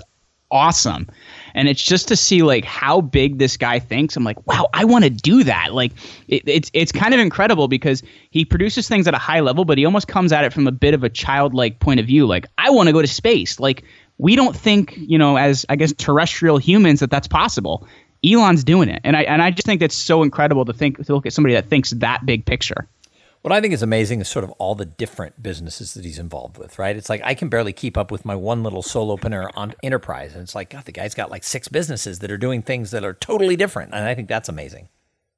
awesome. 0.49 1.07
And 1.53 1.67
it's 1.67 1.81
just 1.81 2.07
to 2.09 2.15
see 2.15 2.43
like 2.43 2.63
how 2.63 3.01
big 3.01 3.37
this 3.37 3.57
guy 3.57 3.79
thinks. 3.79 4.15
I'm 4.15 4.23
like, 4.23 4.45
wow, 4.47 4.67
I 4.73 4.85
want 4.85 5.03
to 5.03 5.09
do 5.09 5.43
that. 5.43 5.73
Like, 5.73 5.91
it, 6.27 6.43
it's 6.45 6.69
it's 6.73 6.91
kind 6.91 7.13
of 7.13 7.19
incredible 7.19 7.67
because 7.67 8.03
he 8.29 8.45
produces 8.45 8.87
things 8.87 9.07
at 9.07 9.13
a 9.13 9.17
high 9.17 9.39
level, 9.41 9.65
but 9.65 9.77
he 9.77 9.85
almost 9.85 10.07
comes 10.07 10.31
at 10.31 10.45
it 10.45 10.53
from 10.53 10.67
a 10.67 10.71
bit 10.71 10.93
of 10.93 11.03
a 11.03 11.09
childlike 11.09 11.79
point 11.79 11.99
of 11.99 12.05
view. 12.05 12.27
Like, 12.27 12.47
I 12.57 12.69
want 12.69 12.87
to 12.87 12.93
go 12.93 13.01
to 13.01 13.07
space. 13.07 13.59
Like, 13.59 13.83
we 14.17 14.35
don't 14.35 14.55
think, 14.55 14.93
you 14.97 15.17
know, 15.17 15.35
as 15.37 15.65
I 15.67 15.75
guess 15.75 15.93
terrestrial 15.93 16.57
humans 16.57 16.99
that 16.99 17.09
that's 17.09 17.27
possible. 17.27 17.87
Elon's 18.25 18.63
doing 18.63 18.89
it, 18.89 19.01
and 19.03 19.17
I 19.17 19.23
and 19.23 19.41
I 19.41 19.51
just 19.51 19.65
think 19.65 19.79
that's 19.79 19.95
so 19.95 20.23
incredible 20.23 20.65
to 20.65 20.73
think 20.73 21.03
to 21.05 21.13
look 21.13 21.25
at 21.25 21.33
somebody 21.33 21.55
that 21.55 21.69
thinks 21.69 21.91
that 21.91 22.25
big 22.25 22.45
picture. 22.45 22.87
What 23.41 23.51
I 23.51 23.59
think 23.59 23.73
is 23.73 23.81
amazing 23.81 24.21
is 24.21 24.29
sort 24.29 24.43
of 24.43 24.51
all 24.59 24.75
the 24.75 24.85
different 24.85 25.41
businesses 25.41 25.95
that 25.95 26.05
he's 26.05 26.19
involved 26.19 26.59
with, 26.59 26.77
right? 26.77 26.95
It's 26.95 27.09
like 27.09 27.21
I 27.23 27.33
can 27.33 27.49
barely 27.49 27.73
keep 27.73 27.97
up 27.97 28.11
with 28.11 28.23
my 28.23 28.35
one 28.35 28.61
little 28.61 28.83
solopreneur 28.83 29.49
on 29.55 29.73
enterprise, 29.81 30.33
and 30.33 30.43
it's 30.43 30.53
like 30.53 30.69
God, 30.69 30.85
the 30.85 30.91
guy's 30.91 31.15
got 31.15 31.31
like 31.31 31.43
six 31.43 31.67
businesses 31.67 32.19
that 32.19 32.29
are 32.29 32.37
doing 32.37 32.61
things 32.61 32.91
that 32.91 33.03
are 33.03 33.13
totally 33.13 33.55
different, 33.55 33.93
and 33.93 34.05
I 34.05 34.13
think 34.13 34.27
that's 34.27 34.49
amazing. 34.49 34.89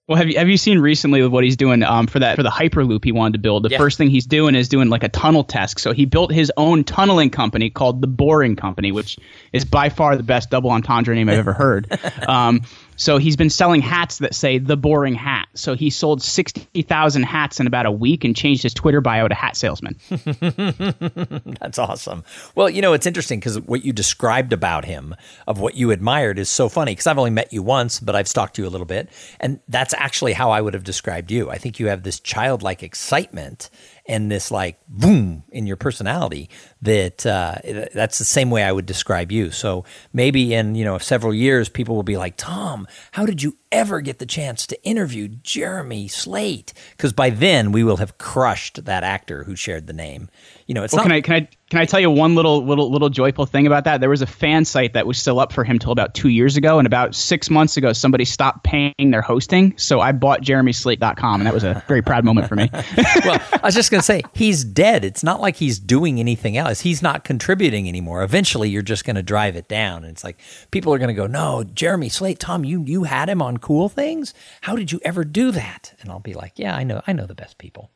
Well, 0.06 0.18
have 0.18 0.28
you 0.28 0.38
have 0.38 0.50
you 0.50 0.58
seen 0.58 0.80
recently 0.80 1.26
what 1.26 1.46
he's 1.46 1.56
doing 1.56 1.82
um, 1.82 2.08
for 2.08 2.20
that 2.20 2.36
for 2.36 2.44
the 2.44 2.50
hyperloop 2.50 3.06
he 3.06 3.14
wanted 3.14 3.34
to 3.34 3.40
build? 3.40 3.64
The 3.64 3.70
yeah. 3.70 3.78
first 3.78 3.98
thing 3.98 4.10
he's 4.10 4.26
doing 4.26 4.54
is 4.54 4.68
doing 4.68 4.90
like 4.90 5.04
a 5.04 5.10
tunnel 5.10 5.46
test. 5.46 5.80
So 5.80 5.94
he 5.94 6.04
built 6.04 6.34
his 6.34 6.52
own 6.58 6.84
tunneling 6.84 7.30
company 7.30 7.70
called 7.70 8.02
the 8.02 8.08
Boring 8.08 8.58
Company, 8.58 8.92
which 8.92 9.18
is 9.54 9.64
by 9.64 9.88
far 9.88 10.18
the 10.18 10.24
best 10.24 10.50
double 10.50 10.72
entendre 10.72 11.16
name 11.16 11.30
I've 11.30 11.40
ever 11.40 11.54
heard. 11.54 11.88
Um, 12.28 12.62
so 12.96 13.18
he's 13.18 13.36
been 13.36 13.50
selling 13.50 13.82
hats 13.82 14.20
that 14.20 14.36
say 14.36 14.58
the 14.58 14.78
boring 14.78 15.16
hat. 15.16 15.48
So 15.54 15.76
he 15.76 15.90
sold 15.90 16.22
60,000 16.22 17.24
hats 17.24 17.60
in 17.60 17.68
about 17.68 17.86
a 17.86 17.92
week 17.92 18.24
and 18.24 18.36
changed 18.36 18.64
his 18.64 18.74
Twitter 18.74 19.02
bio 19.02 19.28
to 19.28 19.36
hat 19.36 19.56
salesman. 19.56 19.96
That's 21.60 21.80
awesome. 21.80 22.24
Well, 22.56 22.70
you 22.70 22.82
know, 22.82 22.94
it's 22.94 23.06
interesting 23.06 23.40
because 23.40 23.60
what 23.62 23.86
you 23.86 23.94
described 23.94 24.54
about 24.54 24.86
him, 24.86 25.16
of 25.48 25.60
what 25.60 25.76
you 25.76 25.92
admired, 25.92 26.40
is 26.40 26.50
so 26.50 26.70
funny 26.70 26.92
because 26.92 27.08
I've 27.08 27.18
only 27.18 27.32
met 27.32 27.52
you 27.54 27.64
once, 27.64 28.00
but 28.00 28.16
I've 28.16 28.28
stalked 28.28 28.58
you 28.58 28.68
a 28.68 28.70
little 28.70 28.86
bit. 28.86 29.10
And 29.40 29.60
that's 29.68 29.94
actually 29.96 30.34
how 30.34 30.52
I 30.52 30.62
would 30.62 30.74
have 30.74 30.84
described 30.84 31.32
you. 31.32 31.50
I 31.50 31.58
think 31.58 31.80
you 31.80 31.88
have 31.88 32.04
this 32.04 32.20
childlike 32.20 32.84
excitement 32.84 33.70
and 34.06 34.30
this 34.30 34.52
like 34.52 34.80
boom 34.88 35.44
in 35.50 35.66
your 35.66 35.78
personality 35.78 36.50
that 36.82 37.26
uh, 37.26 37.56
that's 37.94 38.20
the 38.20 38.26
same 38.26 38.50
way 38.50 38.64
I 38.64 38.72
would 38.72 38.86
describe 38.86 39.32
you. 39.32 39.52
So 39.52 39.86
maybe 40.12 40.54
in 40.54 40.76
you 40.76 40.84
know 40.84 40.98
several 40.98 41.34
years, 41.34 41.70
people 41.70 41.96
will 41.96 42.04
be 42.04 42.18
like, 42.18 42.36
Tom, 42.38 42.88
how 43.12 43.26
did 43.26 43.42
you 43.42 43.58
ever 43.72 44.02
get 44.02 44.20
the 44.20 44.26
chance 44.26 44.68
to 44.68 44.84
interview 44.84 45.28
Jeremy 45.28 46.08
Slate? 46.08 46.74
Because 46.92 47.14
by 47.14 47.30
then 47.30 47.72
we 47.72 47.84
will 47.84 47.98
have 47.98 48.18
crushed 48.18 48.86
that 48.86 49.04
actor 49.04 49.44
who 49.46 49.56
shared 49.56 49.88
the 49.88 49.94
name. 49.94 50.30
You 50.68 50.76
know, 50.76 50.84
it's 50.84 50.94
well, 50.94 51.04
not. 51.04 51.10
Can 51.10 51.12
I 51.14 51.22
can 51.22 51.36
I 51.36 51.48
can 51.74 51.82
I 51.82 51.86
tell 51.86 52.00
you 52.00 52.12
one 52.12 52.36
little 52.36 52.64
little 52.64 52.92
little 52.92 53.10
joyful 53.10 53.48
thing 53.48 53.66
about 53.66 53.84
that? 53.86 54.00
There 54.00 54.12
was 54.12 54.22
a 54.22 54.28
fan 54.28 54.64
site 54.64 54.94
that 54.94 55.08
was 55.08 55.18
still 55.18 55.40
up 55.40 55.52
for 55.52 55.64
him 55.64 55.80
till 55.80 55.92
about 55.92 56.14
two 56.14 56.30
years 56.30 56.56
ago, 56.56 56.78
and 56.78 56.86
about 56.86 57.16
six 57.16 57.50
months 57.50 57.78
ago, 57.78 57.94
somebody 57.94 58.26
stopped 58.26 58.64
paying 58.64 58.94
their 59.10 59.24
hosting, 59.24 59.76
so 59.76 60.00
I 60.00 60.12
bought 60.12 60.42
JeremySlate.com, 60.44 61.42
and 61.42 61.48
that 61.48 61.54
was 61.54 61.64
a 61.64 61.84
very 61.88 62.04
proud 62.04 62.26
moment 62.26 62.48
for 62.48 62.56
me. 62.56 62.70
well, 63.26 63.42
I 63.52 63.62
was 63.64 63.74
just 63.74 63.90
gonna 63.90 64.04
say 64.04 64.22
he's 64.34 64.64
dead. 64.64 65.04
It's 65.04 65.24
not 65.24 65.42
like 65.42 65.56
he's 65.56 65.80
doing 65.80 66.20
anything 66.20 66.58
else. 66.58 66.82
He's 66.82 67.02
not 67.02 67.24
contributing 67.24 67.90
anymore. 67.90 68.22
Eventually, 68.22 68.70
you're 68.70 68.84
just 68.84 69.04
gonna 69.04 69.24
drive 69.24 69.56
it 69.56 69.68
down, 69.68 70.04
and 70.04 70.12
it's 70.12 70.24
like 70.24 70.38
people 70.70 70.94
are 70.94 71.00
gonna 71.00 71.16
go, 71.16 71.26
"No, 71.26 71.64
Jeremy 71.64 72.10
Slate, 72.10 72.38
Tom, 72.38 72.64
you 72.64 72.84
you 72.86 73.06
had 73.06 73.30
him 73.30 73.42
on 73.42 73.58
Cool 73.58 73.90
Things. 73.90 74.36
How 74.62 74.76
did 74.76 74.92
you 74.92 75.00
ever 75.04 75.24
do 75.24 75.50
that?" 75.50 75.96
And 76.02 76.12
I'll 76.12 76.20
be 76.20 76.36
like, 76.36 76.54
"Yeah, 76.58 76.76
I 76.76 76.84
know. 76.84 77.02
I 77.08 77.14
know 77.14 77.26
the 77.26 77.34
best 77.34 77.58
people." 77.58 77.90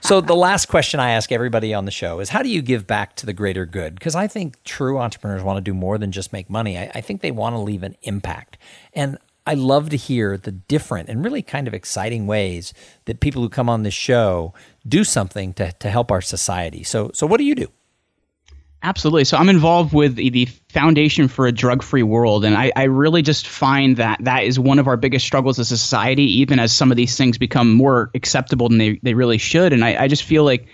So 0.00 0.20
the 0.20 0.36
last 0.36 0.66
question 0.66 1.00
I 1.00 1.10
ask 1.10 1.32
everybody 1.32 1.74
on 1.74 1.84
the 1.84 1.90
show 1.90 2.20
is 2.20 2.28
how 2.28 2.42
do 2.42 2.48
you 2.48 2.62
give 2.62 2.86
back 2.86 3.16
to 3.16 3.26
the 3.26 3.32
greater 3.32 3.66
good? 3.66 3.94
Because 3.94 4.14
I 4.14 4.26
think 4.26 4.62
true 4.64 4.98
entrepreneurs 4.98 5.42
want 5.42 5.56
to 5.56 5.60
do 5.60 5.74
more 5.74 5.98
than 5.98 6.12
just 6.12 6.32
make 6.32 6.48
money. 6.48 6.78
I, 6.78 6.90
I 6.94 7.00
think 7.00 7.20
they 7.20 7.30
want 7.30 7.54
to 7.54 7.58
leave 7.58 7.82
an 7.82 7.96
impact. 8.02 8.58
And 8.92 9.18
I 9.46 9.54
love 9.54 9.88
to 9.90 9.96
hear 9.96 10.36
the 10.36 10.52
different 10.52 11.08
and 11.08 11.24
really 11.24 11.42
kind 11.42 11.66
of 11.66 11.74
exciting 11.74 12.26
ways 12.26 12.74
that 13.06 13.20
people 13.20 13.40
who 13.40 13.48
come 13.48 13.68
on 13.68 13.82
this 13.82 13.94
show 13.94 14.52
do 14.86 15.04
something 15.04 15.54
to, 15.54 15.72
to 15.72 15.88
help 15.88 16.12
our 16.12 16.20
society. 16.20 16.84
So 16.84 17.10
so 17.14 17.26
what 17.26 17.38
do 17.38 17.44
you 17.44 17.54
do? 17.54 17.68
Absolutely. 18.82 19.24
So 19.24 19.36
I'm 19.36 19.48
involved 19.48 19.92
with 19.92 20.14
the 20.14 20.46
Foundation 20.68 21.26
for 21.26 21.46
a 21.46 21.52
Drug 21.52 21.82
Free 21.82 22.04
World, 22.04 22.44
and 22.44 22.56
I, 22.56 22.70
I, 22.76 22.84
really 22.84 23.22
just 23.22 23.48
find 23.48 23.96
that 23.96 24.18
that 24.22 24.44
is 24.44 24.58
one 24.58 24.78
of 24.78 24.86
our 24.86 24.96
biggest 24.96 25.26
struggles 25.26 25.58
as 25.58 25.72
a 25.72 25.76
society, 25.76 26.38
even 26.38 26.60
as 26.60 26.72
some 26.72 26.92
of 26.92 26.96
these 26.96 27.16
things 27.16 27.38
become 27.38 27.72
more 27.72 28.10
acceptable 28.14 28.68
than 28.68 28.78
they, 28.78 29.00
they 29.02 29.14
really 29.14 29.38
should. 29.38 29.72
And 29.72 29.84
I, 29.84 30.04
I 30.04 30.08
just 30.08 30.22
feel 30.22 30.44
like 30.44 30.68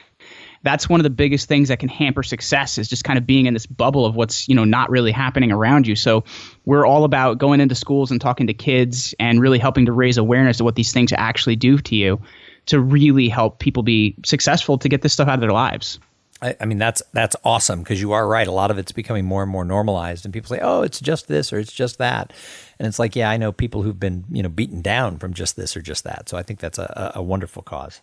that's 0.65 0.87
one 0.89 1.01
of 1.01 1.05
the 1.05 1.11
biggest 1.11 1.49
things 1.49 1.69
that 1.69 1.79
can 1.79 1.89
hamper 1.89 2.23
success 2.23 2.77
is 2.77 2.89
just 2.89 3.05
kind 3.05 3.19
of 3.19 3.27
being 3.27 3.47
in 3.47 3.55
this 3.55 3.67
bubble 3.67 4.05
of 4.05 4.17
what's 4.17 4.49
you 4.49 4.55
know 4.55 4.65
not 4.65 4.91
really 4.91 5.13
happening 5.13 5.53
around 5.53 5.87
you 5.87 5.95
so 5.95 6.25
we're 6.65 6.87
all 6.87 7.05
about 7.05 7.37
going 7.37 7.61
into 7.61 7.75
schools 7.75 8.11
and 8.11 8.19
talking 8.19 8.47
to 8.47 8.55
kids 8.55 9.15
and 9.21 9.43
really 9.43 9.59
helping 9.59 9.85
to 9.85 9.93
raise 9.93 10.17
awareness 10.17 10.61
of 10.61 10.65
what 10.65 10.75
these 10.75 10.91
things 10.91 11.13
actually 11.13 11.55
do 11.55 11.77
to 11.77 11.95
you 11.95 12.19
to 12.67 12.81
really 12.81 13.29
help 13.29 13.59
people 13.59 13.83
be 13.83 14.17
successful 14.25 14.79
to 14.79 14.89
get 14.89 15.03
this 15.03 15.13
stuff 15.13 15.29
out 15.29 15.35
of 15.35 15.41
their 15.41 15.51
lives. 15.51 15.99
I, 16.45 16.57
I 16.61 16.67
mean, 16.67 16.77
that's 16.77 17.03
that's 17.15 17.35
awesome 17.43 17.81
because 17.81 18.01
you 18.03 18.13
are 18.13 18.29
right. 18.29 18.47
A 18.47 18.53
lot 18.53 18.71
of 18.71 18.77
it's 18.77 18.93
becoming 18.93 19.25
more 19.25 19.43
and 19.43 19.51
more 19.51 19.65
normalized, 19.65 20.27
and 20.27 20.35
people 20.35 20.49
say, 20.49 20.61
"Oh, 20.63 20.83
it's 20.83 21.01
just 21.01 21.27
this 21.27 21.53
or 21.53 21.59
it's 21.59 21.73
just 21.73 21.97
that," 21.99 22.35
and 22.79 22.87
it's 22.87 22.99
like, 22.99 23.17
yeah, 23.17 23.31
I 23.31 23.39
know 23.39 23.51
people 23.51 23.83
who've 23.83 23.99
been 23.99 24.25
you 24.31 24.43
know 24.43 24.51
beaten 24.51 24.83
down 24.83 25.19
from 25.19 25.33
just 25.33 25.57
this 25.57 25.75
or 25.75 25.81
just 25.81 26.05
that. 26.05 26.29
So 26.29 26.37
I 26.37 26.43
think 26.43 26.61
that's 26.61 26.79
a, 26.79 27.13
a 27.15 27.23
wonderful 27.23 27.63
cause. 27.63 28.03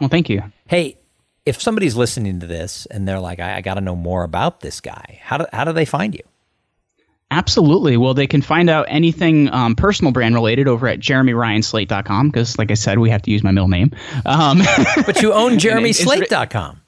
Well, 0.00 0.08
thank 0.08 0.28
you. 0.28 0.42
Hey, 0.66 0.98
if 1.46 1.62
somebody's 1.62 1.94
listening 1.94 2.40
to 2.40 2.46
this 2.48 2.86
and 2.86 3.06
they're 3.06 3.20
like, 3.20 3.38
I, 3.38 3.58
I 3.58 3.60
got 3.60 3.74
to 3.74 3.80
know 3.80 3.96
more 3.96 4.24
about 4.24 4.60
this 4.60 4.80
guy, 4.80 5.20
how 5.22 5.38
do 5.38 5.46
how 5.52 5.64
do 5.64 5.72
they 5.72 5.84
find 5.84 6.14
you? 6.14 6.22
Absolutely. 7.30 7.96
Well, 7.96 8.14
they 8.14 8.26
can 8.26 8.42
find 8.42 8.68
out 8.68 8.86
anything 8.88 9.52
um, 9.52 9.76
personal 9.76 10.12
brand 10.12 10.34
related 10.34 10.68
over 10.68 10.88
at 10.88 10.98
jeremyryanslate.com 10.98 12.28
because, 12.28 12.58
like 12.58 12.70
I 12.70 12.74
said, 12.74 12.98
we 12.98 13.10
have 13.10 13.22
to 13.22 13.30
use 13.30 13.42
my 13.42 13.50
middle 13.50 13.68
name. 13.68 13.92
Um, 14.24 14.62
but 15.06 15.22
you 15.22 15.32
own 15.32 15.52
jeremyslate.com. 15.58 16.82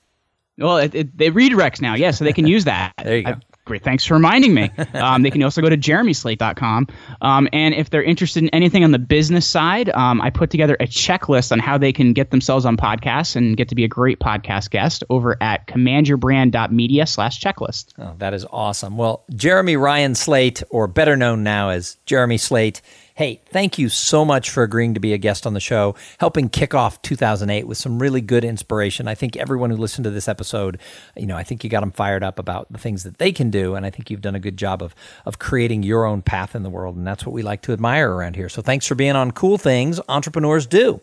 Well, 0.58 0.78
it, 0.78 0.94
it, 0.94 1.08
it 1.18 1.34
redirects 1.34 1.80
now, 1.80 1.94
yeah, 1.94 2.10
so 2.10 2.24
they 2.24 2.32
can 2.32 2.46
use 2.46 2.64
that. 2.64 2.92
there 3.02 3.16
you 3.16 3.24
go. 3.24 3.30
I, 3.30 3.36
Great. 3.68 3.84
Thanks 3.84 4.06
for 4.06 4.14
reminding 4.14 4.54
me. 4.54 4.70
Um, 4.94 5.22
they 5.22 5.30
can 5.30 5.42
also 5.42 5.60
go 5.60 5.68
to 5.68 5.76
jeremyslate.com. 5.76 6.88
Um, 7.20 7.48
and 7.52 7.74
if 7.74 7.90
they're 7.90 8.02
interested 8.02 8.42
in 8.42 8.48
anything 8.48 8.82
on 8.82 8.92
the 8.92 8.98
business 8.98 9.46
side, 9.46 9.90
um, 9.90 10.22
I 10.22 10.30
put 10.30 10.48
together 10.48 10.74
a 10.80 10.86
checklist 10.86 11.52
on 11.52 11.58
how 11.58 11.76
they 11.76 11.92
can 11.92 12.14
get 12.14 12.30
themselves 12.30 12.64
on 12.64 12.78
podcasts 12.78 13.36
and 13.36 13.58
get 13.58 13.68
to 13.68 13.74
be 13.74 13.84
a 13.84 13.88
great 13.88 14.20
podcast 14.20 14.70
guest 14.70 15.04
over 15.10 15.36
at 15.42 15.66
commandyourbrand.media 15.66 17.06
slash 17.06 17.40
checklist. 17.40 17.92
Oh, 17.98 18.14
that 18.18 18.32
is 18.32 18.46
awesome. 18.50 18.96
Well, 18.96 19.24
Jeremy 19.34 19.76
Ryan 19.76 20.14
Slate, 20.14 20.62
or 20.70 20.86
better 20.86 21.16
known 21.16 21.42
now 21.42 21.68
as 21.68 21.98
Jeremy 22.06 22.38
Slate, 22.38 22.80
Hey, 23.18 23.40
thank 23.46 23.80
you 23.80 23.88
so 23.88 24.24
much 24.24 24.48
for 24.48 24.62
agreeing 24.62 24.94
to 24.94 25.00
be 25.00 25.12
a 25.12 25.18
guest 25.18 25.44
on 25.44 25.52
the 25.52 25.58
show, 25.58 25.96
helping 26.20 26.48
kick 26.48 26.72
off 26.72 27.02
2008 27.02 27.66
with 27.66 27.76
some 27.76 27.98
really 27.98 28.20
good 28.20 28.44
inspiration. 28.44 29.08
I 29.08 29.16
think 29.16 29.36
everyone 29.36 29.70
who 29.70 29.76
listened 29.76 30.04
to 30.04 30.10
this 30.10 30.28
episode, 30.28 30.78
you 31.16 31.26
know, 31.26 31.36
I 31.36 31.42
think 31.42 31.64
you 31.64 31.68
got 31.68 31.80
them 31.80 31.90
fired 31.90 32.22
up 32.22 32.38
about 32.38 32.72
the 32.72 32.78
things 32.78 33.02
that 33.02 33.18
they 33.18 33.32
can 33.32 33.50
do, 33.50 33.74
and 33.74 33.84
I 33.84 33.90
think 33.90 34.08
you've 34.08 34.20
done 34.20 34.36
a 34.36 34.38
good 34.38 34.56
job 34.56 34.84
of 34.84 34.94
of 35.26 35.40
creating 35.40 35.82
your 35.82 36.04
own 36.04 36.22
path 36.22 36.54
in 36.54 36.62
the 36.62 36.70
world, 36.70 36.94
and 36.94 37.04
that's 37.04 37.26
what 37.26 37.32
we 37.32 37.42
like 37.42 37.62
to 37.62 37.72
admire 37.72 38.08
around 38.08 38.36
here. 38.36 38.48
So 38.48 38.62
thanks 38.62 38.86
for 38.86 38.94
being 38.94 39.16
on 39.16 39.32
Cool 39.32 39.58
Things 39.58 39.98
Entrepreneurs 40.08 40.68
Do. 40.68 41.00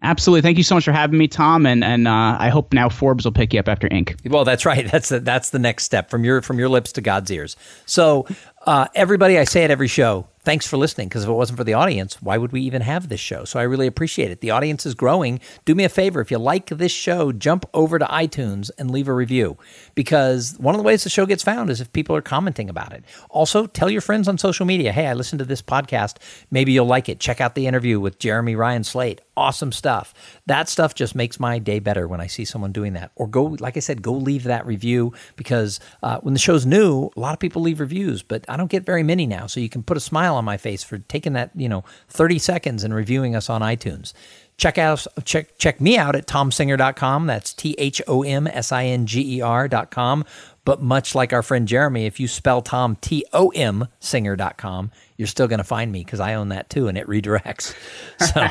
Absolutely. 0.00 0.40
Thank 0.40 0.56
you 0.56 0.64
so 0.64 0.76
much 0.76 0.86
for 0.86 0.92
having 0.92 1.18
me, 1.18 1.28
Tom. 1.28 1.66
And 1.66 1.84
and 1.84 2.08
uh, 2.08 2.38
I 2.40 2.48
hope 2.48 2.72
now 2.72 2.88
Forbes 2.88 3.26
will 3.26 3.32
pick 3.32 3.52
you 3.52 3.60
up 3.60 3.68
after 3.68 3.86
Inc. 3.90 4.16
Well, 4.30 4.46
that's 4.46 4.64
right. 4.64 4.86
That's 4.90 5.10
the, 5.10 5.20
that's 5.20 5.50
the 5.50 5.58
next 5.58 5.84
step 5.84 6.08
from 6.08 6.24
your 6.24 6.40
from 6.40 6.58
your 6.58 6.70
lips 6.70 6.92
to 6.92 7.02
God's 7.02 7.30
ears. 7.30 7.54
So, 7.84 8.26
uh, 8.66 8.86
everybody, 8.94 9.38
I 9.38 9.44
say 9.44 9.62
at 9.64 9.70
every 9.70 9.88
show, 9.88 10.26
thanks 10.44 10.66
for 10.66 10.76
listening 10.76 11.08
because 11.08 11.24
if 11.24 11.28
it 11.28 11.32
wasn't 11.32 11.56
for 11.56 11.64
the 11.64 11.74
audience, 11.74 12.20
why 12.20 12.38
would 12.38 12.52
we 12.52 12.60
even 12.62 12.82
have 12.82 13.08
this 13.08 13.20
show? 13.20 13.44
So 13.44 13.58
I 13.58 13.62
really 13.62 13.86
appreciate 13.86 14.30
it. 14.30 14.40
The 14.40 14.50
audience 14.50 14.86
is 14.86 14.94
growing. 14.94 15.40
Do 15.64 15.74
me 15.74 15.84
a 15.84 15.88
favor 15.88 16.20
if 16.20 16.30
you 16.30 16.38
like 16.38 16.66
this 16.66 16.92
show, 16.92 17.32
jump 17.32 17.66
over 17.72 17.98
to 17.98 18.04
iTunes 18.06 18.70
and 18.78 18.90
leave 18.90 19.08
a 19.08 19.14
review 19.14 19.56
because 19.94 20.56
one 20.58 20.74
of 20.74 20.78
the 20.78 20.84
ways 20.84 21.04
the 21.04 21.10
show 21.10 21.26
gets 21.26 21.42
found 21.42 21.70
is 21.70 21.80
if 21.80 21.92
people 21.92 22.14
are 22.14 22.22
commenting 22.22 22.68
about 22.68 22.92
it. 22.92 23.04
Also, 23.30 23.66
tell 23.66 23.90
your 23.90 24.00
friends 24.00 24.28
on 24.28 24.38
social 24.38 24.66
media, 24.66 24.92
hey, 24.92 25.06
I 25.06 25.14
listened 25.14 25.38
to 25.38 25.44
this 25.44 25.62
podcast. 25.62 26.16
Maybe 26.50 26.72
you'll 26.72 26.86
like 26.86 27.08
it. 27.08 27.20
Check 27.20 27.40
out 27.40 27.54
the 27.54 27.66
interview 27.66 27.98
with 27.98 28.18
Jeremy 28.18 28.54
Ryan 28.54 28.84
Slate. 28.84 29.20
Awesome 29.36 29.72
stuff. 29.72 30.14
That 30.46 30.68
stuff 30.68 30.94
just 30.94 31.14
makes 31.14 31.40
my 31.40 31.58
day 31.58 31.80
better 31.80 32.06
when 32.06 32.20
I 32.20 32.28
see 32.28 32.44
someone 32.44 32.70
doing 32.72 32.92
that. 32.92 33.10
Or 33.16 33.26
go, 33.26 33.56
like 33.58 33.76
I 33.76 33.80
said, 33.80 34.02
go 34.02 34.12
leave 34.12 34.44
that 34.44 34.66
review 34.66 35.12
because 35.36 35.80
uh, 36.02 36.18
when 36.20 36.34
the 36.34 36.40
show's 36.40 36.64
new, 36.64 37.10
a 37.16 37.20
lot 37.20 37.32
of 37.32 37.40
people 37.40 37.62
leave 37.62 37.80
reviews, 37.80 38.22
but 38.22 38.44
I 38.48 38.56
don't 38.56 38.70
get 38.70 38.84
very 38.84 39.02
many 39.02 39.26
now. 39.26 39.46
So 39.46 39.58
you 39.58 39.68
can 39.68 39.82
put 39.82 39.96
a 39.96 40.00
smile 40.34 40.38
on 40.38 40.44
my 40.44 40.56
face 40.56 40.82
for 40.82 40.98
taking 40.98 41.34
that, 41.34 41.50
you 41.54 41.68
know, 41.68 41.84
30 42.08 42.38
seconds 42.38 42.84
and 42.84 42.94
reviewing 42.94 43.36
us 43.36 43.48
on 43.48 43.62
iTunes. 43.62 44.12
Check 44.56 44.78
out 44.78 45.04
check 45.24 45.58
check 45.58 45.80
me 45.80 45.98
out 45.98 46.14
at 46.14 46.26
thomsinger.com. 46.28 47.26
That's 47.26 47.52
T 47.52 47.74
H 47.76 48.00
O 48.06 48.22
M 48.22 48.46
S 48.46 48.70
I 48.70 48.84
N 48.84 49.04
G 49.06 49.38
E 49.38 49.40
R.com. 49.40 50.24
But 50.64 50.80
much 50.80 51.14
like 51.14 51.32
our 51.32 51.42
friend 51.42 51.68
Jeremy, 51.68 52.06
if 52.06 52.20
you 52.20 52.28
spell 52.28 52.62
Tom 52.62 52.96
T 53.00 53.24
O 53.32 53.48
M 53.48 53.88
singer.com, 53.98 54.92
you're 55.16 55.26
still 55.26 55.48
going 55.48 55.58
to 55.58 55.64
find 55.64 55.90
me 55.90 56.04
because 56.04 56.20
I 56.20 56.34
own 56.34 56.50
that 56.50 56.70
too 56.70 56.86
and 56.86 56.96
it 56.96 57.06
redirects. 57.08 57.74
So 58.24 58.46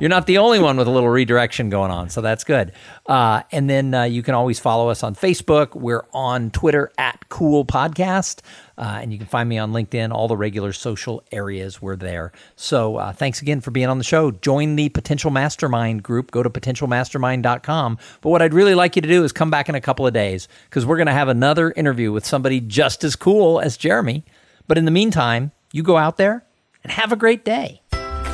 you're 0.00 0.10
not 0.10 0.26
the 0.26 0.38
only 0.38 0.60
one 0.60 0.76
with 0.76 0.86
a 0.86 0.90
little 0.90 1.08
redirection 1.08 1.70
going 1.70 1.90
on. 1.90 2.10
So 2.10 2.20
that's 2.20 2.44
good. 2.44 2.72
Uh, 3.06 3.42
and 3.50 3.68
then 3.68 3.94
uh, 3.94 4.02
you 4.04 4.22
can 4.22 4.34
always 4.34 4.60
follow 4.60 4.90
us 4.90 5.02
on 5.02 5.14
Facebook. 5.14 5.74
We're 5.74 6.04
on 6.12 6.50
Twitter 6.50 6.92
at 6.98 7.28
Cool 7.28 7.64
Podcast. 7.64 8.40
Uh, 8.78 8.98
and 9.00 9.12
you 9.12 9.18
can 9.18 9.26
find 9.26 9.48
me 9.48 9.58
on 9.58 9.72
LinkedIn, 9.72 10.12
all 10.12 10.28
the 10.28 10.36
regular 10.36 10.72
social 10.72 11.22
areas. 11.32 11.80
We're 11.80 11.96
there. 11.96 12.32
So 12.56 12.96
uh, 12.96 13.12
thanks 13.12 13.40
again 13.40 13.60
for 13.60 13.70
being 13.70 13.88
on 13.88 13.98
the 13.98 14.04
show. 14.04 14.30
Join 14.30 14.76
the 14.76 14.88
Potential 14.90 15.30
Mastermind 15.30 16.02
group. 16.02 16.30
Go 16.30 16.42
to 16.42 16.50
potentialmastermind.com. 16.50 17.98
But 18.20 18.28
what 18.28 18.42
I'd 18.42 18.54
really 18.54 18.74
like 18.74 18.96
you 18.96 19.02
to 19.02 19.08
do 19.08 19.24
is 19.24 19.32
come 19.32 19.50
back 19.50 19.68
in 19.68 19.74
a 19.74 19.80
couple 19.80 20.06
of 20.06 20.12
days 20.12 20.48
because 20.68 20.84
we're 20.84 20.96
going 20.96 21.06
to 21.06 21.12
have 21.12 21.28
another 21.28 21.72
interview 21.72 22.12
with 22.12 22.26
somebody 22.26 22.60
just 22.60 23.02
as 23.02 23.16
cool 23.16 23.60
as 23.60 23.76
Jeremy. 23.76 24.24
But 24.66 24.78
in 24.78 24.84
the 24.84 24.90
meantime, 24.90 25.52
you 25.72 25.82
go 25.82 25.96
out 25.96 26.16
there 26.16 26.44
and 26.82 26.92
have 26.92 27.12
a 27.12 27.16
great 27.16 27.44
day. 27.44 27.80